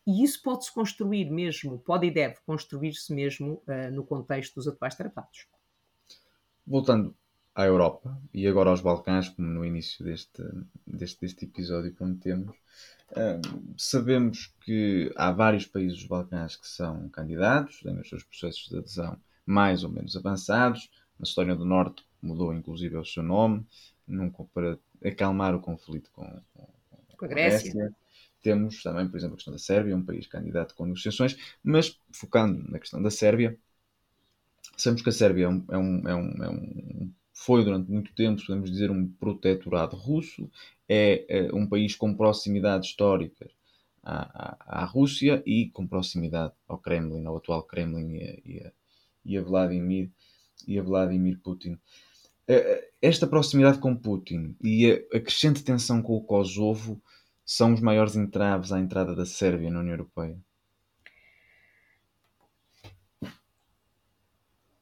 E 0.07 0.23
isso 0.23 0.41
pode-se 0.41 0.73
construir 0.73 1.29
mesmo, 1.29 1.77
pode 1.77 2.07
e 2.07 2.11
deve 2.11 2.37
construir-se 2.43 3.13
mesmo 3.13 3.61
no 3.93 4.03
contexto 4.03 4.55
dos 4.55 4.67
atuais 4.67 4.95
tratados. 4.95 5.45
Voltando 6.65 7.15
à 7.53 7.65
Europa 7.65 8.17
e 8.33 8.47
agora 8.47 8.69
aos 8.69 8.81
Balcãs, 8.81 9.29
como 9.29 9.47
no 9.47 9.65
início 9.65 10.03
deste, 10.03 10.41
deste, 10.87 11.21
deste 11.21 11.45
episódio 11.45 11.93
cometemos, 11.93 12.55
um, 13.11 13.73
sabemos 13.77 14.53
que 14.61 15.11
há 15.15 15.31
vários 15.31 15.65
países 15.65 15.97
dos 15.97 16.07
Balcãs 16.07 16.55
que 16.55 16.67
são 16.67 17.09
candidatos, 17.09 17.81
têm 17.81 17.99
os 17.99 18.07
seus 18.07 18.23
processos 18.23 18.69
de 18.69 18.77
adesão 18.77 19.17
mais 19.45 19.83
ou 19.83 19.89
menos 19.89 20.15
avançados. 20.15 20.89
Na 21.19 21.23
Macedónia 21.23 21.55
do 21.55 21.65
Norte 21.65 22.05
mudou 22.21 22.53
inclusive 22.53 22.95
o 22.95 23.03
seu 23.03 23.23
nome, 23.23 23.65
nunca 24.07 24.43
para 24.53 24.79
acalmar 25.03 25.53
o 25.53 25.59
conflito 25.59 26.09
com, 26.13 26.25
com, 26.53 26.67
com 27.17 27.25
a 27.25 27.27
Grécia. 27.27 27.73
Grécia. 27.73 27.95
Temos 28.41 28.81
também, 28.81 29.07
por 29.07 29.17
exemplo, 29.17 29.35
a 29.35 29.37
questão 29.37 29.53
da 29.53 29.59
Sérvia, 29.59 29.95
um 29.95 30.03
país 30.03 30.25
candidato 30.25 30.73
com 30.73 30.85
negociações, 30.85 31.37
mas 31.63 31.99
focando 32.11 32.71
na 32.71 32.79
questão 32.79 33.01
da 33.01 33.11
Sérvia, 33.11 33.55
sabemos 34.75 35.03
que 35.03 35.09
a 35.09 35.11
Sérvia 35.11 35.45
é 35.45 35.49
um, 35.49 35.65
é 35.69 35.77
um, 35.77 36.07
é 36.07 36.15
um, 36.15 36.43
é 36.43 36.49
um 36.49 37.13
foi 37.43 37.63
durante 37.63 37.89
muito 37.89 38.13
tempo, 38.13 38.39
podemos 38.45 38.69
dizer, 38.69 38.91
um 38.91 39.07
protetorado 39.07 39.95
russo, 39.95 40.47
é, 40.87 41.25
é 41.27 41.53
um 41.53 41.65
país 41.65 41.95
com 41.95 42.13
proximidade 42.13 42.85
histórica 42.85 43.49
à, 44.03 44.77
à, 44.77 44.81
à, 44.83 44.85
Rússia 44.85 45.41
e 45.43 45.67
com 45.69 45.87
proximidade 45.87 46.53
ao 46.67 46.77
Kremlin, 46.77 47.25
ao 47.25 47.37
atual 47.37 47.63
Kremlin 47.63 48.15
e 48.15 48.23
a, 48.23 48.37
e 48.45 48.59
a, 48.59 48.71
e 49.25 49.37
a 49.39 49.41
Vladimir, 49.41 50.11
e 50.67 50.77
a 50.77 50.83
Vladimir 50.83 51.39
Putin. 51.39 51.79
Esta 53.01 53.25
proximidade 53.25 53.79
com 53.79 53.95
Putin 53.95 54.55
e 54.63 54.91
a, 54.91 55.17
a 55.17 55.19
crescente 55.19 55.63
tensão 55.63 55.99
com 55.99 56.15
o 56.15 56.23
Kosovo 56.23 57.01
são 57.43 57.73
os 57.73 57.81
maiores 57.81 58.15
entraves 58.15 58.71
à 58.71 58.79
entrada 58.79 59.15
da 59.15 59.25
Sérvia 59.25 59.71
na 59.71 59.79
União 59.79 59.93
Europeia. 59.93 60.37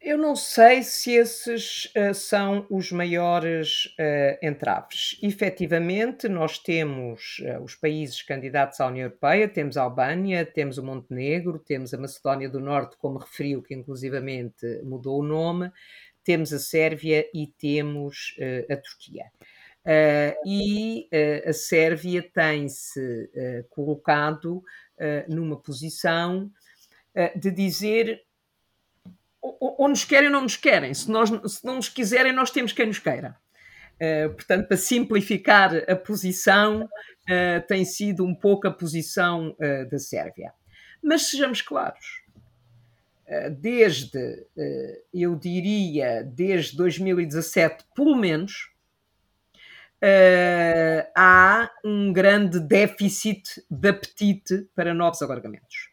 Eu 0.09 0.17
não 0.17 0.35
sei 0.35 0.81
se 0.81 1.11
esses 1.11 1.85
uh, 1.95 2.15
são 2.15 2.65
os 2.67 2.91
maiores 2.91 3.85
uh, 3.85 4.43
entraves. 4.43 5.19
Efetivamente, 5.21 6.27
nós 6.27 6.57
temos 6.57 7.37
uh, 7.41 7.61
os 7.63 7.75
países 7.75 8.23
candidatos 8.23 8.79
à 8.79 8.87
União 8.87 9.05
Europeia, 9.05 9.47
temos 9.47 9.77
a 9.77 9.83
Albânia, 9.83 10.43
temos 10.43 10.79
o 10.79 10.83
Montenegro, 10.83 11.59
temos 11.59 11.93
a 11.93 11.97
Macedónia 11.99 12.49
do 12.49 12.59
Norte, 12.59 12.97
como 12.97 13.19
referiu, 13.19 13.61
que 13.61 13.75
inclusivamente 13.75 14.65
mudou 14.83 15.19
o 15.19 15.23
nome, 15.23 15.71
temos 16.23 16.51
a 16.53 16.57
Sérvia 16.57 17.29
e 17.31 17.45
temos 17.45 18.35
a 18.67 18.77
Turquia. 18.77 19.25
e 20.43 21.07
a 21.47 21.53
Sérvia 21.53 22.27
tem-se 22.33 23.29
colocado 23.69 24.63
numa 25.27 25.59
posição 25.61 26.51
de 27.35 27.51
dizer 27.51 28.23
ou, 29.59 29.87
nos 29.87 30.03
querem 30.03 30.27
ou 30.27 30.33
não 30.33 30.41
nos 30.41 30.55
querem. 30.55 30.93
Se, 30.93 31.09
nós, 31.09 31.29
se 31.29 31.65
não 31.65 31.75
nos 31.75 31.89
quiserem, 31.89 32.33
nós 32.33 32.51
temos 32.51 32.71
quem 32.73 32.87
nos 32.87 32.99
queira. 32.99 33.35
Uh, 33.95 34.33
portanto, 34.33 34.67
para 34.67 34.77
simplificar 34.77 35.75
a 35.89 35.95
posição, 35.95 36.83
uh, 36.83 37.67
tem 37.67 37.83
sido 37.83 38.25
um 38.25 38.33
pouco 38.33 38.67
a 38.67 38.71
posição 38.71 39.49
uh, 39.59 39.89
da 39.89 39.99
Sérvia. 39.99 40.53
Mas 41.03 41.23
sejamos 41.23 41.61
claros, 41.61 42.23
desde, 43.61 44.19
eu 45.13 45.33
diria, 45.35 46.23
desde 46.23 46.75
2017, 46.75 47.85
pelo 47.95 48.15
menos, 48.15 48.69
há 51.15 51.71
um 51.85 52.11
grande 52.11 52.59
déficit 52.59 53.63
de 53.69 53.89
apetite 53.89 54.67
para 54.75 54.93
novos 54.93 55.21
alargamentos. 55.21 55.88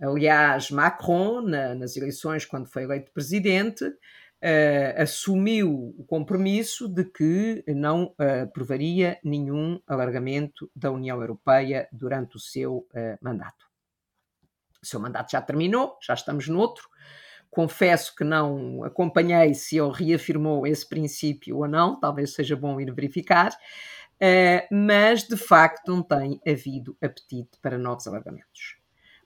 Aliás, 0.00 0.70
Macron, 0.70 1.42
na, 1.42 1.74
nas 1.74 1.96
eleições, 1.96 2.44
quando 2.44 2.66
foi 2.66 2.82
eleito 2.82 3.12
presidente, 3.12 3.84
uh, 4.44 5.02
assumiu 5.02 5.94
o 5.96 6.04
compromisso 6.04 6.88
de 6.88 7.04
que 7.04 7.64
não 7.68 8.14
uh, 8.18 8.42
aprovaria 8.44 9.18
nenhum 9.24 9.80
alargamento 9.86 10.70
da 10.76 10.90
União 10.90 11.20
Europeia 11.20 11.88
durante 11.90 12.36
o 12.36 12.40
seu 12.40 12.78
uh, 12.78 13.18
mandato. 13.22 13.64
O 14.82 14.86
seu 14.86 15.00
mandato 15.00 15.30
já 15.30 15.40
terminou, 15.40 15.96
já 16.02 16.12
estamos 16.12 16.46
noutro. 16.46 16.88
Confesso 17.50 18.14
que 18.14 18.24
não 18.24 18.82
acompanhei 18.82 19.54
se 19.54 19.78
ele 19.78 19.92
reafirmou 19.92 20.66
esse 20.66 20.86
princípio 20.86 21.58
ou 21.58 21.68
não, 21.68 21.98
talvez 21.98 22.34
seja 22.34 22.56
bom 22.56 22.80
ir 22.80 22.92
verificar, 22.92 23.56
mas 24.72 25.22
de 25.22 25.36
facto 25.36 25.88
não 25.88 26.02
tem 26.02 26.40
havido 26.44 26.96
apetite 27.00 27.56
para 27.62 27.78
novos 27.78 28.08
alargamentos. 28.08 28.76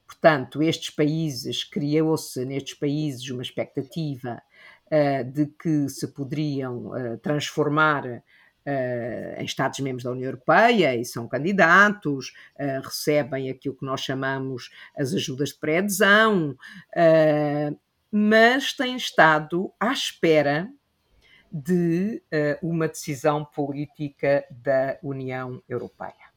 Portanto, 0.08 0.62
estes 0.62 0.88
países, 0.88 1.62
criou-se 1.62 2.42
nestes 2.46 2.72
países 2.72 3.28
uma 3.28 3.42
expectativa 3.42 4.42
uh, 4.86 5.30
de 5.30 5.46
que 5.46 5.86
se 5.90 6.08
poderiam 6.08 6.86
uh, 6.86 7.18
transformar 7.18 8.06
uh, 8.06 9.40
em 9.40 9.44
Estados-membros 9.44 10.04
da 10.04 10.10
União 10.10 10.28
Europeia 10.28 10.96
e 10.96 11.04
são 11.04 11.28
candidatos, 11.28 12.32
recebem 12.82 13.50
aquilo 13.50 13.76
que 13.76 13.84
nós 13.84 14.00
chamamos 14.00 14.70
as 14.96 15.12
ajudas 15.12 15.50
de 15.50 15.58
pré-adesão, 15.58 16.56
mas 18.10 18.72
têm 18.72 18.96
estado 18.96 19.72
à 19.78 19.92
espera 19.92 20.68
de 21.50 22.22
uh, 22.32 22.66
uma 22.66 22.88
decisão 22.88 23.44
política 23.44 24.44
da 24.50 24.98
União 25.02 25.62
Europeia. 25.68 26.28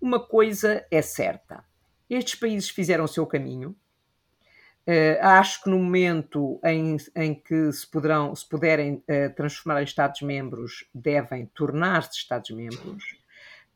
Uma 0.00 0.18
coisa 0.18 0.84
é 0.90 1.02
certa: 1.02 1.64
estes 2.14 2.34
países 2.34 2.68
fizeram 2.68 3.04
o 3.04 3.08
seu 3.08 3.26
caminho. 3.26 3.76
Uh, 4.86 5.20
acho 5.20 5.62
que 5.62 5.70
no 5.70 5.78
momento 5.78 6.58
em, 6.64 6.96
em 7.14 7.34
que 7.34 7.70
se, 7.70 7.86
poderão, 7.86 8.34
se 8.34 8.48
puderem 8.48 8.94
uh, 8.94 9.34
transformar 9.36 9.80
em 9.80 9.84
Estados-membros, 9.84 10.84
devem 10.94 11.46
tornar-se 11.46 12.16
Estados-membros. 12.16 13.20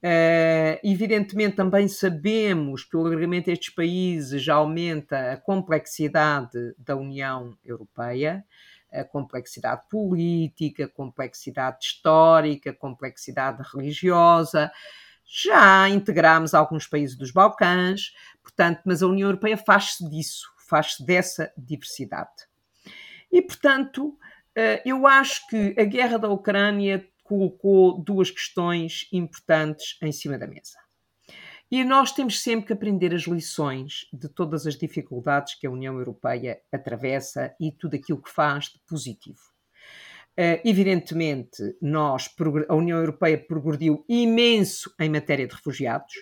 Uh, 0.03 0.81
evidentemente, 0.83 1.57
também 1.57 1.89
sabemos 1.89 2.85
que 2.85 2.97
o 2.97 3.01
alargamento 3.01 3.47
destes 3.47 3.73
países 3.75 4.49
aumenta 4.49 5.33
a 5.33 5.37
complexidade 5.37 6.75
da 6.77 6.97
União 6.97 7.57
Europeia, 7.65 8.45
a 8.93 9.05
complexidade 9.05 9.83
política, 9.89 10.85
a 10.85 10.89
complexidade 10.89 11.79
histórica, 11.83 12.71
a 12.71 12.75
complexidade 12.75 13.63
religiosa. 13.73 14.71
Já 15.37 15.89
integramos 15.89 16.55
alguns 16.55 16.87
países 16.87 17.17
dos 17.17 17.33
Balcãs, 17.33 18.13
portanto, 18.41 18.83
mas 18.85 19.03
a 19.03 19.09
União 19.09 19.27
Europeia 19.27 19.57
faz-se 19.57 20.09
disso, 20.09 20.47
faz-se 20.69 21.05
dessa 21.05 21.53
diversidade. 21.59 22.31
E, 23.33 23.43
portanto, 23.43 24.11
uh, 24.11 24.81
eu 24.85 25.09
acho 25.09 25.45
que 25.49 25.75
a 25.77 25.83
guerra 25.83 26.21
da 26.21 26.29
Ucrânia 26.29 27.05
colocou 27.25 28.01
duas 28.01 28.31
questões 28.31 29.09
importantes 29.13 29.99
em 30.01 30.13
cima 30.13 30.39
da 30.39 30.47
mesa. 30.47 30.79
E 31.69 31.83
nós 31.83 32.13
temos 32.13 32.41
sempre 32.41 32.69
que 32.69 32.73
aprender 32.73 33.13
as 33.13 33.23
lições 33.23 34.07
de 34.13 34.29
todas 34.29 34.69
as 34.69 34.77
dificuldades 34.77 35.57
que 35.57 35.67
a 35.67 35.71
União 35.71 35.99
Europeia 35.99 36.61
atravessa 36.73 37.53
e 37.59 37.73
tudo 37.73 37.97
aquilo 37.97 38.23
que 38.23 38.31
faz 38.31 38.67
de 38.67 38.79
positivo. 38.87 39.54
Uh, 40.37 40.59
evidentemente, 40.65 41.77
nós, 41.81 42.29
a 42.69 42.75
União 42.75 42.99
Europeia 42.99 43.39
progrediu 43.39 44.05
imenso 44.09 44.93
em 44.99 45.09
matéria 45.09 45.47
de 45.47 45.55
refugiados, 45.55 46.13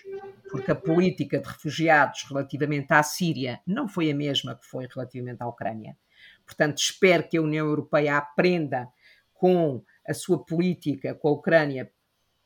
porque 0.51 0.71
a 0.71 0.75
política 0.75 1.39
de 1.39 1.47
refugiados 1.47 2.23
relativamente 2.29 2.91
à 2.93 3.01
Síria 3.01 3.59
não 3.65 3.87
foi 3.87 4.11
a 4.11 4.15
mesma 4.15 4.55
que 4.55 4.67
foi 4.67 4.87
relativamente 4.93 5.41
à 5.41 5.47
Ucrânia. 5.47 5.97
Portanto, 6.45 6.77
espero 6.77 7.27
que 7.27 7.37
a 7.37 7.41
União 7.41 7.65
Europeia 7.65 8.17
aprenda 8.17 8.87
com 9.33 9.83
a 10.07 10.13
sua 10.13 10.43
política 10.43 11.15
com 11.15 11.29
a 11.29 11.31
Ucrânia 11.31 11.91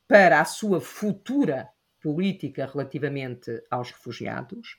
para 0.07 0.39
a 0.39 0.45
sua 0.45 0.79
futura 0.79 1.69
política 2.01 2.65
relativamente 2.65 3.51
aos 3.69 3.91
refugiados 3.91 4.77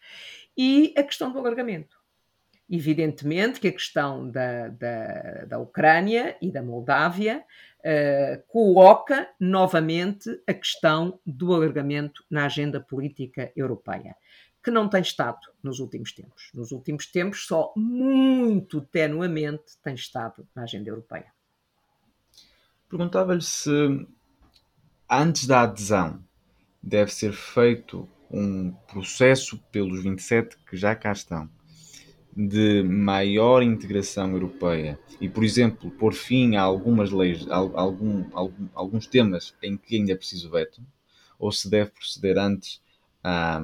e 0.56 0.94
a 0.96 1.02
questão 1.02 1.30
do 1.30 1.38
alargamento. 1.38 1.97
Evidentemente 2.70 3.60
que 3.60 3.68
a 3.68 3.72
questão 3.72 4.30
da, 4.30 4.68
da, 4.68 5.44
da 5.46 5.58
Ucrânia 5.58 6.36
e 6.40 6.52
da 6.52 6.62
Moldávia 6.62 7.42
uh, 7.78 8.42
coloca 8.46 9.26
novamente 9.40 10.30
a 10.46 10.52
questão 10.52 11.18
do 11.24 11.54
alargamento 11.54 12.22
na 12.30 12.44
agenda 12.44 12.78
política 12.78 13.50
europeia, 13.56 14.14
que 14.62 14.70
não 14.70 14.86
tem 14.86 15.00
estado 15.00 15.38
nos 15.62 15.78
últimos 15.78 16.12
tempos. 16.12 16.50
Nos 16.52 16.70
últimos 16.70 17.06
tempos, 17.06 17.46
só 17.46 17.72
muito 17.74 18.82
tenuamente 18.82 19.78
tem 19.82 19.94
estado 19.94 20.46
na 20.54 20.64
agenda 20.64 20.90
europeia. 20.90 21.32
Perguntava-lhe 22.86 23.42
se 23.42 24.06
antes 25.10 25.46
da 25.46 25.62
adesão 25.62 26.22
deve 26.82 27.12
ser 27.12 27.32
feito 27.32 28.06
um 28.30 28.72
processo 28.92 29.58
pelos 29.72 30.02
27 30.02 30.58
que 30.68 30.76
já 30.76 30.94
cá 30.94 31.12
estão 31.12 31.48
de 32.40 32.84
maior 32.84 33.64
integração 33.64 34.30
europeia. 34.30 34.96
E, 35.20 35.28
por 35.28 35.42
exemplo, 35.42 35.90
pôr 35.90 36.14
fim 36.14 36.54
a 36.54 36.62
algumas 36.62 37.10
leis, 37.10 37.44
a 37.50 37.56
algum, 37.56 38.24
alguns 38.74 39.08
temas 39.08 39.52
em 39.60 39.76
que 39.76 39.96
ainda 39.96 40.12
é 40.12 40.14
preciso 40.14 40.48
veto, 40.48 40.80
ou 41.36 41.50
se 41.50 41.68
deve 41.68 41.90
proceder 41.90 42.38
antes 42.38 42.80
à, 43.24 43.60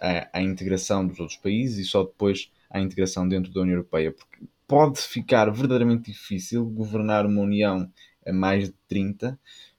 à, 0.00 0.30
à 0.32 0.42
integração 0.42 1.06
dos 1.06 1.20
outros 1.20 1.38
países 1.38 1.78
e 1.78 1.88
só 1.88 2.02
depois 2.02 2.50
à 2.68 2.80
integração 2.80 3.28
dentro 3.28 3.52
da 3.52 3.60
União 3.60 3.76
Europeia, 3.76 4.10
porque 4.10 4.44
pode 4.66 5.00
ficar 5.00 5.48
verdadeiramente 5.52 6.10
difícil 6.10 6.66
governar 6.66 7.24
uma 7.24 7.42
União 7.42 7.88
a 8.26 8.32
mais 8.32 8.64
de 8.68 8.74
30, 8.88 9.38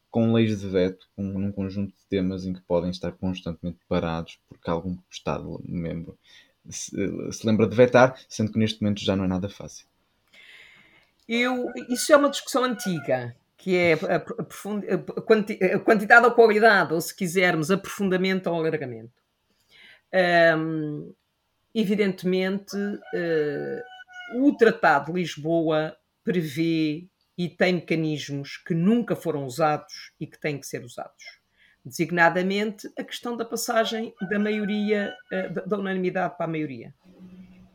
com 0.10 0.32
leis 0.32 0.62
de 0.62 0.68
veto, 0.68 1.10
com 1.14 1.24
um 1.24 1.52
conjunto 1.52 1.90
de 1.90 2.06
temas 2.10 2.46
em 2.46 2.54
que 2.54 2.62
podem 2.62 2.90
estar 2.90 3.12
constantemente 3.12 3.80
parados 3.88 4.40
porque 4.48 4.70
algum 4.70 4.98
Estado-membro 5.12 6.18
se, 6.70 6.92
se, 7.32 7.46
lembra 7.46 7.68
de 7.68 7.76
vetar, 7.76 8.20
sendo 8.28 8.52
que 8.52 8.60
neste 8.60 8.82
momento 8.82 9.04
já 9.04 9.16
não 9.16 9.26
é 9.26 9.28
nada 9.28 9.50
fácil. 9.50 9.86
Eu, 11.28 11.72
isso 11.90 12.12
é 12.12 12.18
uma 12.18 12.30
discussão 12.30 12.64
antiga, 12.64 13.36
que 13.58 13.76
é 13.76 13.94
a, 13.94 14.16
a, 14.16 15.22
quanti, 15.22 15.64
a 15.64 15.80
quantidade 15.80 16.26
ou 16.26 16.32
qualidade, 16.32 16.94
ou 16.94 17.02
se 17.02 17.16
quisermos, 17.16 17.70
aprofundamento 17.70 18.48
ou 18.48 18.56
alargamento. 18.56 19.14
Um, 20.58 21.14
evidentemente, 21.74 22.76
uh, 22.76 24.44
o 24.44 24.56
Tratado 24.56 25.14
de 25.14 25.20
Lisboa 25.20 25.96
prevê 26.24 27.08
e 27.38 27.48
tem 27.48 27.74
mecanismos 27.74 28.58
que 28.58 28.74
nunca 28.74 29.16
foram 29.16 29.46
usados 29.46 30.12
e 30.20 30.28
que 30.28 30.40
têm 30.40 30.60
que 30.60 30.68
ser 30.68 30.84
usados. 30.84 31.39
Designadamente, 31.86 32.92
a 32.98 33.04
questão 33.04 33.36
da 33.36 33.46
passagem 33.46 34.14
da 34.30 34.38
maioria, 34.38 35.16
eh, 35.32 35.50
da 35.50 35.78
unanimidade 35.78 36.36
para 36.36 36.46
a 36.46 36.50
maioria. 36.50 36.94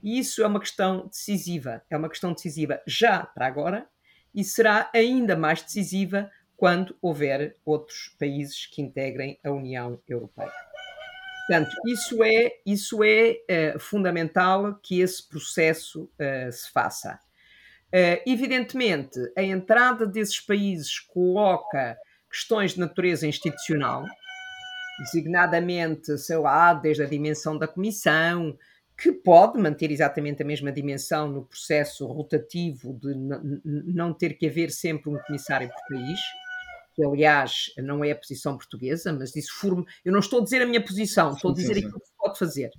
E 0.02 0.18
isso 0.18 0.42
é 0.42 0.46
uma 0.46 0.60
questão 0.60 1.06
decisiva, 1.06 1.82
é 1.88 1.96
uma 1.96 2.10
questão 2.10 2.32
decisiva 2.32 2.80
já 2.86 3.24
para 3.24 3.46
agora 3.46 3.88
e 4.34 4.44
será 4.44 4.90
ainda 4.94 5.34
mais 5.34 5.62
decisiva 5.62 6.30
quando 6.56 6.96
houver 7.00 7.56
outros 7.64 8.14
países 8.18 8.66
que 8.66 8.82
integrem 8.82 9.38
a 9.42 9.50
União 9.50 9.98
Europeia. 10.06 10.52
Portanto, 11.46 11.76
isso 11.86 12.24
é, 12.24 12.52
isso 12.64 13.04
é 13.04 13.74
uh, 13.74 13.78
fundamental 13.78 14.74
que 14.82 15.00
esse 15.00 15.28
processo 15.28 16.04
uh, 16.04 16.50
se 16.50 16.70
faça. 16.70 17.18
Uh, 17.88 18.20
evidentemente, 18.26 19.18
a 19.36 19.42
entrada 19.42 20.06
desses 20.06 20.40
países 20.40 20.98
coloca 20.98 21.98
questões 22.34 22.72
de 22.72 22.80
natureza 22.80 23.28
institucional, 23.28 24.04
designadamente, 24.98 26.18
sei 26.18 26.36
lá, 26.36 26.74
desde 26.74 27.04
a 27.04 27.06
dimensão 27.06 27.56
da 27.56 27.68
Comissão, 27.68 28.58
que 28.96 29.12
pode 29.12 29.56
manter 29.58 29.92
exatamente 29.92 30.42
a 30.42 30.46
mesma 30.46 30.72
dimensão 30.72 31.28
no 31.28 31.44
processo 31.44 32.06
rotativo 32.06 32.98
de 33.00 33.14
não 33.64 34.12
ter 34.12 34.34
que 34.34 34.46
haver 34.46 34.70
sempre 34.70 35.10
um 35.10 35.18
comissário 35.18 35.68
por 35.68 35.96
país, 35.96 36.20
que 36.94 37.04
aliás 37.04 37.72
não 37.78 38.04
é 38.04 38.10
a 38.10 38.16
posição 38.16 38.56
portuguesa, 38.56 39.12
mas 39.12 39.34
isso 39.34 39.52
forma. 39.54 39.84
Eu 40.04 40.12
não 40.12 40.20
estou 40.20 40.40
a 40.40 40.44
dizer 40.44 40.62
a 40.62 40.66
minha 40.66 40.84
posição, 40.84 41.32
estou 41.32 41.52
a 41.52 41.54
dizer 41.54 41.72
aquilo 41.72 42.00
que 42.00 42.06
se 42.06 42.16
pode 42.16 42.38
fazer 42.38 42.70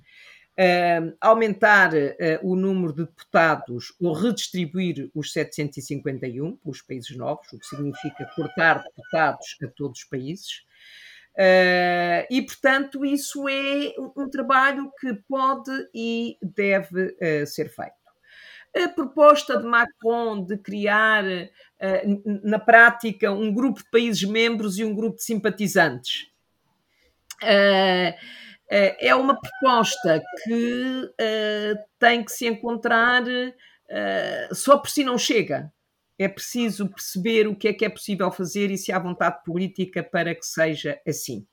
aumentar 1.20 1.92
uh, 1.92 2.06
o 2.42 2.56
número 2.56 2.92
de 2.92 3.04
deputados 3.04 3.94
ou 4.00 4.14
redistribuir 4.14 5.10
os 5.14 5.32
751 5.32 6.56
pelos 6.56 6.80
países 6.80 7.14
novos, 7.16 7.52
o 7.52 7.58
que 7.58 7.66
significa 7.66 8.30
cortar 8.34 8.82
deputados 8.82 9.56
a 9.62 9.66
todos 9.68 10.00
os 10.00 10.04
países. 10.04 10.64
Uh, 11.34 12.24
e, 12.30 12.40
portanto, 12.40 13.04
isso 13.04 13.46
é 13.46 13.92
um, 13.98 14.22
um, 14.22 14.30
trabalho 14.30 14.90
que 14.98 15.12
pode 15.28 15.70
e 15.94 16.38
deve 16.40 17.08
uh, 17.08 17.46
ser 17.46 17.68
feito. 17.68 17.92
A 18.74 18.88
proposta 18.88 19.58
de 19.58 19.66
Macron 19.66 20.42
de 20.42 20.56
criar, 20.56 21.24
uh, 21.24 22.40
na 22.42 22.58
prática, 22.58 23.30
um 23.30 23.52
grupo 23.52 23.80
de 23.80 23.90
países 23.90 24.24
membros 24.24 24.78
e 24.78 24.84
um 24.84 24.94
grupo 24.94 25.16
de 25.16 25.24
simpatizantes 25.24 26.30
é 28.68 29.14
uma 29.14 29.38
proposta 29.40 30.22
que 30.44 31.04
uh, 31.04 31.78
tem 31.98 32.24
que 32.24 32.32
se 32.32 32.46
encontrar 32.46 33.22
uh, 33.22 34.54
só 34.54 34.76
por 34.78 34.90
si 34.90 35.04
não 35.04 35.16
chega. 35.16 35.72
É 36.18 36.28
preciso 36.28 36.88
perceber 36.88 37.46
o 37.46 37.54
que 37.54 37.68
é 37.68 37.72
que 37.72 37.84
é 37.84 37.88
possível 37.88 38.30
fazer 38.30 38.70
e 38.70 38.78
se 38.78 38.90
há 38.90 38.98
vontade 38.98 39.42
política 39.44 40.02
para 40.02 40.34
que 40.34 40.46
seja 40.46 41.00
assim. 41.06 41.46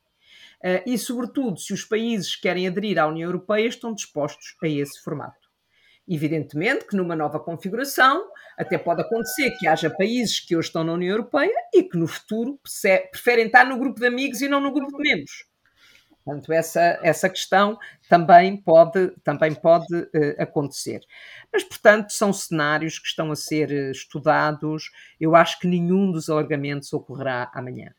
Uh, 0.64 0.82
e, 0.86 0.98
sobretudo, 0.98 1.60
se 1.60 1.74
os 1.74 1.84
países 1.84 2.36
que 2.36 2.44
querem 2.44 2.68
aderir 2.68 2.98
à 2.98 3.06
União 3.06 3.28
Europeia 3.28 3.68
estão 3.68 3.94
dispostos 3.94 4.56
a 4.64 4.68
esse 4.68 5.02
formato. 5.04 5.44
Evidentemente 6.08 6.86
que 6.86 6.98
numa 6.98 7.16
nova 7.16 7.40
configuração 7.40 8.26
até 8.58 8.78
pode 8.78 9.02
acontecer 9.02 9.52
que 9.58 9.68
haja 9.68 9.90
países 9.90 10.40
que 10.40 10.56
hoje 10.56 10.68
estão 10.68 10.84
na 10.84 10.94
União 10.94 11.12
Europeia 11.12 11.54
e 11.74 11.84
que 11.84 11.98
no 11.98 12.08
futuro 12.08 12.60
preferem 13.12 13.46
estar 13.46 13.66
no 13.66 13.78
grupo 13.78 14.00
de 14.00 14.08
amigos 14.08 14.42
e 14.42 14.50
não 14.50 14.60
no 14.60 14.74
grupo 14.74 14.98
de 14.98 15.10
membros. 15.10 15.46
Portanto, 16.24 16.54
essa, 16.54 17.00
essa 17.04 17.30
questão 17.30 17.78
também 18.10 18.56
pode, 18.56 19.12
também 19.24 19.54
pode 19.54 19.94
uh, 19.94 20.36
acontecer. 20.40 21.02
Mas, 21.52 21.64
portanto, 21.64 22.12
são 22.12 22.32
cenários 22.32 22.98
que 22.98 23.08
estão 23.08 23.32
a 23.32 23.36
ser 23.36 23.70
uh, 23.70 23.92
estudados. 23.92 24.90
Eu 25.20 25.36
acho 25.36 25.60
que 25.60 25.68
nenhum 25.68 26.12
dos 26.12 26.30
alargamentos 26.30 26.94
ocorrerá 26.94 27.52
amanhã. 27.54 27.94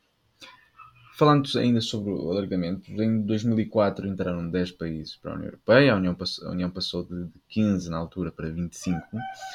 Falando 1.17 1.49
ainda 1.57 1.81
sobre 1.81 2.11
o 2.11 2.29
alargamento, 2.29 2.91
em 2.91 3.21
2004 3.21 4.09
entraram 4.09 4.51
10 4.51 4.73
países 4.73 5.15
para 5.15 5.31
a 5.31 5.35
União 5.37 5.47
Europeia, 5.47 5.93
a 5.93 5.97
União, 5.97 6.13
passou, 6.13 6.49
a 6.49 6.51
União 6.51 6.69
passou 6.69 7.05
de 7.05 7.29
15 7.51 7.89
na 7.89 7.99
altura 7.99 8.33
para 8.33 8.51
25. 8.51 9.01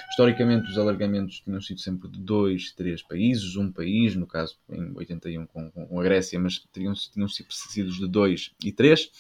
Historicamente, 0.10 0.70
os 0.70 0.78
alargamentos 0.78 1.41
tinham 1.41 1.60
sido 1.60 1.82
sempre 1.82 2.07
de 2.07 2.18
2, 2.18 2.72
3 2.72 3.03
países, 3.03 3.57
um 3.57 3.70
país, 3.70 4.16
no 4.16 4.26
caso 4.26 4.55
em 4.70 4.95
81 4.95 5.45
com, 5.47 5.70
com 5.70 5.99
a 5.99 6.03
Grécia, 6.03 6.39
mas 6.39 6.64
tinham, 6.72 6.93
tinham 6.93 7.28
sido 7.28 7.47
precedidos 7.47 7.97
de 7.97 8.07
2 8.07 8.51
e 8.64 8.72
3. 8.72 9.12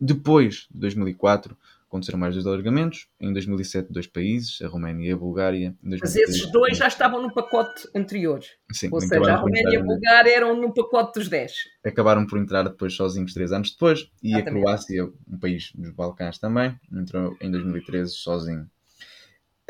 Depois 0.00 0.66
de 0.70 0.80
2004, 0.80 1.54
aconteceram 1.94 2.18
mais 2.18 2.34
dois 2.34 2.44
alargamentos. 2.46 3.06
Em 3.20 3.32
2007, 3.32 3.92
dois 3.92 4.08
países, 4.08 4.60
a 4.60 4.66
Roménia 4.66 5.10
e 5.10 5.12
a 5.12 5.16
Bulgária. 5.16 5.76
Mas 5.80 6.16
esses 6.16 6.50
dois 6.50 6.76
já 6.76 6.88
estavam 6.88 7.22
no 7.22 7.32
pacote 7.32 7.88
anterior. 7.94 8.40
Sim, 8.72 8.88
Ou 8.90 9.00
seja, 9.00 9.32
a 9.32 9.36
Roménia 9.36 9.74
e 9.74 9.76
a 9.76 9.82
Bulgária 9.82 10.36
eram 10.36 10.60
no 10.60 10.74
pacote 10.74 11.20
dos 11.20 11.28
10. 11.28 11.52
Acabaram 11.84 12.26
por 12.26 12.38
entrar 12.38 12.64
depois 12.64 12.94
sozinhos, 12.94 13.32
três 13.32 13.52
anos 13.52 13.70
depois. 13.70 14.08
E 14.22 14.34
a 14.34 14.42
Croácia, 14.42 15.08
um 15.28 15.38
país 15.38 15.70
dos 15.74 15.90
Balcãs 15.92 16.38
também, 16.38 16.74
entrou 16.92 17.36
em 17.40 17.50
2013 17.50 18.12
sozinho. 18.12 18.68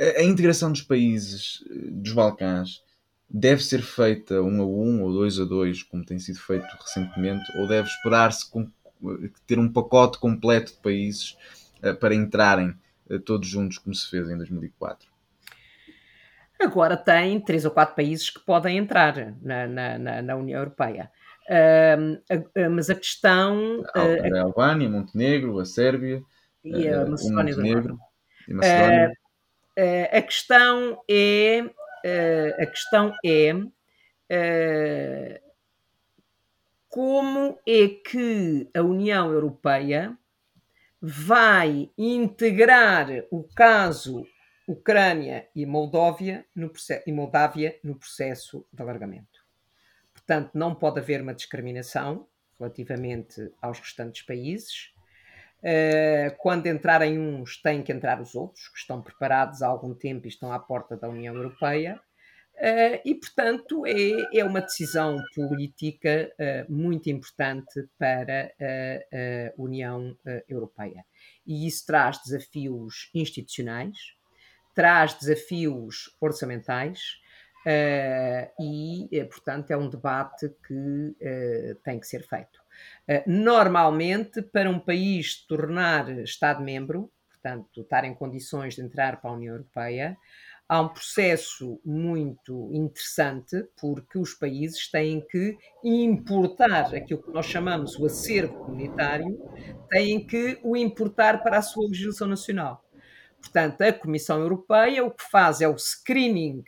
A, 0.00 0.20
a 0.20 0.24
integração 0.24 0.72
dos 0.72 0.82
países 0.82 1.62
eh, 1.70 1.90
dos 1.90 2.12
Balcãs 2.12 2.82
deve 3.28 3.62
ser 3.62 3.82
feita 3.82 4.40
um 4.40 4.62
a 4.62 4.66
um 4.66 5.02
ou 5.02 5.12
dois 5.12 5.38
a 5.38 5.44
dois, 5.44 5.82
como 5.82 6.04
tem 6.04 6.18
sido 6.18 6.38
feito 6.38 6.66
recentemente, 6.80 7.44
ou 7.58 7.68
deve 7.68 7.88
esperar-se 7.88 8.50
ter 9.46 9.58
um 9.58 9.70
pacote 9.70 10.18
completo 10.18 10.72
de 10.72 10.78
países 10.78 11.36
eh, 11.36 11.63
para 11.92 12.14
entrarem 12.14 12.74
eh, 13.10 13.18
todos 13.18 13.48
juntos, 13.48 13.78
como 13.78 13.94
se 13.94 14.08
fez 14.08 14.30
em 14.30 14.36
2004? 14.36 15.12
Agora 16.60 16.96
tem 16.96 17.40
três 17.40 17.64
ou 17.64 17.70
quatro 17.70 17.94
países 17.94 18.30
que 18.30 18.40
podem 18.40 18.78
entrar 18.78 19.34
na, 19.42 19.66
na, 19.66 20.22
na 20.22 20.36
União 20.36 20.60
Europeia. 20.60 21.10
Uh, 21.44 22.70
mas 22.70 22.88
a 22.88 22.94
questão. 22.94 23.82
A, 23.94 24.00
a, 24.00 24.38
a 24.38 24.42
Albânia, 24.42 24.88
Montenegro, 24.88 25.58
a 25.58 25.64
Sérvia 25.64 26.22
e 26.64 26.88
a 26.88 27.04
Macedónia. 27.04 27.54
Montenegro, 27.56 27.98
e 28.48 28.54
Macedónia. 28.54 29.12
Uh, 29.78 30.16
a 30.16 30.22
questão 30.22 31.02
é. 31.10 31.60
a 32.58 32.66
questão 32.66 33.12
é. 34.30 35.40
como 36.88 37.58
é 37.66 37.88
que 37.88 38.70
a 38.72 38.80
União 38.80 39.30
Europeia 39.30 40.16
vai 41.06 41.90
integrar 41.98 43.08
o 43.30 43.44
caso 43.54 44.26
Ucrânia 44.66 45.46
e 45.54 45.66
Moldóvia 45.66 46.46
no 46.56 46.72
e 47.06 47.12
Moldávia 47.12 47.78
no 47.84 47.94
processo 47.94 48.66
de 48.72 48.80
alargamento. 48.80 49.44
Portanto, 50.14 50.52
não 50.54 50.74
pode 50.74 51.00
haver 51.00 51.20
uma 51.20 51.34
discriminação 51.34 52.26
relativamente 52.58 53.52
aos 53.60 53.78
restantes 53.78 54.22
países. 54.22 54.94
Uh, 55.58 56.34
quando 56.38 56.68
entrarem 56.68 57.18
uns, 57.18 57.60
têm 57.60 57.82
que 57.82 57.92
entrar 57.92 58.18
os 58.18 58.34
outros, 58.34 58.68
que 58.68 58.78
estão 58.78 59.02
preparados 59.02 59.60
há 59.60 59.66
algum 59.66 59.92
tempo 59.92 60.26
e 60.26 60.30
estão 60.30 60.50
à 60.52 60.58
porta 60.58 60.96
da 60.96 61.06
União 61.06 61.34
Europeia. 61.34 62.00
Uh, 62.54 63.02
e, 63.04 63.14
portanto, 63.16 63.84
é, 63.84 64.38
é 64.38 64.44
uma 64.44 64.60
decisão 64.60 65.16
política 65.34 66.32
uh, 66.38 66.72
muito 66.72 67.10
importante 67.10 67.88
para 67.98 68.52
a, 68.60 69.50
a 69.50 69.52
União 69.60 70.12
uh, 70.12 70.42
Europeia. 70.48 71.04
E 71.44 71.66
isso 71.66 71.84
traz 71.84 72.22
desafios 72.22 73.10
institucionais, 73.12 73.98
traz 74.74 75.14
desafios 75.14 76.16
orçamentais 76.20 77.22
e, 78.60 79.08
portanto, 79.30 79.70
é 79.70 79.76
um 79.76 79.88
debate 79.88 80.50
que 80.66 81.16
tem 81.82 81.98
que 81.98 82.06
ser 82.06 82.22
feito. 82.26 82.60
normalmente, 83.26 84.42
para 84.42 84.68
um 84.68 84.78
país 84.78 85.46
tornar 85.46 86.10
Estado-membro, 86.18 87.10
portanto, 87.30 87.80
estar 87.80 88.04
em 88.04 88.14
condições 88.14 88.74
de 88.74 88.82
entrar 88.82 89.20
para 89.20 89.30
a 89.30 89.34
União 89.34 89.54
Europeia, 89.54 90.16
há 90.68 90.80
um 90.80 90.88
processo 90.88 91.80
muito 91.84 92.70
interessante, 92.72 93.66
porque 93.80 94.18
os 94.18 94.34
países 94.34 94.90
têm 94.90 95.20
que 95.20 95.56
importar 95.82 96.94
aquilo 96.94 97.22
que 97.22 97.30
nós 97.30 97.46
chamamos 97.46 97.98
o 97.98 98.06
acervo 98.06 98.64
comunitário, 98.64 99.38
têm 99.90 100.26
que 100.26 100.58
o 100.62 100.76
importar 100.76 101.42
para 101.42 101.58
a 101.58 101.62
sua 101.62 101.86
legislação 101.86 102.28
nacional. 102.28 102.84
Portanto, 103.40 103.82
a 103.82 103.92
Comissão 103.92 104.40
Europeia 104.40 105.04
o 105.04 105.10
que 105.10 105.24
faz 105.30 105.60
é 105.60 105.68
o 105.68 105.76
screening 105.76 106.64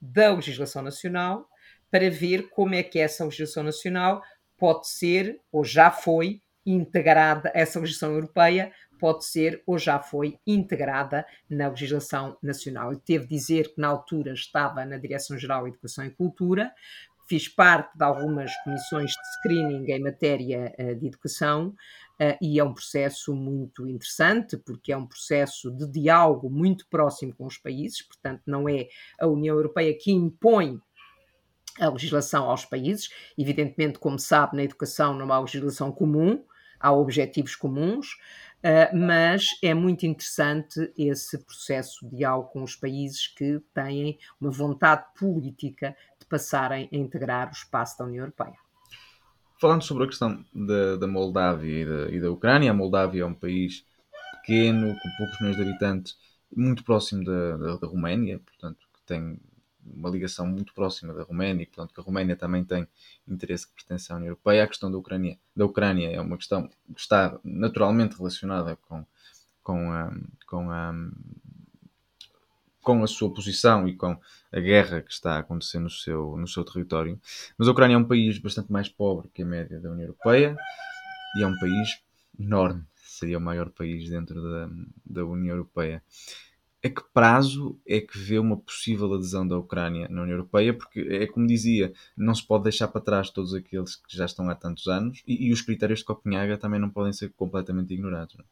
da 0.00 0.32
legislação 0.32 0.82
nacional 0.82 1.48
para 1.90 2.10
ver 2.10 2.48
como 2.50 2.74
é 2.74 2.82
que 2.82 2.98
essa 2.98 3.24
legislação 3.24 3.62
nacional 3.62 4.22
pode 4.56 4.88
ser 4.88 5.40
ou 5.52 5.64
já 5.64 5.90
foi 5.90 6.40
integrada, 6.64 7.50
essa 7.54 7.80
legislação 7.80 8.14
europeia 8.14 8.72
pode 8.98 9.24
ser 9.24 9.62
ou 9.66 9.78
já 9.78 9.98
foi 9.98 10.38
integrada 10.46 11.24
na 11.48 11.68
legislação 11.68 12.36
nacional. 12.42 12.92
Eu 12.92 13.02
devo 13.06 13.26
dizer 13.26 13.74
que 13.74 13.80
na 13.80 13.88
altura 13.88 14.32
estava 14.32 14.84
na 14.84 14.98
Direção-Geral 14.98 15.64
de 15.64 15.70
Educação 15.70 16.04
e 16.04 16.10
Cultura, 16.10 16.72
fiz 17.28 17.46
parte 17.46 17.96
de 17.96 18.02
algumas 18.02 18.56
comissões 18.64 19.10
de 19.10 19.32
screening 19.36 19.90
em 19.92 20.00
matéria 20.00 20.74
uh, 20.78 20.94
de 20.96 21.06
educação 21.06 21.68
uh, 21.68 22.36
e 22.40 22.58
é 22.58 22.64
um 22.64 22.72
processo 22.72 23.34
muito 23.34 23.86
interessante, 23.86 24.56
porque 24.56 24.92
é 24.92 24.96
um 24.96 25.06
processo 25.06 25.70
de 25.70 25.86
diálogo 25.86 26.48
muito 26.48 26.86
próximo 26.88 27.34
com 27.34 27.46
os 27.46 27.58
países, 27.58 28.02
portanto, 28.02 28.42
não 28.46 28.68
é 28.68 28.88
a 29.20 29.26
União 29.26 29.54
Europeia 29.54 29.96
que 29.96 30.10
impõe 30.10 30.80
a 31.78 31.88
legislação 31.88 32.48
aos 32.50 32.64
países. 32.64 33.08
Evidentemente, 33.36 33.98
como 33.98 34.18
sabe, 34.18 34.56
na 34.56 34.64
educação 34.64 35.14
não 35.14 35.32
há 35.32 35.38
legislação 35.38 35.92
comum, 35.92 36.44
há 36.80 36.92
objetivos 36.92 37.54
comuns, 37.54 38.16
Uh, 38.58 38.96
mas 38.96 39.46
é 39.62 39.72
muito 39.72 40.04
interessante 40.04 40.92
esse 40.98 41.38
processo 41.38 42.08
de 42.08 42.16
diálogo 42.16 42.48
com 42.48 42.62
os 42.64 42.74
países 42.74 43.28
que 43.28 43.60
têm 43.72 44.18
uma 44.40 44.50
vontade 44.50 45.04
política 45.16 45.96
de 46.18 46.26
passarem 46.26 46.88
a 46.92 46.96
integrar 46.96 47.48
o 47.48 47.52
espaço 47.52 47.96
da 47.98 48.04
União 48.04 48.22
Europeia. 48.22 48.56
Falando 49.60 49.82
sobre 49.82 50.04
a 50.04 50.06
questão 50.08 50.44
da, 50.52 51.06
Moldávia 51.06 51.82
e 51.82 51.84
da, 51.84 52.16
e 52.16 52.20
da, 52.20 52.30
Ucrânia, 52.30 52.70
a 52.70 52.74
Moldávia 52.74 53.22
é 53.22 53.26
um 53.26 53.34
país 53.34 53.84
pequeno, 54.40 54.94
com 54.94 55.08
poucos 55.16 55.40
milhões 55.40 55.56
de 55.56 55.62
habitantes, 55.62 56.16
muito 56.54 56.82
próximo 56.82 57.24
da, 57.24 57.76
da 57.76 57.86
Roménia, 57.86 58.40
portanto, 58.40 58.78
que 58.92 59.02
tem 59.06 59.38
uma 59.94 60.08
ligação 60.10 60.46
muito 60.46 60.74
próxima 60.74 61.12
da 61.12 61.22
Roménia, 61.22 61.66
portanto 61.66 61.94
que 61.94 62.00
a 62.00 62.02
Roménia 62.02 62.36
também 62.36 62.64
tem 62.64 62.86
interesse 63.26 63.66
que 63.66 63.74
pertence 63.74 64.12
à 64.12 64.16
União 64.16 64.28
Europeia. 64.28 64.64
A 64.64 64.66
questão 64.66 64.90
da 64.90 64.98
Ucrânia, 64.98 65.38
da 65.54 65.64
Ucrânia 65.64 66.10
é 66.10 66.20
uma 66.20 66.36
questão 66.36 66.68
que 66.68 67.00
está 67.00 67.38
naturalmente 67.44 68.16
relacionada 68.16 68.76
com, 68.76 69.04
com, 69.62 69.92
a, 69.92 70.12
com, 70.46 70.70
a, 70.70 70.94
com 72.82 73.02
a 73.02 73.06
sua 73.06 73.32
posição 73.32 73.88
e 73.88 73.94
com 73.94 74.18
a 74.52 74.60
guerra 74.60 75.02
que 75.02 75.12
está 75.12 75.34
a 75.34 75.38
acontecer 75.38 75.78
no 75.78 75.90
seu, 75.90 76.36
no 76.36 76.48
seu 76.48 76.64
território. 76.64 77.20
Mas 77.56 77.68
a 77.68 77.70
Ucrânia 77.70 77.94
é 77.94 77.98
um 77.98 78.04
país 78.04 78.38
bastante 78.38 78.72
mais 78.72 78.88
pobre 78.88 79.28
que 79.32 79.42
a 79.42 79.46
média 79.46 79.78
da 79.80 79.90
União 79.90 80.04
Europeia 80.04 80.56
e 81.36 81.42
é 81.42 81.46
um 81.46 81.58
país 81.58 82.00
enorme, 82.38 82.84
seria 82.94 83.38
o 83.38 83.40
maior 83.40 83.68
país 83.70 84.08
dentro 84.08 84.40
da, 84.40 84.70
da 85.04 85.24
União 85.24 85.54
Europeia 85.54 86.02
a 86.84 86.88
que 86.88 87.02
prazo 87.12 87.78
é 87.86 88.00
que 88.00 88.18
vê 88.18 88.38
uma 88.38 88.56
possível 88.56 89.12
adesão 89.14 89.46
da 89.46 89.58
Ucrânia 89.58 90.08
na 90.08 90.22
União 90.22 90.36
Europeia? 90.36 90.72
Porque 90.72 91.00
é 91.00 91.26
como 91.26 91.46
dizia, 91.46 91.92
não 92.16 92.34
se 92.34 92.46
pode 92.46 92.64
deixar 92.64 92.88
para 92.88 93.00
trás 93.00 93.30
todos 93.30 93.52
aqueles 93.54 93.96
que 93.96 94.16
já 94.16 94.24
estão 94.24 94.48
há 94.48 94.54
tantos 94.54 94.86
anos 94.86 95.22
e, 95.26 95.48
e 95.48 95.52
os 95.52 95.60
critérios 95.60 96.00
de 96.00 96.04
Copenhaga 96.04 96.56
também 96.56 96.80
não 96.80 96.90
podem 96.90 97.12
ser 97.12 97.32
completamente 97.36 97.92
ignorados. 97.92 98.36
Não? 98.36 98.44
É? 98.44 98.48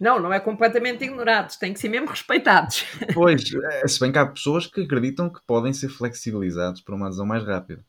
Não, 0.00 0.20
não 0.20 0.32
é 0.32 0.40
completamente 0.40 1.04
ignorados, 1.04 1.56
têm 1.56 1.72
que 1.72 1.78
ser 1.78 1.88
mesmo 1.88 2.08
respeitados. 2.08 2.84
Pois, 3.14 3.44
é, 3.54 3.86
se 3.86 4.00
bem 4.00 4.10
que 4.10 4.18
há 4.18 4.26
pessoas 4.26 4.66
que 4.66 4.80
acreditam 4.80 5.30
que 5.30 5.40
podem 5.46 5.72
ser 5.72 5.88
flexibilizados 5.88 6.80
para 6.80 6.94
uma 6.94 7.06
adesão 7.06 7.26
mais 7.26 7.44
rápida. 7.44 7.84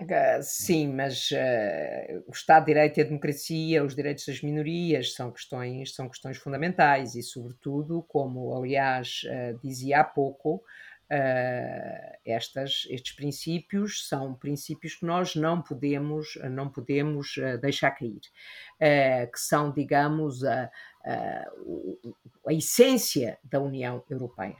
Uh, 0.00 0.42
sim, 0.42 0.92
mas 0.92 1.30
uh, 1.30 2.24
o 2.26 2.32
Estado 2.32 2.64
de 2.64 2.72
Direito 2.72 2.98
e 2.98 3.00
a 3.02 3.04
democracia, 3.04 3.84
os 3.84 3.94
direitos 3.94 4.26
das 4.26 4.42
minorias 4.42 5.14
são 5.14 5.30
questões, 5.30 5.94
são 5.94 6.08
questões 6.08 6.36
fundamentais 6.36 7.14
e, 7.14 7.22
sobretudo, 7.22 8.02
como 8.08 8.56
aliás 8.56 9.22
uh, 9.24 9.58
dizia 9.62 10.00
há 10.00 10.04
pouco, 10.04 10.62
estas, 12.24 12.88
estes 12.90 13.14
princípios 13.14 14.08
são 14.08 14.34
princípios 14.34 14.96
que 14.96 15.06
nós 15.06 15.36
não 15.36 15.62
podemos, 15.62 16.36
não 16.50 16.68
podemos 16.68 17.36
deixar 17.60 17.92
cair, 17.92 18.20
que 19.30 19.38
são, 19.38 19.70
digamos, 19.70 20.42
a, 20.42 20.70
a, 21.04 21.44
a 22.48 22.52
essência 22.52 23.38
da 23.44 23.60
União 23.60 24.02
Europeia. 24.10 24.56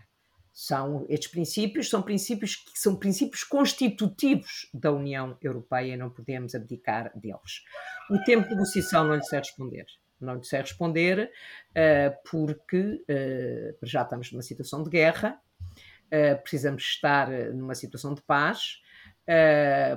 São, 0.56 1.04
estes 1.08 1.28
princípios 1.28 1.90
são 1.90 2.00
princípios 2.00 2.54
que 2.54 2.78
são 2.78 2.94
princípios 2.94 3.42
constitutivos 3.42 4.70
da 4.72 4.92
União 4.92 5.36
Europeia 5.42 5.94
e 5.94 5.96
não 5.96 6.08
podemos 6.08 6.54
abdicar 6.54 7.10
deles. 7.18 7.64
O 8.08 8.22
tempo 8.22 8.44
de 8.44 8.54
negociação 8.54 9.04
não 9.04 9.16
lhe 9.16 9.24
sei 9.24 9.40
responder. 9.40 9.84
Não 10.20 10.36
lhe 10.36 10.44
sei 10.44 10.60
responder 10.60 11.28
uh, 11.70 12.30
porque 12.30 12.78
uh, 12.78 13.76
já 13.82 14.02
estamos 14.02 14.30
numa 14.30 14.42
situação 14.42 14.84
de 14.84 14.90
guerra, 14.90 15.40
uh, 15.60 16.42
precisamos 16.42 16.84
estar 16.84 17.28
numa 17.52 17.74
situação 17.74 18.14
de 18.14 18.22
paz 18.22 18.80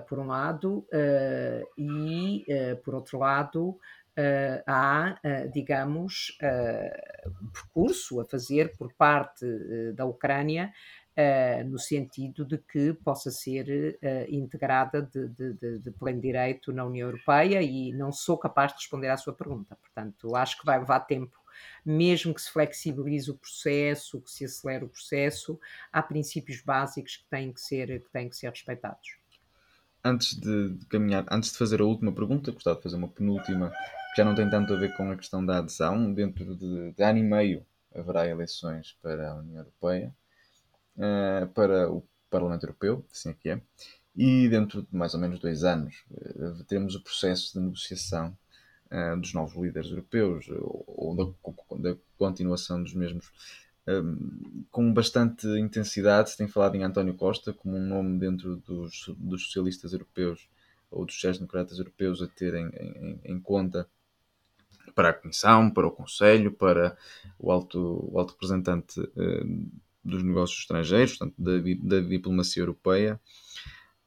por 0.08 0.20
um 0.20 0.28
lado, 0.28 0.88
e, 1.78 2.46
por 2.86 2.96
outro 2.96 3.20
lado, 3.20 3.78
há, 4.66 5.20
digamos, 5.52 6.38
um 7.42 7.50
percurso 7.50 8.20
a 8.20 8.26
fazer 8.26 8.76
por 8.78 8.92
parte 8.94 9.46
da 9.94 10.06
Ucrânia 10.06 10.74
Uh, 11.18 11.68
no 11.68 11.80
sentido 11.80 12.46
de 12.46 12.60
que 12.60 12.94
possa 12.94 13.32
ser 13.32 13.98
uh, 14.04 14.32
integrada 14.32 15.02
de, 15.02 15.28
de, 15.30 15.80
de, 15.80 15.92
pleno 15.94 16.22
direito 16.22 16.72
na 16.72 16.86
União 16.86 17.08
Europeia 17.08 17.60
e 17.60 17.92
não 17.92 18.12
sou 18.12 18.38
capaz 18.38 18.72
de 18.72 18.78
responder 18.78 19.08
à 19.08 19.18
sua 19.18 19.34
pergunta. 19.34 19.76
Portanto, 19.78 20.36
acho 20.36 20.60
que 20.60 20.66
vai 20.68 20.78
levar 20.78 21.00
tempo, 21.00 21.36
mesmo 21.84 22.36
que 22.36 22.42
se 22.44 22.52
flexibilize 22.52 23.32
o 23.32 23.34
processo, 23.36 24.22
que 24.22 24.30
se 24.30 24.46
acelere 24.46 24.86
o 24.86 24.90
processo, 24.90 25.60
há 25.92 26.04
princípios 26.04 26.62
básicos 26.62 27.18
que 27.18 27.26
têm 27.32 27.52
que 27.52 27.62
ser, 27.62 28.04
que 28.04 28.12
têm 28.12 28.30
que 28.30 28.38
ser 28.38 28.52
respeitados. 28.52 29.18
Antes 30.08 30.40
de, 30.40 30.78
caminhar, 30.90 31.26
antes 31.30 31.52
de 31.52 31.58
fazer 31.58 31.82
a 31.82 31.86
última 31.86 32.14
pergunta, 32.14 32.52
gostava 32.52 32.78
de 32.78 32.84
fazer 32.84 32.96
uma 32.96 33.10
penúltima, 33.10 33.70
que 33.70 34.22
já 34.22 34.24
não 34.24 34.34
tem 34.34 34.50
tanto 34.50 34.74
a 34.74 34.78
ver 34.78 34.96
com 34.96 35.12
a 35.12 35.18
questão 35.18 35.46
da 35.46 35.58
adesão. 35.58 36.14
Dentro 36.14 36.56
de, 36.56 36.94
de 36.94 37.04
ano 37.04 37.20
e 37.20 37.24
meio 37.24 37.66
haverá 37.94 38.26
eleições 38.26 38.98
para 39.02 39.32
a 39.32 39.36
União 39.36 39.58
Europeia 39.58 40.16
uh, 40.98 41.48
para 41.48 41.92
o 41.92 42.08
Parlamento 42.30 42.64
Europeu, 42.64 43.06
assim 43.12 43.32
é 43.32 43.34
que 43.34 43.50
é, 43.50 43.62
e 44.16 44.48
dentro 44.50 44.82
de 44.82 44.88
mais 44.96 45.14
ou 45.14 45.20
menos 45.20 45.40
dois 45.40 45.64
anos 45.64 46.06
uh, 46.12 46.64
teremos 46.66 46.96
o 46.96 47.04
processo 47.04 47.54
de 47.54 47.66
negociação 47.66 48.38
uh, 48.92 49.20
dos 49.20 49.34
novos 49.34 49.56
líderes 49.56 49.90
europeus 49.90 50.46
ou, 50.50 51.16
da, 51.16 51.92
da, 51.92 51.98
continuação 52.18 52.82
dos 52.82 52.94
mesmos. 52.94 53.32
Com 54.70 54.94
bastante 54.94 55.48
intensidade 55.48 56.32
se 56.32 56.38
tem 56.38 56.48
falado 56.48 56.76
em 56.76 56.84
António 56.84 57.14
Costa 57.16 57.54
como 57.54 57.78
um 57.78 57.88
nome 57.88 58.20
dentro 58.20 58.58
dos, 58.58 59.10
dos 59.18 59.46
socialistas 59.46 59.94
europeus 59.94 60.50
ou 60.92 61.06
dos 61.06 61.16
sociais-democratas 61.16 61.80
europeus 61.80 62.22
a 62.22 62.28
terem 62.28 62.70
em, 62.80 62.90
em, 62.90 63.20
em 63.24 63.40
conta 63.40 63.88
para 64.94 65.10
a 65.10 65.14
Comissão, 65.14 65.70
para 65.70 65.86
o 65.86 65.92
Conselho, 65.92 66.52
para 66.52 66.98
o 67.38 67.52
alto, 67.52 68.10
o 68.12 68.18
alto 68.18 68.34
representante 68.34 69.00
dos 70.04 70.24
negócios 70.24 70.62
estrangeiros, 70.62 71.18
portanto, 71.18 71.36
da, 71.38 71.52
da 71.98 72.08
diplomacia 72.08 72.62
europeia. 72.62 73.20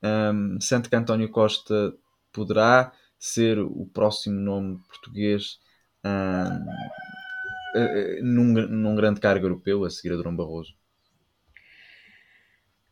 Um, 0.03 0.61
sente 0.61 0.89
que 0.89 0.97
António 0.97 1.29
Costa 1.29 1.95
poderá 2.33 2.93
ser 3.19 3.59
o 3.59 3.87
próximo 3.93 4.41
nome 4.41 4.79
português 4.89 5.61
um, 6.05 7.20
num, 8.23 8.45
num 8.69 8.95
grande 8.95 9.21
cargo 9.21 9.47
europeu 9.47 9.85
a 9.85 9.91
seguir 9.91 10.13
a 10.13 10.17
Durão 10.17 10.35
Barroso? 10.35 10.75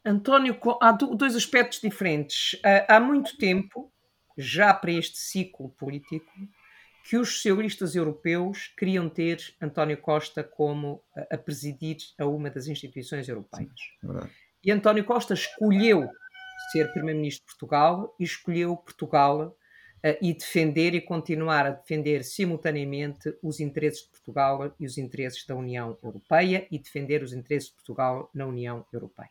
António, 0.05 0.59
há 0.81 0.93
dois 0.93 1.37
aspectos 1.37 1.81
diferentes. 1.81 2.61
Há 2.89 2.99
muito 2.99 3.37
tempo, 3.37 3.93
já 4.37 4.73
para 4.73 4.93
este 4.93 5.19
ciclo 5.19 5.71
político, 5.71 6.31
que 7.09 7.17
os 7.17 7.35
socialistas 7.35 7.95
europeus 7.95 8.73
queriam 8.77 9.09
ter 9.09 9.39
António 9.61 9.97
Costa 9.99 10.45
como 10.45 11.03
a, 11.31 11.39
presidir 11.39 11.97
a 12.19 12.27
uma 12.27 12.51
das 12.51 12.67
instituições 12.67 13.29
europeias. 13.29 13.73
Sim, 14.01 14.29
e 14.63 14.71
António 14.71 15.05
Costa 15.05 15.35
escolheu 15.35 16.09
ser 16.71 16.93
primeiro-ministro 16.93 17.47
de 17.47 17.53
Portugal 17.53 18.15
e 18.19 18.25
escolheu 18.25 18.77
Portugal 18.77 19.57
e 20.23 20.33
defender 20.33 20.95
e 20.95 21.01
continuar 21.01 21.67
a 21.67 21.71
defender 21.71 22.23
simultaneamente 22.25 23.37
os 23.43 23.59
interesses 23.59 24.03
de 24.03 24.11
Portugal 24.11 24.73
e 24.79 24.87
os 24.87 24.97
interesses 24.97 25.45
da 25.45 25.57
União 25.57 25.99
Europeia 26.03 26.67
e 26.71 26.79
defender 26.79 27.23
os 27.23 27.33
interesses 27.33 27.69
de 27.71 27.75
Portugal 27.75 28.31
na 28.33 28.47
União 28.47 28.87
Europeia. 28.93 29.31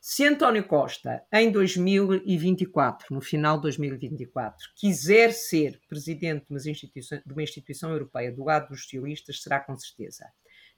Se 0.00 0.24
António 0.24 0.64
Costa, 0.64 1.22
em 1.30 1.52
2024, 1.52 3.14
no 3.14 3.20
final 3.20 3.56
de 3.56 3.64
2024, 3.64 4.70
quiser 4.74 5.32
ser 5.32 5.78
presidente 5.86 6.46
de 6.46 6.54
uma 6.54 6.70
instituição, 6.70 7.20
de 7.24 7.32
uma 7.32 7.42
instituição 7.42 7.90
europeia 7.90 8.32
do 8.32 8.42
lado 8.42 8.68
dos 8.68 8.84
socialistas, 8.84 9.42
será 9.42 9.60
com 9.60 9.76
certeza. 9.76 10.26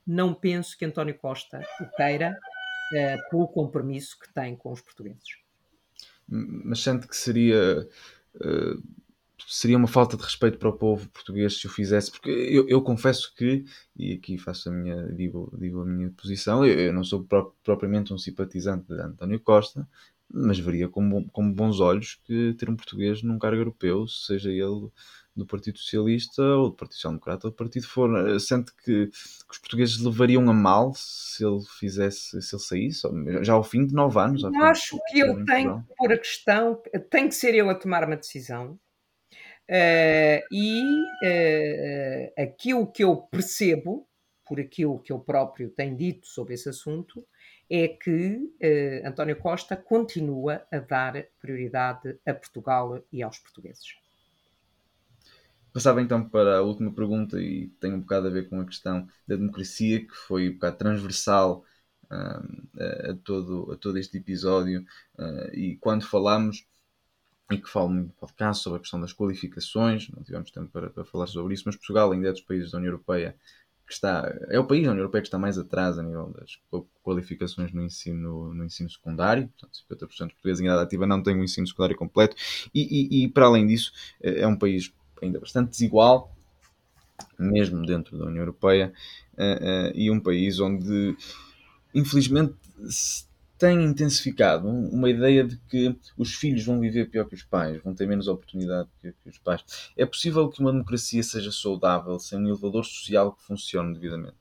Não 0.04 0.34
penso 0.34 0.76
que 0.76 0.84
António 0.84 1.16
Costa 1.16 1.60
o 1.80 1.96
queira 1.96 2.36
uh, 2.36 3.30
pelo 3.30 3.46
compromisso 3.46 4.18
que 4.18 4.34
tem 4.34 4.56
com 4.56 4.72
os 4.72 4.80
portugueses. 4.80 5.38
Mas 6.26 6.80
sente 6.80 7.06
que 7.06 7.16
seria. 7.16 7.88
Uh 8.34 9.01
seria 9.48 9.76
uma 9.76 9.88
falta 9.88 10.16
de 10.16 10.22
respeito 10.22 10.58
para 10.58 10.68
o 10.68 10.72
povo 10.72 11.08
português 11.10 11.58
se 11.58 11.66
o 11.66 11.70
fizesse, 11.70 12.10
porque 12.10 12.30
eu, 12.30 12.68
eu 12.68 12.82
confesso 12.82 13.34
que, 13.34 13.64
e 13.96 14.14
aqui 14.14 14.38
faço 14.38 14.68
a 14.68 14.72
minha, 14.72 15.06
digo, 15.12 15.52
digo 15.58 15.82
a 15.82 15.84
minha 15.84 16.10
posição, 16.10 16.64
eu, 16.64 16.78
eu 16.78 16.92
não 16.92 17.04
sou 17.04 17.24
pro, 17.24 17.54
propriamente 17.62 18.12
um 18.12 18.18
simpatizante 18.18 18.86
de 18.88 19.00
António 19.00 19.40
Costa, 19.40 19.86
mas 20.32 20.58
veria 20.58 20.88
com, 20.88 21.24
com 21.28 21.52
bons 21.52 21.80
olhos 21.80 22.18
que 22.24 22.54
ter 22.54 22.70
um 22.70 22.76
português 22.76 23.22
num 23.22 23.38
cargo 23.38 23.58
europeu, 23.58 24.06
seja 24.08 24.50
ele 24.50 24.88
do 25.34 25.46
Partido 25.46 25.78
Socialista 25.78 26.42
ou 26.42 26.70
do 26.70 26.76
Partido 26.76 26.94
Social 26.94 27.12
Democrata 27.12 27.46
ou 27.46 27.50
do 27.50 27.56
partido 27.56 27.86
for, 27.86 28.40
sente 28.40 28.72
que, 28.76 29.06
que, 29.06 29.50
os 29.50 29.58
portugueses 29.58 29.98
levariam 29.98 30.48
a 30.48 30.52
mal 30.52 30.92
se 30.94 31.44
ele 31.44 31.60
fizesse, 31.78 32.40
se 32.42 32.54
ele 32.54 32.62
saísse, 32.62 33.08
já 33.42 33.54
ao 33.54 33.64
fim 33.64 33.86
de 33.86 33.94
nove 33.94 34.18
anos. 34.18 34.44
Acho 34.44 34.98
que 35.10 35.20
eu 35.20 35.44
tenho 35.44 35.82
que 35.82 35.94
pôr 35.96 36.12
a 36.12 36.18
questão, 36.18 36.82
tem 37.10 37.28
que 37.28 37.34
ser 37.34 37.54
eu 37.54 37.70
a 37.70 37.74
tomar 37.74 38.04
uma 38.04 38.16
decisão 38.16 38.78
Uh, 39.68 40.42
e 40.50 40.82
uh, 40.82 42.42
aquilo 42.42 42.90
que 42.90 43.04
eu 43.04 43.16
percebo, 43.16 44.06
por 44.46 44.60
aquilo 44.60 44.98
que 44.98 45.12
eu 45.12 45.18
próprio 45.18 45.70
tenho 45.70 45.96
dito 45.96 46.26
sobre 46.26 46.54
esse 46.54 46.68
assunto, 46.68 47.24
é 47.70 47.88
que 47.88 48.36
uh, 48.36 49.08
António 49.08 49.36
Costa 49.36 49.76
continua 49.76 50.62
a 50.70 50.78
dar 50.78 51.24
prioridade 51.40 52.18
a 52.26 52.34
Portugal 52.34 53.02
e 53.10 53.22
aos 53.22 53.38
portugueses. 53.38 53.96
Passava 55.72 56.02
então 56.02 56.28
para 56.28 56.58
a 56.58 56.62
última 56.62 56.92
pergunta 56.92 57.40
e 57.40 57.68
tem 57.80 57.94
um 57.94 58.00
bocado 58.00 58.26
a 58.26 58.30
ver 58.30 58.48
com 58.50 58.60
a 58.60 58.66
questão 58.66 59.08
da 59.26 59.36
democracia, 59.36 60.00
que 60.00 60.14
foi 60.14 60.50
um 60.50 60.52
bocado 60.52 60.76
transversal 60.76 61.64
uh, 62.10 63.10
a, 63.10 63.14
todo, 63.24 63.72
a 63.72 63.76
todo 63.78 63.96
este 63.96 64.18
episódio. 64.18 64.84
Uh, 65.18 65.54
e 65.54 65.76
quando 65.76 66.04
falamos 66.04 66.66
e 67.50 67.58
que 67.58 67.68
falo 67.68 67.90
no 67.90 68.08
podcast 68.10 68.62
sobre 68.62 68.78
a 68.78 68.80
questão 68.80 69.00
das 69.00 69.12
qualificações, 69.12 70.08
não 70.10 70.22
tivemos 70.22 70.50
tempo 70.50 70.70
para, 70.70 70.88
para, 70.88 71.04
falar 71.04 71.26
sobre 71.26 71.54
isso, 71.54 71.64
mas 71.66 71.76
Portugal 71.76 72.12
ainda 72.12 72.28
é 72.28 72.32
dos 72.32 72.40
países 72.40 72.70
da 72.70 72.78
União 72.78 72.92
Europeia 72.92 73.36
que 73.86 73.92
está, 73.92 74.34
é 74.48 74.58
o 74.58 74.66
país 74.66 74.84
da 74.84 74.90
União 74.90 75.02
Europeia 75.02 75.20
que 75.20 75.28
está 75.28 75.38
mais 75.38 75.58
atrás 75.58 75.98
a 75.98 76.02
nível 76.02 76.30
das 76.30 76.58
qualificações 77.02 77.72
no 77.72 77.82
ensino, 77.82 78.54
no 78.54 78.64
ensino 78.64 78.88
secundário, 78.88 79.48
portanto 79.48 79.84
50% 79.90 80.28
de 80.28 80.34
portugues 80.34 80.60
em 80.60 80.64
idade 80.64 80.82
ativa 80.82 81.06
não 81.06 81.22
tem 81.22 81.36
um 81.36 81.42
ensino 81.42 81.66
secundário 81.66 81.96
completo. 81.96 82.36
E, 82.74 82.80
e, 82.80 83.24
e 83.24 83.28
para 83.28 83.46
além 83.46 83.66
disso 83.66 83.92
é, 84.22 84.40
é 84.40 84.46
um 84.46 84.56
país 84.56 84.92
ainda 85.20 85.38
bastante 85.38 85.70
desigual, 85.70 86.34
mesmo 87.38 87.84
dentro 87.84 88.16
da 88.16 88.24
União 88.24 88.42
Europeia, 88.42 88.92
uh, 89.34 89.90
uh, 89.90 89.92
e 89.94 90.10
um 90.10 90.20
país 90.20 90.58
onde 90.58 91.16
infelizmente 91.94 92.54
tem 93.62 93.84
intensificado 93.84 94.68
uma 94.68 95.08
ideia 95.08 95.44
de 95.44 95.56
que 95.56 95.96
os 96.18 96.34
filhos 96.34 96.66
vão 96.66 96.80
viver 96.80 97.08
pior 97.08 97.28
que 97.28 97.36
os 97.36 97.44
pais, 97.44 97.80
vão 97.80 97.94
ter 97.94 98.08
menos 98.08 98.26
oportunidade 98.26 98.88
que, 99.00 99.12
que 99.12 99.28
os 99.28 99.38
pais. 99.38 99.92
É 99.96 100.04
possível 100.04 100.48
que 100.48 100.58
uma 100.58 100.72
democracia 100.72 101.22
seja 101.22 101.52
saudável 101.52 102.18
sem 102.18 102.40
um 102.40 102.48
elevador 102.48 102.84
social 102.84 103.32
que 103.32 103.44
funcione 103.44 103.94
devidamente? 103.94 104.34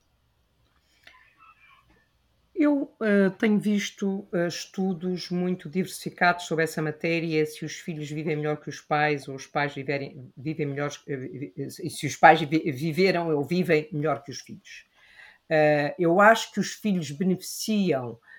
Eu 2.56 2.96
uh, 3.00 3.30
tenho 3.38 3.60
visto 3.60 4.28
uh, 4.34 4.48
estudos 4.48 5.30
muito 5.30 5.70
diversificados 5.70 6.46
sobre 6.46 6.64
essa 6.64 6.82
matéria, 6.82 7.46
se 7.46 7.64
os 7.64 7.74
filhos 7.74 8.10
vivem 8.10 8.36
melhor 8.36 8.58
que 8.58 8.70
os 8.70 8.82
pais, 8.82 9.28
ou 9.28 9.36
os 9.36 9.46
pais 9.46 9.76
viverem, 9.76 10.32
vivem 10.36 10.66
melhor, 10.66 10.90
uh, 10.90 11.70
se 11.70 12.08
os 12.08 12.16
pais 12.16 12.40
viveram 12.40 13.30
ou 13.36 13.44
vivem 13.44 13.88
melhor 13.92 14.24
que 14.24 14.32
os 14.32 14.42
filhos. 14.42 14.88
eu 16.00 16.20
acho 16.20 16.52
que 16.52 16.60
os 16.60 16.72
filhos 16.74 17.12
beneficiam 17.12 18.14
eh, 18.14 18.31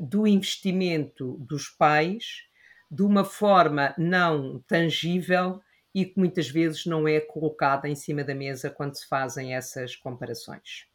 do 0.00 0.26
investimento 0.26 1.36
dos 1.38 1.68
pais 1.68 2.48
de 2.90 3.02
uma 3.02 3.24
forma 3.24 3.94
não 3.98 4.62
tangível 4.66 5.60
e 5.94 6.04
que 6.04 6.18
muitas 6.18 6.48
vezes 6.48 6.86
não 6.86 7.06
é 7.06 7.20
colocada 7.20 7.88
em 7.88 7.94
cima 7.94 8.24
da 8.24 8.34
mesa 8.34 8.70
quando 8.70 8.94
se 8.94 9.06
fazem 9.06 9.54
essas 9.54 9.96
comparações. 9.96 10.86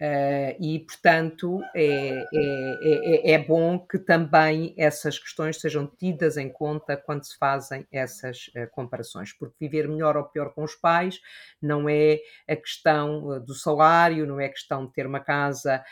Uh, 0.00 0.56
e, 0.60 0.80
portanto, 0.80 1.60
é, 1.72 2.18
é, 2.34 3.30
é, 3.30 3.30
é, 3.32 3.38
bom 3.38 3.78
que 3.78 3.96
também 3.96 4.74
essas 4.76 5.20
questões 5.20 5.60
sejam 5.60 5.86
tidas 5.86 6.36
em 6.36 6.48
conta 6.50 6.96
quando 6.96 7.24
se 7.24 7.38
fazem 7.38 7.86
essas 7.92 8.48
uh, 8.48 8.68
comparações, 8.72 9.32
porque 9.32 9.54
viver 9.60 9.88
melhor 9.88 10.16
ou 10.16 10.24
pior 10.24 10.52
com 10.52 10.64
os 10.64 10.74
pais 10.74 11.20
não 11.62 11.88
é 11.88 12.18
a 12.48 12.56
questão 12.56 13.24
uh, 13.28 13.40
do 13.40 13.54
salário, 13.54 14.26
não 14.26 14.40
é 14.40 14.46
a 14.46 14.52
questão 14.52 14.84
de 14.84 14.92
ter 14.92 15.06
uma 15.06 15.20
casa 15.20 15.82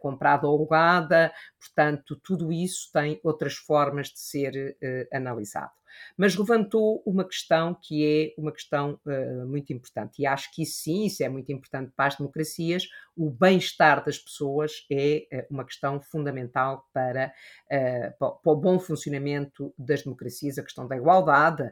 comprada 0.00 0.46
ou 0.46 0.54
alugada, 0.54 1.32
portanto, 1.58 2.16
tudo 2.22 2.52
isso 2.52 2.90
tem 2.92 3.20
outras 3.22 3.54
formas 3.54 4.08
de 4.08 4.18
ser 4.20 4.76
analisado. 5.12 5.81
Mas 6.16 6.36
levantou 6.36 7.02
uma 7.06 7.24
questão 7.24 7.74
que 7.80 8.34
é 8.36 8.40
uma 8.40 8.52
questão 8.52 8.98
uh, 9.06 9.46
muito 9.46 9.72
importante. 9.72 10.22
E 10.22 10.26
acho 10.26 10.52
que 10.54 10.62
isso 10.62 10.82
sim, 10.82 11.06
isso 11.06 11.22
é 11.22 11.28
muito 11.28 11.50
importante 11.52 11.92
para 11.96 12.06
as 12.06 12.16
democracias. 12.16 12.88
O 13.16 13.30
bem-estar 13.30 14.04
das 14.04 14.18
pessoas 14.18 14.86
é 14.90 15.26
uh, 15.32 15.46
uma 15.54 15.64
questão 15.64 16.00
fundamental 16.00 16.88
para, 16.92 17.32
uh, 17.66 18.18
para, 18.18 18.30
para, 18.30 18.52
o 18.52 18.56
bom 18.56 18.78
funcionamento 18.78 19.74
das 19.78 20.02
democracias. 20.02 20.58
A 20.58 20.62
questão 20.62 20.86
da 20.86 20.96
igualdade, 20.96 21.70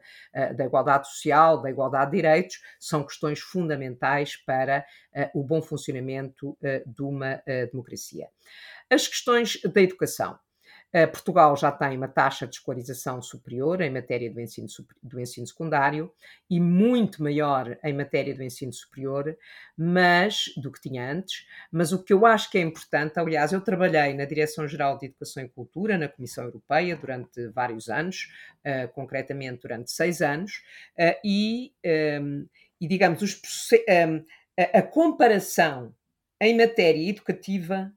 da 0.57 0.65
igualdade 0.65 1.09
social, 1.09 1.61
da 1.61 1.71
igualdade 1.71 2.11
de 2.11 2.17
direitos, 2.17 2.61
são 2.79 3.05
questões 3.05 3.41
fundamentais 3.41 4.37
para 4.37 4.85
o 5.35 5.43
bom 5.43 5.63
funcionamento 5.63 6.57
de 6.87 7.03
uma 7.03 7.43
democracia. 7.71 8.29
As 8.91 9.07
questões 9.07 9.61
da 9.63 9.81
educação. 9.81 10.39
Uh, 10.93 11.07
Portugal 11.07 11.57
já 11.57 11.71
tem 11.71 11.97
uma 11.97 12.09
taxa 12.09 12.49
de 12.49 12.57
escolarização 12.57 13.23
superior 13.23 13.81
em 13.81 13.91
matéria 13.91 14.29
do 14.29 14.41
ensino, 14.41 14.67
do 15.01 15.21
ensino 15.21 15.47
secundário 15.47 16.13
e 16.49 16.59
muito 16.59 17.23
maior 17.23 17.79
em 17.85 17.93
matéria 17.93 18.35
do 18.35 18.43
ensino 18.43 18.73
superior, 18.73 19.37
mas 19.77 20.53
do 20.57 20.73
que 20.73 20.81
tinha 20.81 21.09
antes. 21.09 21.47
Mas 21.71 21.93
o 21.93 22.03
que 22.03 22.13
eu 22.13 22.27
acho 22.27 22.51
que 22.51 22.59
é 22.59 22.61
importante, 22.61 23.21
aliás, 23.21 23.53
eu 23.53 23.61
trabalhei 23.61 24.15
na 24.15 24.25
Direção-Geral 24.25 24.99
de 24.99 25.07
Educação 25.07 25.45
e 25.45 25.49
Cultura, 25.49 25.97
na 25.97 26.09
Comissão 26.09 26.45
Europeia, 26.45 26.97
durante 26.97 27.47
vários 27.49 27.89
anos, 27.89 28.29
uh, 28.67 28.89
concretamente 28.93 29.63
durante 29.63 29.93
seis 29.93 30.21
anos, 30.21 30.63
uh, 30.99 31.15
e, 31.25 31.73
um, 31.85 31.89
ehm, 31.89 32.45
e, 32.81 32.89
digamos, 32.89 33.23
os, 33.23 33.41
um, 33.73 33.77
ehm, 33.87 34.25
a, 34.59 34.79
a 34.79 34.83
comparação 34.83 35.95
em 36.41 36.57
matéria 36.57 37.09
educativa 37.09 37.93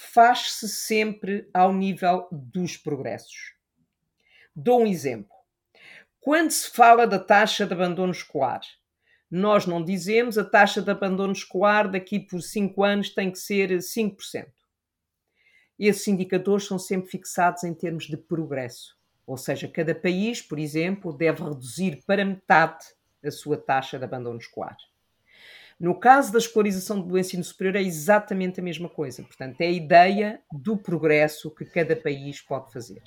faz-se 0.00 0.68
sempre 0.68 1.50
ao 1.52 1.72
nível 1.72 2.28
dos 2.30 2.76
progressos. 2.76 3.52
Dou 4.54 4.82
um 4.82 4.86
exemplo. 4.86 5.34
Quando 6.20 6.52
se 6.52 6.70
fala 6.70 7.04
da 7.04 7.18
taxa 7.18 7.66
de 7.66 7.72
abandono 7.72 8.12
escolar, 8.12 8.60
nós 9.28 9.66
não 9.66 9.84
dizemos 9.84 10.38
a 10.38 10.44
taxa 10.44 10.80
de 10.80 10.88
abandono 10.88 11.32
escolar 11.32 11.90
daqui 11.90 12.20
por 12.20 12.40
5 12.40 12.84
anos 12.84 13.10
tem 13.10 13.32
que 13.32 13.40
ser 13.40 13.70
5%. 13.70 14.46
Esses 15.76 16.06
indicadores 16.06 16.66
são 16.66 16.78
sempre 16.78 17.10
fixados 17.10 17.64
em 17.64 17.74
termos 17.74 18.04
de 18.04 18.16
progresso. 18.16 18.96
Ou 19.26 19.36
seja, 19.36 19.66
cada 19.66 19.96
país, 19.96 20.40
por 20.40 20.60
exemplo, 20.60 21.12
deve 21.12 21.42
reduzir 21.42 22.04
para 22.06 22.24
metade 22.24 22.84
a 23.24 23.32
sua 23.32 23.56
taxa 23.56 23.98
de 23.98 24.04
abandono 24.04 24.38
escolar. 24.38 24.76
No 25.78 25.94
caso 25.94 26.32
da 26.32 26.38
escolarização 26.38 27.00
do 27.00 27.16
ensino 27.16 27.44
superior 27.44 27.76
é 27.76 27.82
exatamente 27.82 28.58
a 28.58 28.62
mesma 28.62 28.88
coisa. 28.88 29.22
Portanto, 29.22 29.60
é 29.60 29.66
a 29.66 29.70
ideia 29.70 30.42
do 30.52 30.76
progresso 30.76 31.54
que 31.54 31.64
cada 31.64 31.94
país 31.94 32.40
pode 32.40 32.72
fazer. 32.72 33.02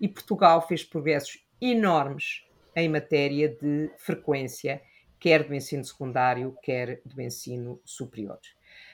E 0.00 0.08
Portugal 0.08 0.66
fez 0.66 0.82
progressos 0.82 1.44
enormes 1.60 2.42
em 2.74 2.88
matéria 2.88 3.48
de 3.48 3.90
frequência, 3.98 4.80
quer 5.20 5.44
do 5.44 5.54
ensino 5.54 5.84
secundário, 5.84 6.56
quer 6.62 7.00
do 7.04 7.20
ensino 7.20 7.80
superior. 7.84 8.38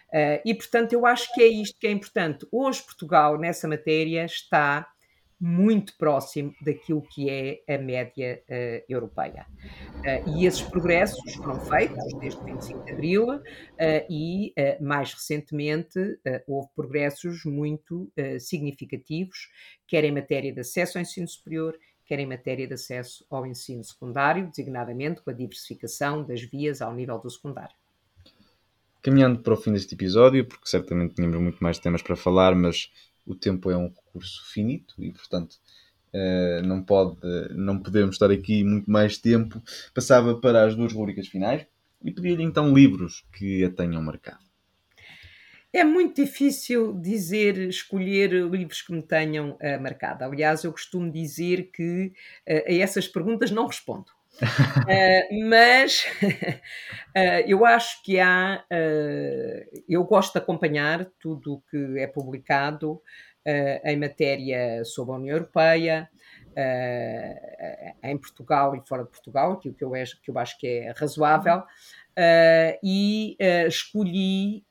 Uh, 0.09 0.43
e, 0.45 0.55
portanto, 0.55 0.93
eu 0.93 1.07
acho 1.07 1.33
que 1.33 1.43
é 1.43 1.47
isto 1.47 1.79
que 1.79 1.87
é 1.87 1.91
importante. 1.91 2.47
Hoje, 2.53 2.83
Portugal, 2.83 3.39
nessa 3.39 3.67
matéria, 3.67 4.25
está 4.25 4.92
muito 5.45 5.99
próximo 5.99 6.55
daquilo 6.65 7.03
que 7.03 7.29
é 7.29 7.75
a 7.75 7.77
média 7.77 8.41
uh, 8.49 8.85
europeia. 8.89 9.45
Uh, 9.97 10.39
e 10.39 10.47
esses 10.47 10.63
progressos 10.63 11.35
foram 11.35 11.59
feitos 11.59 12.15
desde 12.21 12.45
25 12.45 12.85
de 12.85 12.93
Abril 12.93 13.29
uh, 13.29 13.41
e, 14.09 14.55
mais 14.81 15.13
recentemente, 15.13 15.99
houve 16.47 16.69
progressos 16.77 17.45
muito 17.45 18.13
significativos, 18.39 19.49
quer 19.87 20.05
em 20.05 20.13
matéria 20.13 20.53
de 20.53 20.61
acesso 20.61 20.97
ao 20.97 21.03
ensino 21.03 21.27
superior, 21.27 21.77
quer 22.05 22.21
em 22.21 22.27
matéria 22.27 22.67
de 22.67 22.75
acesso 22.75 23.27
ao 23.29 23.45
ensino 23.45 23.83
secundário, 23.83 24.47
designadamente 24.47 25.23
com 25.23 25.31
a 25.31 25.35
diversificação 25.35 26.25
das 26.25 26.43
vias 26.43 26.81
ao 26.81 26.95
nível 26.95 27.19
do 27.19 27.31
secundário. 27.31 27.75
Caminhando 29.03 29.41
para 29.41 29.55
o 29.55 29.57
fim 29.57 29.73
deste 29.73 29.95
episódio, 29.95 30.47
porque 30.47 30.69
certamente 30.69 31.15
tínhamos 31.15 31.41
muito 31.41 31.59
mais 31.59 31.79
temas 31.79 32.03
para 32.03 32.15
falar, 32.15 32.55
mas 32.55 32.91
o 33.27 33.35
tempo 33.35 33.71
é 33.71 33.77
um 33.77 33.89
recurso 33.89 34.45
finito 34.53 34.95
e, 34.99 35.11
portanto, 35.13 35.57
uh, 36.13 36.67
não, 36.67 36.83
pode, 36.83 37.19
não 37.55 37.79
podemos 37.79 38.17
estar 38.17 38.31
aqui 38.31 38.65
muito 38.65 38.91
mais 38.91 39.19
tempo. 39.19 39.63
Passava 39.95 40.35
para 40.41 40.65
as 40.65 40.75
duas 40.75 40.93
rubricas 40.93 41.29
finais 41.29 41.67
e 42.05 42.11
pedia-lhe 42.11 42.43
então 42.43 42.75
livros 42.75 43.25
que 43.33 43.65
a 43.65 43.71
tenham 43.71 44.03
marcado. 44.03 44.53
É 45.73 45.85
muito 45.85 46.23
difícil 46.23 46.93
dizer, 47.01 47.57
escolher 47.57 48.31
livros 48.51 48.83
que 48.83 48.93
me 48.93 49.03
tenham 49.03 49.53
uh, 49.53 49.81
marcado. 49.81 50.23
Aliás, 50.23 50.65
eu 50.65 50.73
costumo 50.73 51.11
dizer 51.11 51.71
que 51.73 52.13
uh, 52.47 52.69
a 52.69 52.75
essas 52.75 53.09
perguntas 53.09 53.51
não 53.51 53.67
respondo. 53.67 54.13
Uh, 54.41 55.49
mas 55.49 56.05
uh, 56.23 57.45
eu 57.47 57.65
acho 57.65 58.03
que 58.03 58.19
há. 58.19 58.65
Uh, 58.71 59.83
eu 59.89 60.05
gosto 60.05 60.33
de 60.33 60.39
acompanhar 60.39 61.07
tudo 61.21 61.55
o 61.55 61.61
que 61.71 61.99
é 61.99 62.07
publicado 62.07 63.01
em 63.85 63.97
matéria 63.97 64.85
sobre 64.85 65.15
a 65.15 65.17
União 65.17 65.37
Europeia, 65.37 66.09
em 68.05 68.17
Portugal 68.17 68.77
e 68.77 68.87
fora 68.87 69.03
de 69.03 69.11
Portugal, 69.11 69.55
aquilo 69.55 69.75
que 69.75 69.83
eu, 69.83 69.91
que 69.91 70.31
eu 70.31 70.39
acho 70.39 70.57
que 70.61 70.67
é 70.69 70.93
razoável. 70.93 71.65
e 72.85 73.37
escolhi 73.67 74.65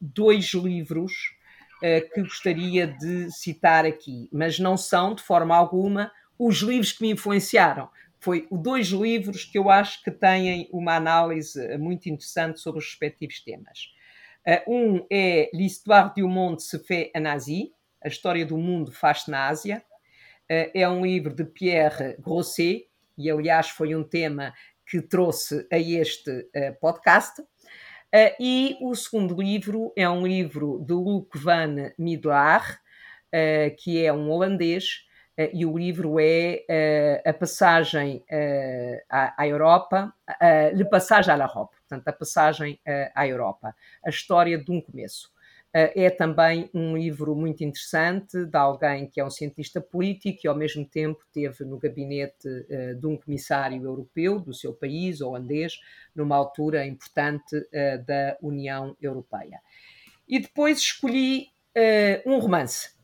dois 0.00 0.54
livros 0.54 1.12
que 2.14 2.22
gostaria 2.22 2.86
de 2.86 3.30
citar 3.32 3.84
aqui, 3.84 4.30
mas 4.32 4.58
não 4.58 4.78
são, 4.78 5.14
de 5.14 5.22
forma 5.22 5.54
alguma, 5.54 6.10
os 6.38 6.60
livros 6.62 6.92
que 6.92 7.02
me 7.02 7.10
influenciaram 7.10 7.90
foi 8.20 8.46
dois 8.50 8.88
livros 8.88 9.44
que 9.44 9.58
eu 9.58 9.70
acho 9.70 10.02
que 10.04 10.10
têm 10.10 10.68
uma 10.72 10.94
análise 10.94 11.76
muito 11.78 12.06
interessante 12.08 12.60
sobre 12.60 12.80
os 12.80 12.86
respectivos 12.86 13.40
temas. 13.42 13.90
Uh, 14.46 14.74
um 14.74 15.06
é 15.10 15.50
L'Histoire 15.54 16.12
du 16.14 16.28
monde 16.28 16.62
se 16.62 16.78
fait 16.78 17.10
en 17.14 17.26
Asie, 17.26 17.72
a 18.02 18.08
história 18.08 18.44
do 18.44 18.58
mundo 18.58 18.92
faz-se 18.92 19.30
na 19.30 19.48
Ásia. 19.48 19.82
Uh, 20.50 20.70
é 20.74 20.88
um 20.88 21.04
livro 21.04 21.34
de 21.34 21.44
Pierre 21.44 22.16
Grosset, 22.20 22.88
e 23.16 23.30
aliás 23.30 23.70
foi 23.70 23.94
um 23.94 24.04
tema 24.04 24.52
que 24.86 25.00
trouxe 25.00 25.66
a 25.70 25.78
este 25.78 26.48
podcast. 26.80 27.42
e 28.40 28.76
o 28.80 28.94
segundo 28.94 29.40
livro 29.40 29.92
é 29.94 30.08
um 30.08 30.26
livro 30.26 30.84
de 30.84 30.94
Luc 30.94 31.38
van 31.38 31.92
Middelaar, 31.96 32.80
que 33.78 34.04
é 34.04 34.12
um 34.12 34.28
holandês, 34.28 35.04
eh, 35.04 35.09
e 35.54 35.64
o 35.64 35.76
livro 35.76 36.20
é 36.20 36.64
eh, 36.68 37.22
a 37.24 37.32
passagem 37.32 38.22
eh, 38.28 39.02
à, 39.08 39.42
à, 39.42 39.48
Europa, 39.48 40.12
Le 40.74 40.84
Passage 40.84 41.30
à 41.30 41.36
l'Europe, 41.36 41.76
portanto, 41.76 42.08
a 42.08 42.12
passagem 42.12 42.78
à 43.14 43.26
Europa, 43.26 43.74
a 44.04 44.10
história 44.10 44.58
de 44.58 44.70
um 44.70 44.80
começo. 44.80 45.30
É 45.72 46.10
também 46.10 46.68
um 46.74 46.96
livro 46.96 47.34
muito 47.34 47.62
interessante 47.62 48.44
de 48.44 48.56
alguém 48.56 49.06
que 49.06 49.20
é 49.20 49.24
um 49.24 49.30
cientista 49.30 49.80
político 49.80 50.40
e, 50.44 50.48
ao 50.48 50.56
mesmo 50.56 50.84
tempo, 50.84 51.20
teve 51.32 51.64
no 51.64 51.78
gabinete 51.78 52.48
de 52.98 53.06
um 53.06 53.16
comissário 53.16 53.82
europeu 53.82 54.40
do 54.40 54.52
seu 54.52 54.72
país, 54.72 55.20
holandês, 55.20 55.78
numa 56.14 56.36
altura 56.36 56.86
importante 56.86 57.56
da 58.04 58.36
União 58.42 58.96
Europeia. 59.00 59.60
E 60.28 60.40
depois 60.40 60.78
escolhi 60.78 61.48
um 62.26 62.38
romance 62.38 62.99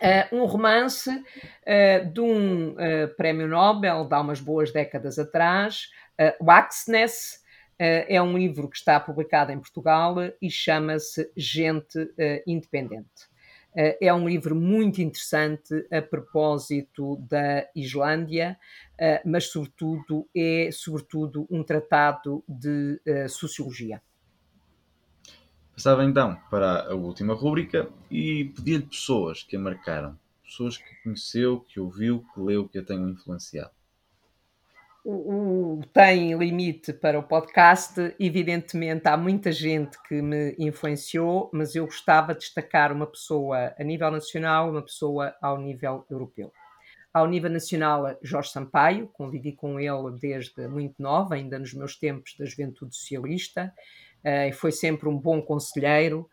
Uh, 0.00 0.36
um 0.36 0.44
romance 0.44 1.10
uh, 1.10 2.12
de 2.12 2.20
um 2.20 2.70
uh, 2.70 3.08
prémio 3.16 3.48
Nobel 3.48 4.04
de 4.04 4.14
há 4.14 4.20
umas 4.20 4.40
boas 4.40 4.72
décadas 4.72 5.18
atrás, 5.18 5.90
uh, 6.20 6.44
Waxness, 6.44 7.42
é 7.80 8.20
um 8.20 8.36
livro 8.36 8.68
que 8.68 8.76
está 8.76 8.98
publicado 8.98 9.52
em 9.52 9.58
Portugal 9.60 10.16
e 10.42 10.50
chama-se 10.50 11.30
Gente 11.36 12.10
Independente. 12.44 13.28
é 13.76 14.12
um 14.12 14.28
livro 14.28 14.56
muito 14.56 15.00
interessante 15.00 15.86
a 15.88 16.02
propósito 16.02 17.14
da 17.18 17.68
Islândia, 17.76 18.58
mas 19.24 19.44
sobretudo 19.52 20.28
é 20.34 20.70
sobretudo 20.72 21.46
um 21.48 21.62
tratado 21.62 22.42
de 22.48 23.00
sociologia. 23.28 24.02
Passava 25.78 26.04
então 26.04 26.36
para 26.50 26.90
a 26.90 26.94
última 26.96 27.34
rúbrica 27.34 27.88
e 28.10 28.46
pedia-lhe 28.46 28.82
pessoas 28.82 29.44
que 29.44 29.54
a 29.54 29.60
marcaram, 29.60 30.18
pessoas 30.42 30.76
que 30.76 31.02
conheceu, 31.04 31.60
que 31.60 31.78
ouviu, 31.78 32.26
que 32.34 32.40
leu, 32.40 32.68
que 32.68 32.80
a 32.80 32.82
tenham 32.82 33.08
influenciado. 33.08 33.70
O, 35.04 35.76
o, 35.76 35.80
tem 35.94 36.36
limite 36.36 36.92
para 36.92 37.16
o 37.16 37.22
podcast, 37.22 38.12
evidentemente 38.18 39.06
há 39.06 39.16
muita 39.16 39.52
gente 39.52 39.96
que 40.02 40.20
me 40.20 40.52
influenciou, 40.58 41.48
mas 41.54 41.76
eu 41.76 41.84
gostava 41.84 42.34
de 42.34 42.40
destacar 42.40 42.90
uma 42.90 43.06
pessoa 43.06 43.72
a 43.78 43.84
nível 43.84 44.10
nacional, 44.10 44.70
uma 44.70 44.82
pessoa 44.82 45.32
ao 45.40 45.60
nível 45.60 46.04
europeu. 46.10 46.52
Ao 47.14 47.26
nível 47.28 47.50
nacional, 47.50 48.18
Jorge 48.20 48.50
Sampaio, 48.50 49.06
convivi 49.12 49.52
com 49.52 49.78
ele 49.78 50.10
desde 50.20 50.66
muito 50.66 51.00
nova, 51.00 51.36
ainda 51.36 51.56
nos 51.56 51.72
meus 51.72 51.96
tempos 51.96 52.34
da 52.36 52.44
juventude 52.44 52.96
socialista, 52.96 53.72
uh, 54.24 54.52
foi 54.54 54.72
sempre 54.72 55.08
um 55.08 55.16
bom 55.16 55.40
conselheiro, 55.42 56.28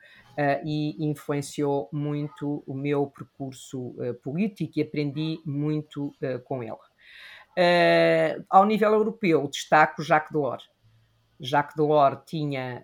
e 0.66 0.98
influenciou 1.00 1.88
muito 1.94 2.62
o 2.68 2.74
meu 2.74 3.08
percurso 3.08 3.96
político 4.22 4.74
e 4.76 4.82
aprendi 4.82 5.40
muito 5.46 6.14
com 6.44 6.62
ele. 6.62 8.44
ao 8.50 8.66
nível 8.66 8.92
europeu, 8.92 9.48
destaco 9.48 10.04
Jacques 10.04 10.34
Delors. 10.34 10.70
Jacques 11.40 11.78
Delors 11.78 12.20
tinha, 12.26 12.84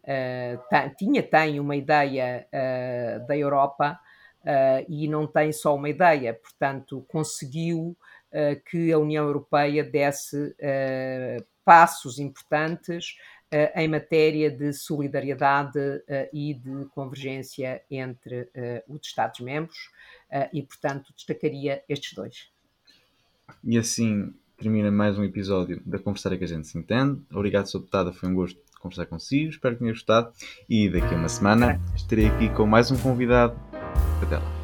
tinha 0.98 1.22
tem 1.22 1.60
uma 1.60 1.76
ideia 1.76 2.48
da 3.28 3.36
Europa 3.36 4.00
e 4.88 5.06
não 5.10 5.28
tem 5.28 5.52
só 5.52 5.76
uma 5.76 5.90
ideia, 5.90 6.34
portanto, 6.34 7.06
conseguiu 7.10 7.98
que 8.70 8.94
a 8.94 8.98
União 8.98 9.26
Europeia 9.26 9.84
desse 9.84 10.56
passos 11.64 12.20
importantes 12.20 13.06
uh, 13.10 13.41
em 13.76 13.88
matéria 13.88 14.50
de 14.50 14.72
solidariedade 14.74 15.78
uh, 15.78 16.30
e 16.32 16.54
de 16.54 16.86
convergência 16.96 17.82
entre 17.92 18.42
uh, 18.42 18.50
os 18.88 19.06
Estados-membros 19.06 19.90
e, 20.54 20.62
portanto, 20.62 21.14
destacaria 21.14 21.84
estes 21.90 22.14
dois. 22.14 22.50
E 23.62 23.78
assim 23.78 24.34
termina 24.58 24.90
mais 24.90 25.18
um 25.18 25.26
episódio 25.26 25.82
da 25.86 26.00
Conversar 26.00 26.38
que 26.38 26.44
a 26.46 26.48
gente 26.48 26.68
se 26.68 26.78
entende. 26.78 27.22
Obrigado, 27.34 27.66
Sr. 27.66 27.80
Deputada, 27.80 28.14
foi 28.14 28.30
um 28.30 28.36
gosto 28.36 28.58
conversar 28.82 29.06
consigo, 29.06 29.52
espero 29.52 29.76
que 29.76 29.80
tenha 29.80 29.92
gostado 29.92 30.32
e 30.68 30.90
daqui 30.90 31.14
a 31.14 31.18
uma 31.18 31.30
semana 31.30 31.80
estarei 31.96 32.28
aqui 32.28 32.50
com 32.50 32.66
mais 32.66 32.92
um 32.92 32.98
convidado. 32.98 33.56
Até 34.22 34.38
lá. 34.38 34.62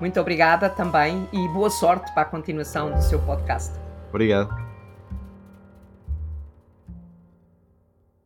Muito 0.00 0.18
obrigada 0.18 0.70
também 0.70 1.28
e 1.32 1.48
boa 1.48 1.68
sorte 1.68 2.12
para 2.14 2.22
a 2.22 2.24
continuação 2.24 2.90
do 2.90 3.02
seu 3.02 3.20
podcast. 3.20 3.78
Obrigado. 4.08 4.69